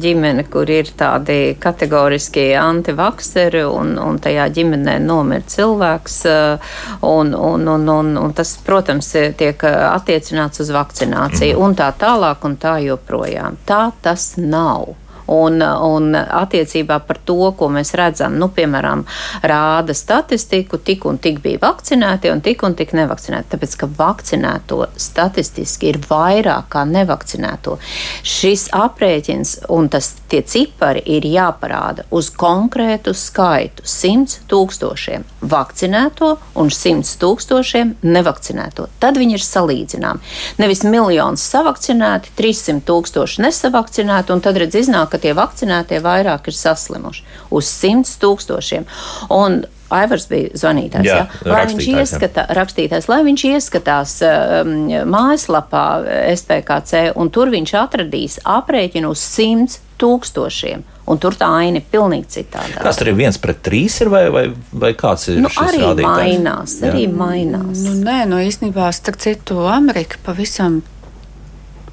ģimeni, 0.02 0.48
kur 0.50 0.70
ir 0.74 0.90
tādi 0.98 1.54
kategoriski 1.62 2.48
antivakseri 2.58 3.62
un, 3.68 3.94
un 4.02 4.18
tajā 4.24 4.48
ģimenē 4.58 4.98
nomir 5.06 5.46
cilvēks. 5.54 6.18
Eh, 6.34 6.74
un, 7.06 7.36
un, 7.36 7.70
un, 7.76 7.88
un, 8.00 8.12
un 8.24 8.37
tas, 8.38 8.54
protams, 8.66 9.10
tiek 9.40 9.66
attiecināts 9.68 10.62
uz 10.64 10.72
vakcināciju 10.76 11.58
mm. 11.58 11.66
un 11.66 11.76
tā 11.78 11.90
tālāk 11.98 12.46
un 12.48 12.58
tā 12.62 12.78
joprojām. 12.86 13.60
Tā 13.68 13.88
tas 14.06 14.36
nav. 14.38 14.94
Un, 15.28 15.62
un 15.62 16.16
attiecībā 16.16 17.00
par 17.08 17.20
to, 17.28 17.52
ko 17.58 17.68
mēs 17.74 17.94
redzam, 18.00 18.38
nu, 18.40 18.50
piemēram, 18.54 19.04
rāda 19.44 19.96
statistiku, 19.98 20.80
tik 20.80 21.06
un 21.10 21.20
tik 21.22 21.42
bija 21.44 21.62
vakcinēti 21.66 22.32
un 22.32 22.42
tik 22.46 22.64
un 22.64 22.78
tik 22.80 22.94
nevakcinēti. 22.98 23.52
Tāpēc, 23.54 23.76
ka 23.82 23.90
vakcinēto 23.98 24.82
statistiski 24.96 25.92
ir 25.92 26.00
vairāk 26.08 26.70
kā 26.74 26.86
nevakcinēto. 26.88 27.78
Šis 28.24 28.68
aprēķins 28.76 29.58
un 29.74 29.90
tas 29.92 30.14
tie 30.32 30.42
cipari 30.48 31.04
ir 31.18 31.28
jāparāda 31.28 32.08
uz 32.12 32.30
konkrētu 32.32 33.14
skaitu- 33.16 33.84
100 33.98 34.40
tūkstošiem 34.48 35.24
vakcinēto 35.42 36.38
un 36.56 36.70
100 36.70 37.18
tūkstošiem 37.22 37.96
nevakcinēto. 38.04 38.88
Tad 39.00 39.18
viņi 39.18 39.34
ir 39.38 39.44
salīdzināmi. 39.44 40.20
Nevis 40.58 40.84
miljons 40.84 41.42
savakcinēti, 41.42 42.34
300 42.38 42.82
tūkstoši 42.88 43.44
nesavakcinēti, 43.46 44.32
un 44.32 44.42
tad 44.42 44.56
redz 44.56 44.76
iznāk, 44.76 45.17
ka 45.18 45.24
tie 45.26 45.34
vakcinētie 45.38 46.04
vairāk 46.06 46.52
ir 46.52 46.56
saslimuši 46.58 47.26
uz 47.58 47.74
100 47.74 48.20
tūkstošiem. 48.22 48.86
Un 49.34 49.66
Aivars 49.88 50.26
bija 50.28 50.52
zvanītājs. 50.52 51.08
Jā, 51.08 51.20
jā. 51.32 51.48
Lai 51.48 51.64
viņš 51.70 51.86
ieskatā, 52.02 52.44
rakstītājs, 52.58 53.08
lai 53.08 53.22
viņš 53.24 53.46
ieskatās 53.54 54.18
um, 54.28 54.74
mājaslapā 55.08 55.88
SPKC, 56.34 57.14
un 57.16 57.32
tur 57.32 57.52
viņš 57.54 57.74
atradīs 57.80 58.36
aprēķinu 58.44 59.14
uz 59.16 59.24
100 59.24 59.80
tūkstošiem. 60.02 60.84
Un 61.08 61.22
tur 61.24 61.38
tā 61.40 61.48
aina 61.62 61.80
ir 61.80 61.86
pilnīgi 61.88 62.28
citāda. 62.34 62.82
Kas 62.84 63.00
tur 63.00 63.14
ir 63.14 63.16
viens 63.16 63.40
pret 63.40 63.62
trīs, 63.64 63.96
ir, 64.04 64.12
vai, 64.12 64.26
vai, 64.34 64.44
vai 64.76 64.92
kāds 64.92 65.30
ir? 65.32 65.40
Nu, 65.40 65.52
arī 65.64 65.80
rādītājs? 65.86 66.20
mainās, 66.20 66.76
Jā. 66.82 66.92
arī 66.92 67.06
mainās. 67.08 67.86
Nu, 67.86 67.96
nē, 68.04 68.18
nu 68.28 68.42
īstenībā 68.44 68.92
starp 68.92 69.22
citu 69.24 69.64
Amerika 69.72 70.20
pavisam 70.26 70.82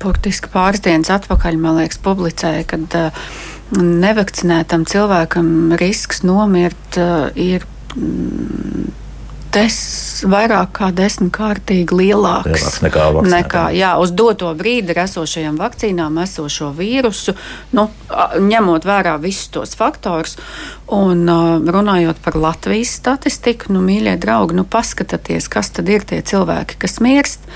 burtiski 0.04 0.52
pāris 0.52 0.84
dienas 0.84 1.12
atpakaļ, 1.14 1.58
man 1.60 1.80
liekas, 1.80 2.00
publicēja, 2.04 2.66
ka 2.70 2.80
uh, 2.84 3.24
nevakcinētam 3.80 4.84
cilvēkam 4.90 5.48
risks 5.80 6.22
nomirt 6.26 7.00
uh, 7.00 7.30
ir. 7.34 7.66
Mm, 7.94 8.92
des, 9.54 9.76
vairāk 10.28 10.72
kā 10.78 10.88
desmitkārtīgi 10.94 11.96
lielāks, 11.98 12.48
lielāks 12.48 12.80
nekā, 12.84 13.04
nekā 13.34 13.64
jā, 13.76 13.92
uz 14.02 14.12
doto 14.16 14.50
brīdi 14.58 14.96
esošajām 15.04 15.58
vakcīnām, 15.60 16.18
esošo 16.24 16.70
vīrusu, 16.76 17.36
nu, 17.76 17.86
ņemot 18.48 18.88
vērā 18.88 19.16
visus 19.22 19.50
tos 19.54 19.76
faktorus. 19.78 20.36
Un 20.94 21.24
runājot 21.70 22.20
par 22.24 22.38
Latvijas 22.38 22.96
statistiku, 23.00 23.72
nu, 23.74 23.84
mīļie 23.84 24.16
draugi, 24.22 24.58
nu, 24.58 24.66
paskatieties, 24.68 25.48
kas 25.52 25.72
tad 25.74 25.90
ir 25.92 26.06
tie 26.08 26.20
cilvēki, 26.24 26.80
kas 26.84 27.00
mirst. 27.04 27.48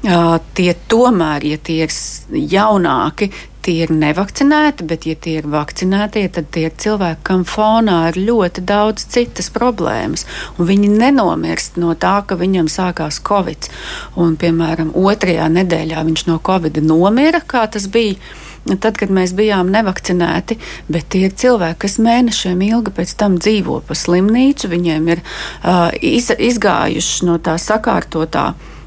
Tie 0.00 0.72
tomēr, 0.88 1.44
ja 1.44 1.58
tie 1.60 1.84
ir 1.84 1.94
jaunāki, 2.32 3.30
tie 3.60 3.84
ir 3.84 3.92
nevakcinēti, 3.92 4.86
bet, 4.88 5.06
ja 5.06 5.16
tie 5.20 5.36
ir 5.40 5.48
vakcinēti, 5.50 6.24
tad 6.32 6.48
tie 6.54 6.66
ir 6.70 6.76
cilvēki, 6.80 7.20
kam 7.26 7.44
fonā 7.48 7.98
ir 8.10 8.20
ļoti 8.30 8.64
daudz 8.64 9.04
citas 9.12 9.50
problēmas. 9.52 10.24
Viņi 10.56 10.88
nenomirst 10.94 11.76
no 11.80 11.92
tā, 11.94 12.20
ka 12.26 12.38
viņam 12.40 12.70
sākās 12.72 13.20
covid. 13.26 13.68
Un, 14.16 14.38
piemēram, 14.40 14.94
otrajā 14.96 15.50
nedēļā 15.52 16.06
viņš 16.08 16.26
no 16.30 16.38
covid 16.40 16.80
nomira, 16.84 17.44
kā 17.44 17.66
tas 17.68 17.90
bija. 17.92 18.16
Tad, 18.60 18.98
kad 19.00 19.08
mēs 19.08 19.32
bijām 19.32 19.70
nevakcinēti, 19.72 20.58
bet 20.92 21.06
tie 21.12 21.24
ir 21.30 21.36
cilvēki, 21.36 21.78
kas 21.80 21.96
mēnešiem 21.96 22.60
ilgi 22.66 22.92
pēc 22.92 23.14
tam 23.16 23.38
dzīvo 23.40 23.78
pa 23.88 23.96
slimnīcu, 23.96 24.68
viņiem 24.68 25.08
ir 25.14 25.22
uh, 25.24 25.88
iz, 25.96 26.28
izgājuši 26.28 27.24
no 27.24 27.38
tā 27.40 27.56
sakārtotā 27.56 28.50
uh, 28.52 28.79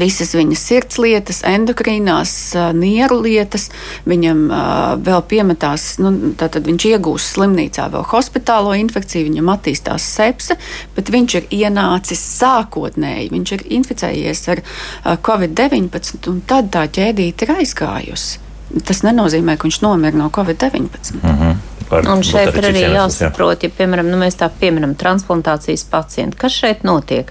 visas 0.00 0.34
viņa 0.36 0.56
sirds 0.58 0.98
lietas, 1.02 1.42
endokrīnās, 1.48 2.32
nieru 2.76 3.20
lietas. 3.24 3.68
Viņam 4.08 4.44
uh, 4.48 4.60
vēl 5.04 5.24
piemetās, 5.30 5.86
nu, 6.02 6.12
tātad 6.40 6.66
viņš 6.68 6.86
iegūst 6.92 7.34
slimnīcā 7.36 7.88
vēl 7.92 8.06
hospitālo 8.12 8.74
infekciju, 8.78 9.28
viņam 9.30 9.52
attīstās 9.54 10.06
sepse, 10.16 10.58
bet 10.96 11.12
viņš 11.14 11.36
ir 11.40 11.50
ienācis 11.64 12.22
sākotnēji, 12.38 13.32
viņš 13.34 13.54
ir 13.58 13.66
inficējies 13.80 14.46
ar 14.54 14.64
uh, 14.64 15.14
covid-19, 15.24 16.24
un 16.32 16.40
tad 16.48 16.72
tā 16.74 16.86
ķēdīte 16.88 17.46
ir 17.46 17.54
aizgājusi. 17.58 18.42
Tas 18.84 19.04
nenozīmē, 19.06 19.54
ka 19.58 19.68
viņš 19.68 19.82
nomira 19.84 20.18
no 20.18 20.30
covid-19. 20.34 21.20
Mm 21.20 21.38
-hmm. 21.38 21.73
Par, 21.88 22.06
un 22.08 22.22
šeit 22.24 22.56
ir 22.56 22.66
arī 22.70 22.82
jāsaprot, 22.94 23.64
ja, 23.66 23.70
piemēram, 23.72 24.08
nu, 24.10 24.18
mēs 24.20 24.38
tā 24.40 24.48
pieminam 24.48 24.94
transplantācijas 24.98 25.84
pacientu. 25.92 26.38
Kas 26.40 26.56
šeit 26.56 26.84
notiek? 26.86 27.30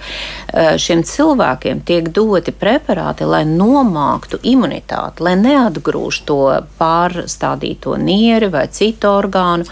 Šiem 0.53 1.03
cilvēkiem 1.07 1.81
tiek 1.87 2.09
doti 2.13 2.53
preparāti, 2.55 3.27
lai 3.27 3.43
nomāktu 3.49 4.39
imunitāti, 4.53 5.25
lai 5.25 5.35
neatgrūž 5.41 6.21
to 6.29 6.39
pārstādīto 6.79 7.97
nieri 7.99 8.51
vai 8.53 8.67
citu 8.71 9.11
orgānu, 9.11 9.67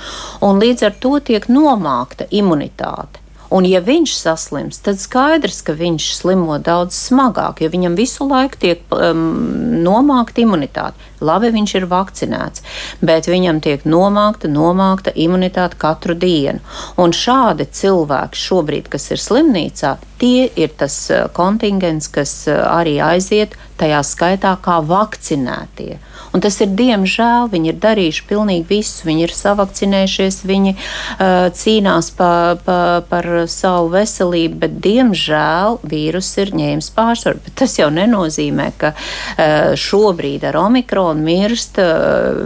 un 0.45 0.61
līdz 0.61 0.89
ar 0.89 0.99
to 1.01 1.17
tiek 1.31 1.47
nomākta 1.51 2.29
imunitāte. 2.31 3.20
Un, 3.51 3.65
ja 3.67 3.81
viņš 3.83 4.13
saslims, 4.15 4.79
tad 4.79 5.01
skaidrs, 5.01 5.59
ka 5.67 5.75
viņš 5.75 6.05
slimo 6.15 6.55
daudz 6.63 6.95
smagāk, 6.95 7.59
jo 7.59 7.67
viņam 7.73 7.97
visu 7.99 8.23
laiku 8.29 8.59
tiek 8.61 8.93
um, 8.95 9.25
nomākta 9.83 10.45
imunitāte. 10.45 11.09
Labi, 11.21 11.51
viņš 11.53 11.73
ir 11.77 11.87
vakcinēts, 11.91 12.63
bet 13.03 13.27
viņam 13.27 13.59
tiek 13.61 13.83
nomākta, 13.83 14.47
nomākta 14.47 15.11
imunitāte 15.19 15.75
katru 15.81 16.15
dienu. 16.15 16.63
Un 16.95 17.11
šādi 17.11 17.67
cilvēki 17.67 18.39
šobrīd, 18.39 18.87
kas 18.93 19.11
ir 19.11 19.19
slimnīcā, 19.21 19.97
tie 20.21 20.47
ir 20.55 20.71
tas 20.79 20.95
uh, 21.11 21.27
kontingents, 21.35 22.07
kas 22.07 22.33
uh, 22.47 22.63
arī 22.71 23.01
aiziet 23.03 23.59
tajā 23.81 23.99
skaitā 24.07 24.55
kā 24.63 24.79
vakcinētie. 24.79 25.99
Un 26.31 26.43
tas 26.43 26.57
ir 26.63 26.71
diemžēl. 26.79 27.49
Viņi 27.51 27.71
ir 27.73 27.79
darījuši 27.83 28.25
pilnīgi 28.29 28.65
visu. 28.69 29.07
Viņi 29.07 29.25
ir 29.25 29.33
savakcinējušies, 29.35 30.41
viņi 30.47 30.73
uh, 30.75 31.49
cīnās 31.57 32.11
pa, 32.15 32.31
pa, 32.65 32.77
par 33.07 33.27
savu 33.51 33.91
veselību, 33.95 34.59
bet 34.63 34.77
diemžēl 34.83 35.81
vīrus 35.91 36.31
ir 36.41 36.53
ņēmis 36.55 36.91
pārsvaru. 36.95 37.41
Bet 37.45 37.57
tas 37.63 37.75
jau 37.79 37.89
nenozīmē, 37.93 38.69
ka 38.79 38.93
uh, 38.95 39.73
šobrīd 39.79 40.45
ar 40.47 40.59
omikronu 40.61 41.25
mirst 41.25 41.81
uh, 41.81 42.39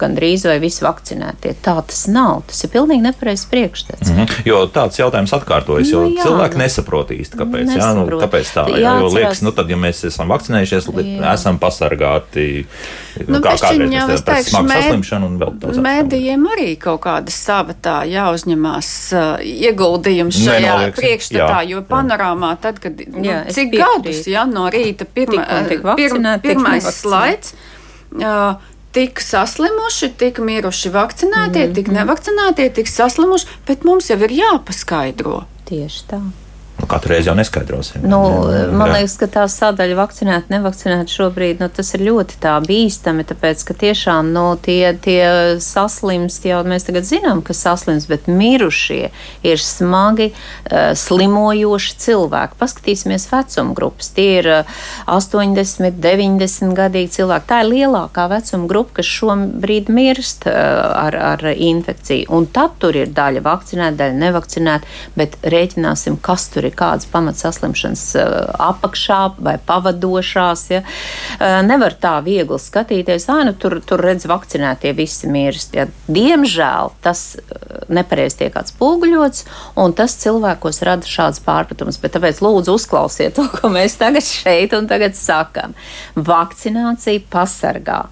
gandrīz 0.00 0.44
vai 0.48 0.58
visi 0.62 0.84
vakcinētie. 0.84 1.54
Tā 1.64 1.78
tas 1.80 2.04
nav. 2.12 2.44
Tas 2.50 2.60
ir 2.66 2.72
pilnīgi 2.74 3.06
nepareizs 3.06 3.46
priekšstats. 3.50 4.10
Mm 4.10 4.20
-hmm. 4.20 4.42
Jo 4.44 4.66
tāds 4.68 5.00
jautājums 5.00 5.32
atkārtojas, 5.32 5.88
jo 5.92 6.04
nu, 6.04 6.12
jā, 6.12 6.26
cilvēki 6.26 6.60
nesaprot 6.60 7.10
īsti, 7.10 7.40
kāpēc. 7.40 7.72
Jā, 7.78 7.90
nu, 7.96 8.06
kāpēc 8.20 8.52
tā? 8.52 8.66
Jā, 8.68 8.98
jo 9.00 9.08
liekas, 9.08 9.42
nu 9.42 9.52
tad, 9.52 9.70
ja 9.70 9.76
mēs 9.76 10.04
esam 10.04 10.28
vakcinējušies, 10.28 10.88
jā. 10.92 11.32
esam 11.34 11.58
pasargāti. 11.58 12.66
Nu, 13.28 13.40
kā 13.44 13.54
kādreiz 13.60 13.92
jau 13.94 14.06
es 14.14 14.24
teikšu, 14.26 14.60
mēd, 14.66 15.78
mēdījiem 15.84 16.46
arī 16.54 16.68
kaut 16.80 17.02
kāda 17.06 17.32
sava 17.34 17.76
tā 17.78 17.96
jāuzņemās 18.10 18.90
uh, 19.14 19.44
ieguldījums 19.44 20.40
šajā 20.42 20.76
priekšstatā, 20.98 21.62
jā, 21.62 21.70
jo 21.70 21.82
panorāmā 21.88 22.54
tad, 22.62 22.82
kad, 22.82 22.98
nu, 23.14 23.24
jā, 23.26 23.40
cik 23.54 23.74
gadus, 23.76 24.24
jā, 24.30 24.44
no 24.50 24.66
rīta 24.72 25.06
pirma, 25.06 25.46
pirma, 25.94 26.36
pirmais 26.42 26.90
slaids, 26.98 27.54
uh, 28.18 28.54
tik 28.94 29.22
saslimuši, 29.22 30.12
tik 30.18 30.38
miruši 30.38 30.94
vakcinētie, 30.94 31.64
mm 31.64 31.70
-hmm. 31.70 31.74
tik 31.74 31.92
nevakcinētie, 31.94 32.70
tik 32.80 32.88
saslimuši, 32.88 33.60
bet 33.66 33.84
mums 33.84 34.10
jau 34.10 34.18
ir 34.22 34.40
jāpaskaidro. 34.42 35.44
Tieši 35.64 36.08
tā. 36.10 36.22
Nu, 36.84 36.88
katru 36.88 37.14
reizi 37.14 37.30
jau 37.30 37.34
neskaidrosim. 37.34 38.02
Nu, 38.04 38.18
man 38.76 38.90
jā. 38.90 38.98
liekas, 38.98 39.14
ka 39.16 39.26
tā 39.32 39.42
sadaļa 39.48 39.94
vakcinēta, 39.96 40.50
nevakcinēta 40.52 41.08
šobrīd 41.08 41.62
nu, 41.62 41.70
tas 41.72 41.94
ir 41.96 42.02
ļoti 42.04 42.36
bīstami, 42.66 43.24
tāpēc 43.24 43.62
ka 43.64 43.76
tiešām 43.80 44.28
nu, 44.34 44.42
tie, 44.60 44.92
tie 45.00 45.22
saslimst, 45.64 46.44
jau 46.44 46.58
mēs 46.68 46.84
tagad 46.84 47.08
zinām, 47.08 47.40
ka 47.40 47.56
saslimst, 47.56 48.10
bet 48.10 48.28
mirušie 48.28 49.08
ir 49.48 49.62
smagi 49.64 50.26
uh, 50.34 50.92
slimojoši 50.92 51.96
cilvēki. 52.04 52.58
Paskatīsimies 52.60 53.30
vecuma 53.32 53.72
grupas. 53.72 54.12
Tie 54.12 54.42
ir 54.42 54.50
uh, 54.58 54.76
80, 55.08 55.96
90 56.04 56.76
gadīgi 56.76 57.14
cilvēki. 57.16 57.48
Tā 57.48 57.62
ir 57.64 57.70
lielākā 57.70 58.26
vecuma 58.34 58.68
grupa, 58.68 58.98
kas 59.00 59.08
šobrīd 59.14 59.88
mirst 59.88 60.44
uh, 60.52 60.52
ar, 61.06 61.16
ar 61.32 61.48
infekciju. 61.54 62.28
Un 62.36 62.50
tad 62.52 62.76
tur 62.84 63.00
ir 63.00 63.16
daļa 63.16 63.46
vakcinēta, 63.48 63.96
daļa 64.04 64.20
nevakcinēta, 64.26 64.94
bet 65.16 65.40
rēķināsim, 65.48 66.20
kas 66.20 66.50
tur 66.52 66.64
tur 66.64 66.72
ir 66.74 66.78
kādas 66.78 67.06
pamatsaslimšanas 67.12 68.04
eh, 68.18 68.34
apakšā 68.58 69.20
vai 69.38 69.56
pavadošās. 69.58 70.66
Ja. 70.72 70.82
Eh, 71.38 71.62
nevar 71.66 71.94
tā 72.00 72.18
viegli 72.24 72.58
skatīties, 72.60 73.28
ah, 73.32 73.44
nu 73.46 73.54
tur, 73.54 73.80
tur 73.86 74.02
redz 74.02 74.26
vakcinētie 74.30 74.94
visi 74.96 75.30
mirst. 75.30 75.74
Ja. 75.78 75.86
Diemžēl 76.08 76.92
tas 77.04 77.36
eh, 77.38 77.84
nepareizi 77.94 78.42
tiek 78.44 78.58
atspoguļots, 78.58 79.46
un 79.80 79.94
tas 79.96 80.16
cilvēkos 80.22 80.82
rada 80.86 81.08
šāds 81.08 81.42
pārpratums. 81.44 82.00
Bet 82.02 82.16
tāpēc 82.16 82.42
lūdzu 82.44 82.74
uzklausiet 82.74 83.36
to, 83.38 83.46
ko 83.54 83.70
mēs 83.72 83.98
tagad 84.00 84.26
šeit 84.26 84.74
un 84.76 84.90
tagad 84.90 85.16
sakam. 85.18 85.76
Vakcinācija 86.14 87.24
pasargā. 87.30 88.04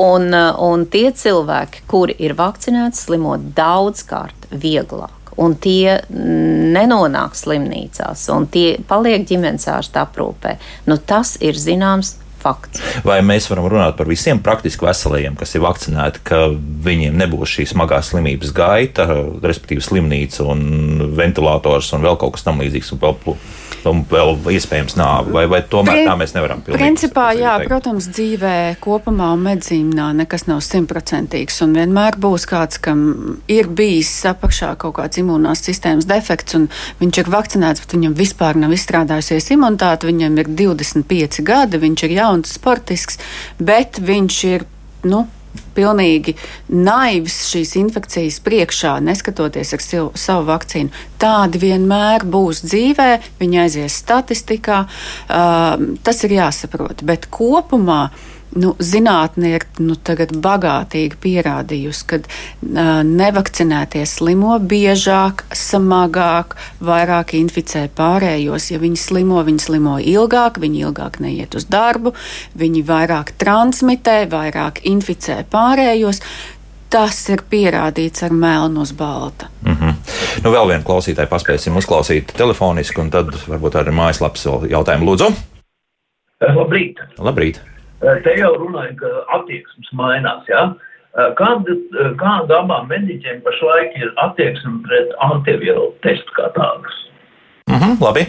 Un, 0.00 0.32
un 0.34 0.86
tie 0.90 1.08
cilvēki, 1.14 1.84
kuri 1.90 2.16
ir 2.26 2.34
vakcinēti, 2.38 2.98
slimo 2.98 3.36
daudzkārt 3.38 4.48
vieglāk 4.50 5.23
un 5.40 5.56
tie 5.58 5.98
nenonāk 6.10 7.36
slimnīcās, 7.38 8.28
un 8.34 8.46
tie 8.50 8.76
paliek 8.88 9.26
ģimenes 9.28 9.66
ārsta 9.70 10.04
aprūpē. 10.06 10.56
Nu, 10.90 10.98
tas 10.98 11.36
ir 11.44 11.58
zināms 11.58 12.16
fakts. 12.44 12.82
Vai 13.06 13.20
mēs 13.26 13.48
varam 13.50 13.68
runāt 13.72 13.98
par 13.98 14.10
visiem 14.10 14.40
praktiski 14.44 14.86
veselajiem, 14.86 15.38
kas 15.40 15.56
ir 15.56 15.64
vakcinēti, 15.64 16.24
ka 16.28 16.44
viņiem 16.84 17.16
nebūs 17.24 17.56
šī 17.56 17.68
smagā 17.72 18.00
slimības 18.04 18.54
gaita, 18.56 19.08
respektīvi 19.44 19.84
slimnīca 19.84 20.46
un 20.52 21.10
ventilators 21.16 21.92
un 21.96 22.04
vēl 22.04 22.20
kaut 22.20 22.36
kas 22.36 22.46
tam 22.46 22.62
līdzīgs? 22.62 22.94
un 23.90 24.02
vēl 24.08 24.36
iespējams 24.54 24.96
nāve, 24.98 25.32
vai, 25.34 25.44
vai 25.50 25.60
tomēr 25.68 25.98
Prin, 25.98 26.08
tā 26.08 26.14
mēs 26.18 26.34
nevaram 26.36 26.62
pilnīgi? 26.64 26.80
Principā, 26.80 27.26
jā, 27.36 27.56
teikt. 27.60 27.70
protams, 27.70 28.08
dzīvē 28.14 28.54
kopumā 28.84 29.30
un 29.34 29.44
medicīnā 29.44 30.10
nekas 30.20 30.46
nav 30.48 30.62
simtprocentīgs, 30.64 31.60
un 31.64 31.74
vienmēr 31.76 32.18
būs 32.20 32.46
kāds, 32.50 32.80
kam 32.82 33.02
ir 33.50 33.68
bijis 33.68 34.12
apakšā 34.30 34.74
kaut 34.80 34.96
kāds 34.98 35.20
imunās 35.20 35.64
sistēmas 35.66 36.08
defekts, 36.08 36.56
un 36.58 36.68
viņš 37.00 37.20
ir 37.22 37.32
vakcinēts, 37.34 37.84
bet 37.84 37.96
viņam 37.96 38.16
vispār 38.18 38.60
nav 38.60 38.74
izstrādājusies 38.76 39.50
imunitāte, 39.56 40.08
viņam 40.10 40.40
ir 40.42 40.52
25 40.64 41.44
gadi, 41.46 41.82
viņš 41.84 42.06
ir 42.08 42.16
jauns 42.18 42.33
sportisks, 42.42 43.20
bet 43.62 44.02
viņš 44.02 44.42
ir, 44.50 44.66
nu, 45.06 45.26
pilnīgi 45.74 46.34
naivs 46.70 47.44
šīs 47.50 47.74
infekcijas 47.78 48.40
priekšā, 48.44 48.96
neskatoties 49.04 49.74
ar 49.76 49.82
savu, 49.82 50.10
savu 50.18 50.46
vakcīnu. 50.50 51.04
Tādi 51.22 51.60
vienmēr 51.62 52.26
būs 52.30 52.64
dzīvē, 52.66 53.10
viņi 53.40 53.60
aizies 53.64 53.98
statistikā, 54.02 54.84
uh, 54.86 55.74
tas 56.06 56.24
ir 56.26 56.38
jāsaprot. 56.38 57.04
Bet 57.06 57.28
kopumā 57.34 58.08
nu, 58.58 58.72
zinātnē 58.78 59.50
ir 59.58 59.66
nu, 59.82 59.96
bagātīgi 60.46 61.18
pierādījusi, 61.20 62.06
ka 62.10 62.18
uh, 62.20 63.02
nevakcinētie 63.06 64.04
slimo 64.08 64.56
biežāk, 64.58 65.44
smagāk, 65.54 66.56
vairāk 66.84 67.34
inficē 67.38 67.86
pārējos. 67.96 68.70
Ja 68.72 68.80
viņi 68.82 69.00
slimo, 69.00 69.42
viņi 69.46 69.66
slimo 69.66 69.98
ilgāk, 69.98 70.60
viņi 70.62 70.84
ilgāk 70.88 71.20
neiet 71.24 71.54
uz 71.58 71.68
darbu, 71.70 72.14
viņi 72.58 72.84
vairāk 72.86 73.34
transmitē, 73.40 74.24
vairāk 74.30 74.84
inficē 74.88 75.42
pārējos. 75.50 76.22
Tas 76.94 77.16
ir 77.32 77.40
pierādīts 77.50 78.22
ar 78.22 78.30
melnu 78.30 78.84
uz 78.84 78.92
balta. 78.94 79.48
Mm 79.64 79.74
-hmm. 79.74 79.94
nu, 80.44 80.50
vēl 80.50 80.68
vienu 80.68 80.84
klausītāju 80.86 81.26
paspēsim 81.28 81.76
uzklausīt 81.76 82.30
telefoniski, 82.36 83.00
un 83.00 83.10
tad 83.10 83.34
varbūt 83.48 83.80
arī 83.80 83.90
mājaslapas 83.90 84.46
jautājumu 84.70 85.10
lūdzu. 85.10 85.32
Labrīt! 86.54 87.00
Labrīt. 87.18 87.73
Eh, 88.04 88.18
te 88.20 88.34
jau 88.36 88.50
runāja, 88.60 88.92
ka 89.00 89.10
attieksmes 89.38 89.92
mainās. 89.96 90.44
Ja? 90.50 90.64
Eh, 91.16 91.30
kāda, 91.38 91.72
eh, 91.72 92.10
kāda 92.20 92.60
abām 92.60 92.90
mediķiem 92.90 93.40
pašlaik 93.46 93.96
ir 93.96 94.12
attieksme 94.26 94.82
pret 94.84 95.14
antivielu 95.24 95.92
testu 96.04 96.36
kā 96.36 96.50
tādas? 96.58 96.98
Mhm, 97.70 97.96
labi. 98.04 98.26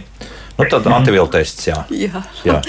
Nu, 0.56 0.64
tad 0.72 0.86
antivielu 0.88 1.28
tests, 1.28 1.66
jā. 1.68 1.82
jā. 1.92 2.22
jā. 2.48 2.62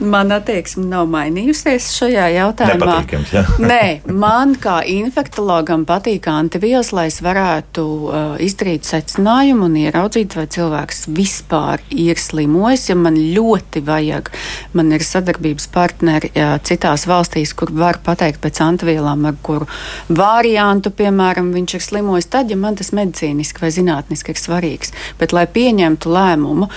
Man 0.00 0.30
attieksme 0.32 0.84
nav 0.86 1.08
mainījusies 1.10 1.88
šajā 1.96 2.28
jautājumā. 2.36 3.00
Nē, 3.72 3.86
man 4.06 4.54
kā 4.62 4.78
infektologam 4.88 5.82
patīk 5.88 6.28
antivielas, 6.30 6.92
lai 6.94 7.08
es 7.10 7.18
varētu 7.24 7.82
uh, 7.82 8.14
izdarīt 8.42 8.86
secinājumu 8.86 9.66
un 9.66 9.74
ieraudzīt, 9.82 10.36
vai 10.38 10.46
cilvēks 10.54 11.08
vispār 11.12 11.82
ir 11.90 12.20
slimojis. 12.22 12.86
Ja 12.92 12.96
man 13.00 13.18
ļoti 13.18 13.82
vajag, 13.90 14.30
man 14.78 14.94
ir 14.94 15.04
sadarbības 15.04 15.66
partneri 15.74 16.30
uh, 16.36 16.54
citās 16.62 17.08
valstīs, 17.10 17.56
kur 17.58 17.74
var 17.74 17.98
pateikt 18.06 18.40
pēc 18.46 18.62
antivielām, 18.64 19.26
ar 19.28 19.36
kuru 19.42 19.66
variantu, 20.08 20.94
piemēram, 20.94 21.50
viņš 21.58 21.76
ir 21.76 21.86
slimojis, 21.90 22.30
tad, 22.32 22.54
ja 22.54 22.60
man 22.60 22.78
tas 22.78 22.94
medicīniski 22.94 23.66
vai 23.66 23.74
zinātniski 23.74 24.30
ir 24.30 24.40
svarīgs. 24.40 24.96
Bet, 25.18 25.34
lai 25.36 25.44
pieņemtu 25.50 26.16
lēmumu, 26.16 26.70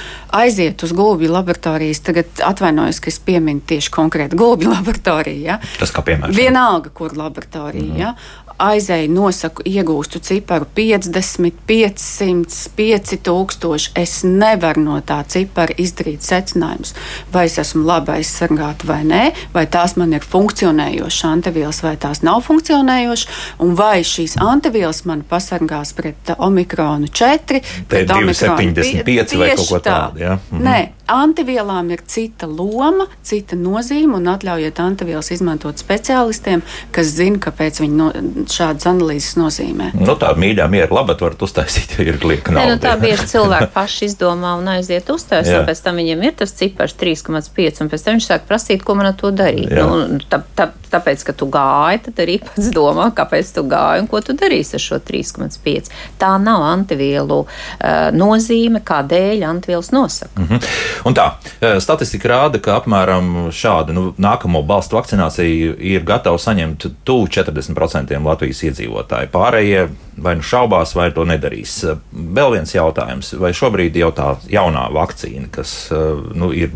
aiziet 0.56 0.84
uz 0.84 0.94
gulbju 0.96 1.32
laboratorijas, 1.32 2.00
tagad 2.06 2.40
atvainojos, 2.44 3.02
ka 3.04 3.12
es 3.12 3.20
pieminu 3.20 3.64
tieši 3.68 3.92
konkrēti 3.92 4.40
gulbju 4.40 4.72
laboratoriju. 4.76 5.44
Ja? 5.44 5.60
Tas 5.80 5.92
kā 5.96 6.04
piemērs. 6.06 6.36
Vienalga, 6.36 6.92
kur 6.96 7.16
laboratorija. 7.18 7.84
Mm 7.84 7.92
-hmm. 7.92 8.00
ja? 8.00 8.16
Aizēju, 8.62 9.12
nosaku, 9.12 9.64
iegūstu 9.68 10.20
ciparu 10.24 10.68
50, 10.76 11.52
500, 11.68 12.70
5000. 12.78 13.92
Es 14.00 14.18
nevaru 14.26 14.84
no 14.86 15.00
tā 15.06 15.20
cipara 15.28 15.76
izdarīt 15.82 16.26
secinājumus, 16.26 16.96
vai 17.34 17.46
es 17.50 17.58
esmu 17.62 17.84
labi 17.88 18.16
aizsargāta 18.18 18.88
vai 18.90 19.02
nē, 19.08 19.24
vai 19.54 19.66
tās 19.72 19.96
man 20.00 20.14
ir 20.16 20.26
funkcionējošas 20.26 21.30
antivielas, 21.30 21.82
vai 21.86 21.96
tās 22.02 22.24
nav 22.26 22.44
funkcionējošas, 22.48 23.42
un 23.66 23.76
vai 23.80 24.00
šīs 24.08 24.38
antivielas 24.44 25.04
man 25.10 25.26
pasargās 25.28 25.94
pret 25.98 26.36
omikronu 26.38 27.12
4, 27.12 27.62
pret 27.90 28.12
omikronu 28.12 28.40
75 28.66 29.40
vai 29.40 29.52
kaut 29.56 29.70
ko 29.70 29.82
tādu. 29.84 30.24
Ja? 30.24 30.38
Mhm. 30.52 30.64
Nē, 30.66 30.80
Antivielām 31.12 31.92
ir 31.94 32.02
cita 32.10 32.48
loma, 32.50 33.06
cita 33.26 33.58
nozīme, 33.60 34.18
un 34.18 34.30
atļaujiet 34.32 34.80
antivielas 34.82 35.30
izmantot 35.36 35.82
speciālistiem, 35.82 36.64
kas 36.96 37.12
zina, 37.14 37.40
kāpēc 37.44 37.82
viņi 37.84 38.00
no, 38.00 38.10
šādas 38.52 38.88
analīzes 38.90 39.36
nozīmē. 39.40 39.92
Nu, 40.00 40.16
tā 40.20 40.32
mīļā 40.38 40.66
miera 40.72 40.90
labad 40.96 41.22
var 41.22 41.38
uztaisīt, 41.46 41.98
ja 42.00 42.08
ir 42.10 42.22
lieka 42.26 42.56
nauda. 42.56 42.74
Ne, 42.74 42.78
nu, 42.78 42.82
tā 42.82 42.96
bieži 43.02 43.28
cilvēki 43.36 43.70
paši 43.78 44.10
izdomā 44.10 44.56
un 44.60 44.72
aiziet 44.76 45.10
uztaisīt, 45.14 45.60
un 45.60 45.70
pēc 45.70 45.84
tam 45.86 46.02
viņiem 46.02 46.26
ir 46.26 46.38
tas 46.42 46.56
cipars 46.58 46.98
3,5, 47.02 47.84
un 47.86 47.94
pēc 47.94 48.08
tam 48.08 48.18
viņš 48.18 48.32
sāk 48.32 48.50
prasīt, 48.50 48.86
ko 48.86 48.98
man 48.98 49.12
ar 49.12 49.20
to 49.20 49.34
darīt. 49.36 49.70
Jā. 49.70 49.86
Nu, 49.86 50.20
tā, 50.32 50.42
tā, 50.58 50.72
tāpēc, 50.96 51.26
ka 51.28 51.36
tu 51.38 51.48
gāji, 51.52 52.02
tad 52.08 52.22
arī 52.26 52.40
pats 52.44 52.72
domā, 52.74 53.10
kāpēc 53.16 53.54
tu 53.58 53.66
gāji 53.70 54.04
un 54.04 54.10
ko 54.12 54.22
tu 54.26 54.36
darīsi 54.38 54.78
ar 54.80 54.84
šo 54.84 55.00
3,5. 55.04 55.92
Tā 56.22 56.32
nav 56.42 56.64
antivielu 56.68 57.42
uh, 57.44 58.08
nozīme, 58.16 58.82
kādēļ 58.86 59.46
antivielas 59.48 59.92
nosaka. 59.96 60.34
Mm 60.40 60.48
-hmm. 60.48 60.70
Un 61.06 61.14
tā, 61.14 61.28
e, 61.62 61.80
statistika 61.82 62.30
rāda, 62.30 62.60
ka 62.60 62.80
apmēram 62.80 63.50
šādu 63.52 63.94
nu, 63.94 64.14
nākamo 64.18 64.62
balstu 64.66 64.96
vakcināciju 64.96 65.76
ir 65.80 66.04
gatavi 66.04 66.40
saņemt 66.40 66.88
tuvu 67.04 67.28
40% 67.28 68.24
Latvijas 68.26 68.64
iedzīvotāji. 68.64 69.28
Pārējie 69.34 69.88
vai 70.18 70.36
nu 70.36 70.42
šaubās, 70.42 70.96
vai 70.96 71.12
to 71.12 71.26
nedarīs. 71.26 71.84
E, 71.84 71.98
vēl 72.14 72.52
viens 72.52 72.76
jautājums, 72.76 73.34
vai 73.40 73.54
šobrīd 73.54 73.96
jau 73.96 74.12
tā 74.12 74.36
jaunā 74.50 74.90
vakcīna, 74.94 75.48
kas 75.52 75.92
nu, 76.34 76.52
ir 76.54 76.72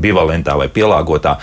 bivalentā 0.00 0.56
vai 0.58 0.68
pielāgotā, 0.68 1.36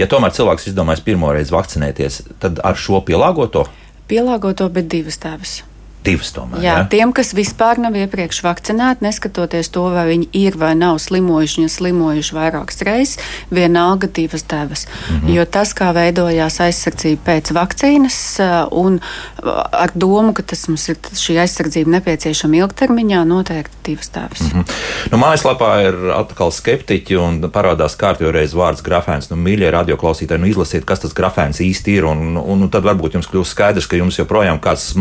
ja 0.00 0.08
tomēr 0.10 0.34
cilvēks 0.36 0.70
izdomājas 0.72 1.04
pirmoreiz 1.04 1.52
vakcinēties, 1.54 2.22
tad 2.42 2.62
ar 2.64 2.78
šo 2.78 3.02
pielāgoto? 3.06 3.66
Pielāgoto, 4.10 4.68
bet 4.72 4.88
divas 4.90 5.20
tēvas. 5.22 5.60
Divas 6.00 6.30
tomēr. 6.32 6.62
Jā, 6.64 6.74
ja? 6.80 6.84
tiem, 6.88 7.10
kas 7.12 7.34
vispār 7.36 7.76
nav 7.82 7.96
iepriekš 7.98 8.38
vakcinēti, 8.40 9.04
neskatoties 9.04 9.68
to, 9.74 9.82
vai 9.92 10.06
viņi 10.08 10.30
ir 10.40 10.54
vai 10.56 10.72
nav 10.78 10.96
slimojuši, 11.02 11.66
ja 11.66 11.72
slimojuši 11.72 12.36
vairākas 12.36 12.80
reizes, 12.88 13.18
vienalga 13.52 14.08
divas 14.08 14.46
devas. 14.48 14.86
Mm 14.86 15.16
-hmm. 15.16 15.34
Jo 15.36 15.44
tas, 15.44 15.74
kā 15.76 15.90
veidojās 15.92 16.60
aizsardzība 16.60 17.20
pēc 17.26 17.52
vakcīnas, 17.52 18.16
un 18.70 19.00
ar 19.72 19.90
domu, 19.94 20.32
ka 20.32 20.42
tas 20.42 20.68
mums 20.68 20.88
ir 20.88 20.96
šī 21.12 21.36
aizsardzība 21.44 21.90
nepieciešama 21.90 22.56
ilgtermiņā, 22.56 23.24
noteikti 23.24 23.76
divas 23.84 24.10
devas. 24.14 24.40
Mm 24.40 24.60
-hmm. 24.60 24.64
nu, 25.10 25.18
mājaslapā 25.18 25.70
ir 25.88 26.10
atkal 26.16 26.50
skeptiķi 26.50 27.16
un 27.16 27.40
parādās 27.52 27.96
kārtībā 27.96 28.32
reiz 28.32 28.54
vārds 28.54 28.82
grafēns. 28.82 29.30
Nu, 29.30 29.36
mīļie 29.36 29.70
radioklausītāji, 29.70 30.40
nu 30.40 30.46
izlasiet, 30.46 30.84
kas 30.84 31.00
tas 31.00 31.14
grafēns 31.14 31.60
īsti 31.60 31.88
ir, 31.98 32.04
un, 32.04 32.36
un, 32.36 32.62
un 32.62 32.70
tad 32.70 32.82
varbūt 32.84 33.14
jums 33.14 33.28
kļūs 33.28 33.52
skaidrs, 33.52 33.86
ka 33.86 33.96
jums 33.96 34.18
joprojām 34.18 34.60
kāds 34.60 34.94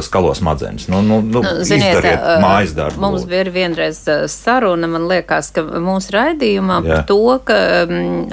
skalos 0.00 0.45
smadzenes. 0.46 0.88
Nu, 0.88 1.02
nu, 1.02 1.20
nu, 1.20 1.42
nu, 1.42 1.64
Ziniet, 1.64 2.04
mājas 2.40 2.74
darbu. 2.76 3.00
Mums 3.00 3.26
bija 3.26 3.50
vienreiz 3.50 4.00
saruna, 4.30 4.86
man 4.90 5.08
liekas, 5.10 5.50
ka 5.54 5.64
mūsu 5.82 6.14
raidījumā 6.14 6.78
Jā. 6.84 6.88
par 6.88 7.06
to, 7.08 7.18
ka 7.46 7.58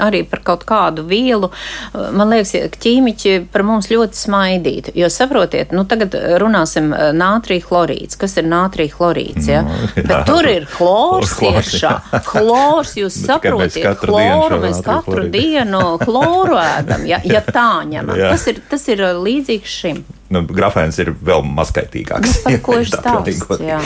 arī 0.08 0.24
par 0.30 0.44
kaut 0.46 0.66
kādu 0.70 1.06
vielu, 1.10 1.50
man 1.94 2.34
liekas, 2.34 2.54
ka 2.74 2.82
ķīmiķi 2.86 3.36
par 3.54 3.66
mums 3.68 3.90
ļoti 3.92 4.20
smaidītu. 4.20 4.96
Jo 4.98 5.10
saprotiet, 5.14 5.74
nu 5.74 5.86
tagad 5.90 6.16
runāsim 6.42 6.92
nātrija 6.94 7.66
chlorīds. 7.68 8.20
Kas 8.20 8.38
ir 8.42 8.48
nātrija 8.50 8.94
chlorīds? 8.94 9.50
Ja? 9.50 9.64
Nu, 9.68 9.80
jā. 9.98 10.06
Bet 10.10 10.28
tur 10.30 10.50
ir 10.50 10.68
chlors 10.70 11.36
iekšā. 11.42 11.94
Chlors, 12.30 12.96
jūs 13.00 13.22
saprotiet, 13.28 13.90
chloru 14.04 14.62
mēs 14.64 14.84
katru 14.86 15.28
dienu 15.34 15.84
chloru 16.06 16.60
ēdam, 16.62 17.08
ja, 17.10 17.22
ja 17.26 17.44
tā 17.46 17.84
ņemam. 17.90 18.20
Tas 18.30 18.50
ir, 18.52 18.62
tas 18.70 18.92
ir 18.92 19.08
līdzīgs 19.24 19.80
šim 19.84 20.04
nu, 20.34 20.44
grafēns 20.50 21.00
ir 21.04 21.14
vēl 21.14 21.44
mazskaitīgāks. 21.46 22.44
Nu, 22.48 22.80
stāsta? 22.90 23.80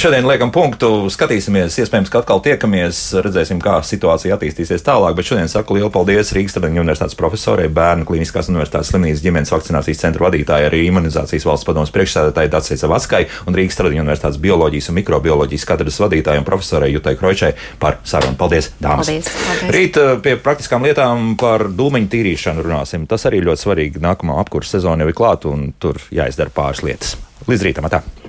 Šodien 0.00 0.26
liekam 0.28 0.52
punktu, 0.54 0.90
skatīsimies, 1.12 1.78
iespējams, 1.82 2.10
ka 2.12 2.22
atkal 2.22 2.42
tiekamies, 2.44 3.00
redzēsim, 3.24 3.60
kā 3.62 3.78
situācija 3.86 4.36
attīstīsies 4.36 4.84
tālāk. 4.86 5.16
Bet 5.18 5.30
šodien 5.30 5.50
saku 5.50 5.78
lielu 5.78 5.90
paldies 5.94 6.32
Rīgas 6.36 6.56
Tradiņu 6.58 6.82
universitātes 6.84 7.18
profesorai, 7.18 7.68
Bērnu 7.74 8.06
klīniskās 8.08 8.50
universitātes 8.52 8.92
slimnīcas 8.92 9.24
ģimenes 9.24 9.54
vakcinācijas 9.54 10.02
centra 10.04 10.26
vadītājai, 10.28 10.68
arī 10.70 10.84
imunizācijas 10.88 11.46
valsts 11.48 11.68
padomus 11.68 11.94
priekšsēdētājai 11.94 12.52
Dācijai 12.52 12.80
Zavaskai 12.82 13.22
un 13.48 13.58
Rīgas 13.58 13.78
Tradiņu 13.80 14.04
universitātes 14.04 14.40
bioloģijas 14.42 14.90
un 14.90 14.98
mikrobioloģijas 15.00 15.68
katedras 15.70 16.00
vadītājai 16.04 16.42
un 16.42 16.48
profesorai 16.48 16.92
Jutai 16.92 17.16
Kroičai 17.20 17.52
par 17.82 18.00
sarunu. 18.04 18.38
Paldies, 18.40 18.72
dāmas! 18.82 19.08
Paldies, 19.08 19.30
paldies. 19.30 19.74
Rīt 19.74 19.98
eh, 20.00 20.12
pie 20.24 20.34
praktiskām 20.42 20.84
lietām 20.86 21.34
par 21.40 21.66
dūmeņu 21.72 22.10
tīrīšanu 22.12 22.64
runāsim. 22.64 23.06
Tas 23.10 23.26
arī 23.28 23.42
ļoti 23.44 23.64
svarīgi. 23.64 24.02
Nākamā 24.04 24.38
apkurss 24.42 24.74
sezona 24.74 25.04
jau 25.04 25.12
ir 25.12 25.18
klāta 25.18 25.50
un 25.52 25.68
tur 25.84 26.00
jāizdara 26.14 26.52
pāris 26.54 26.84
lietas. 26.86 27.16
Līdz 27.50 27.68
rītam! 27.68 27.92
Tā. 27.92 28.23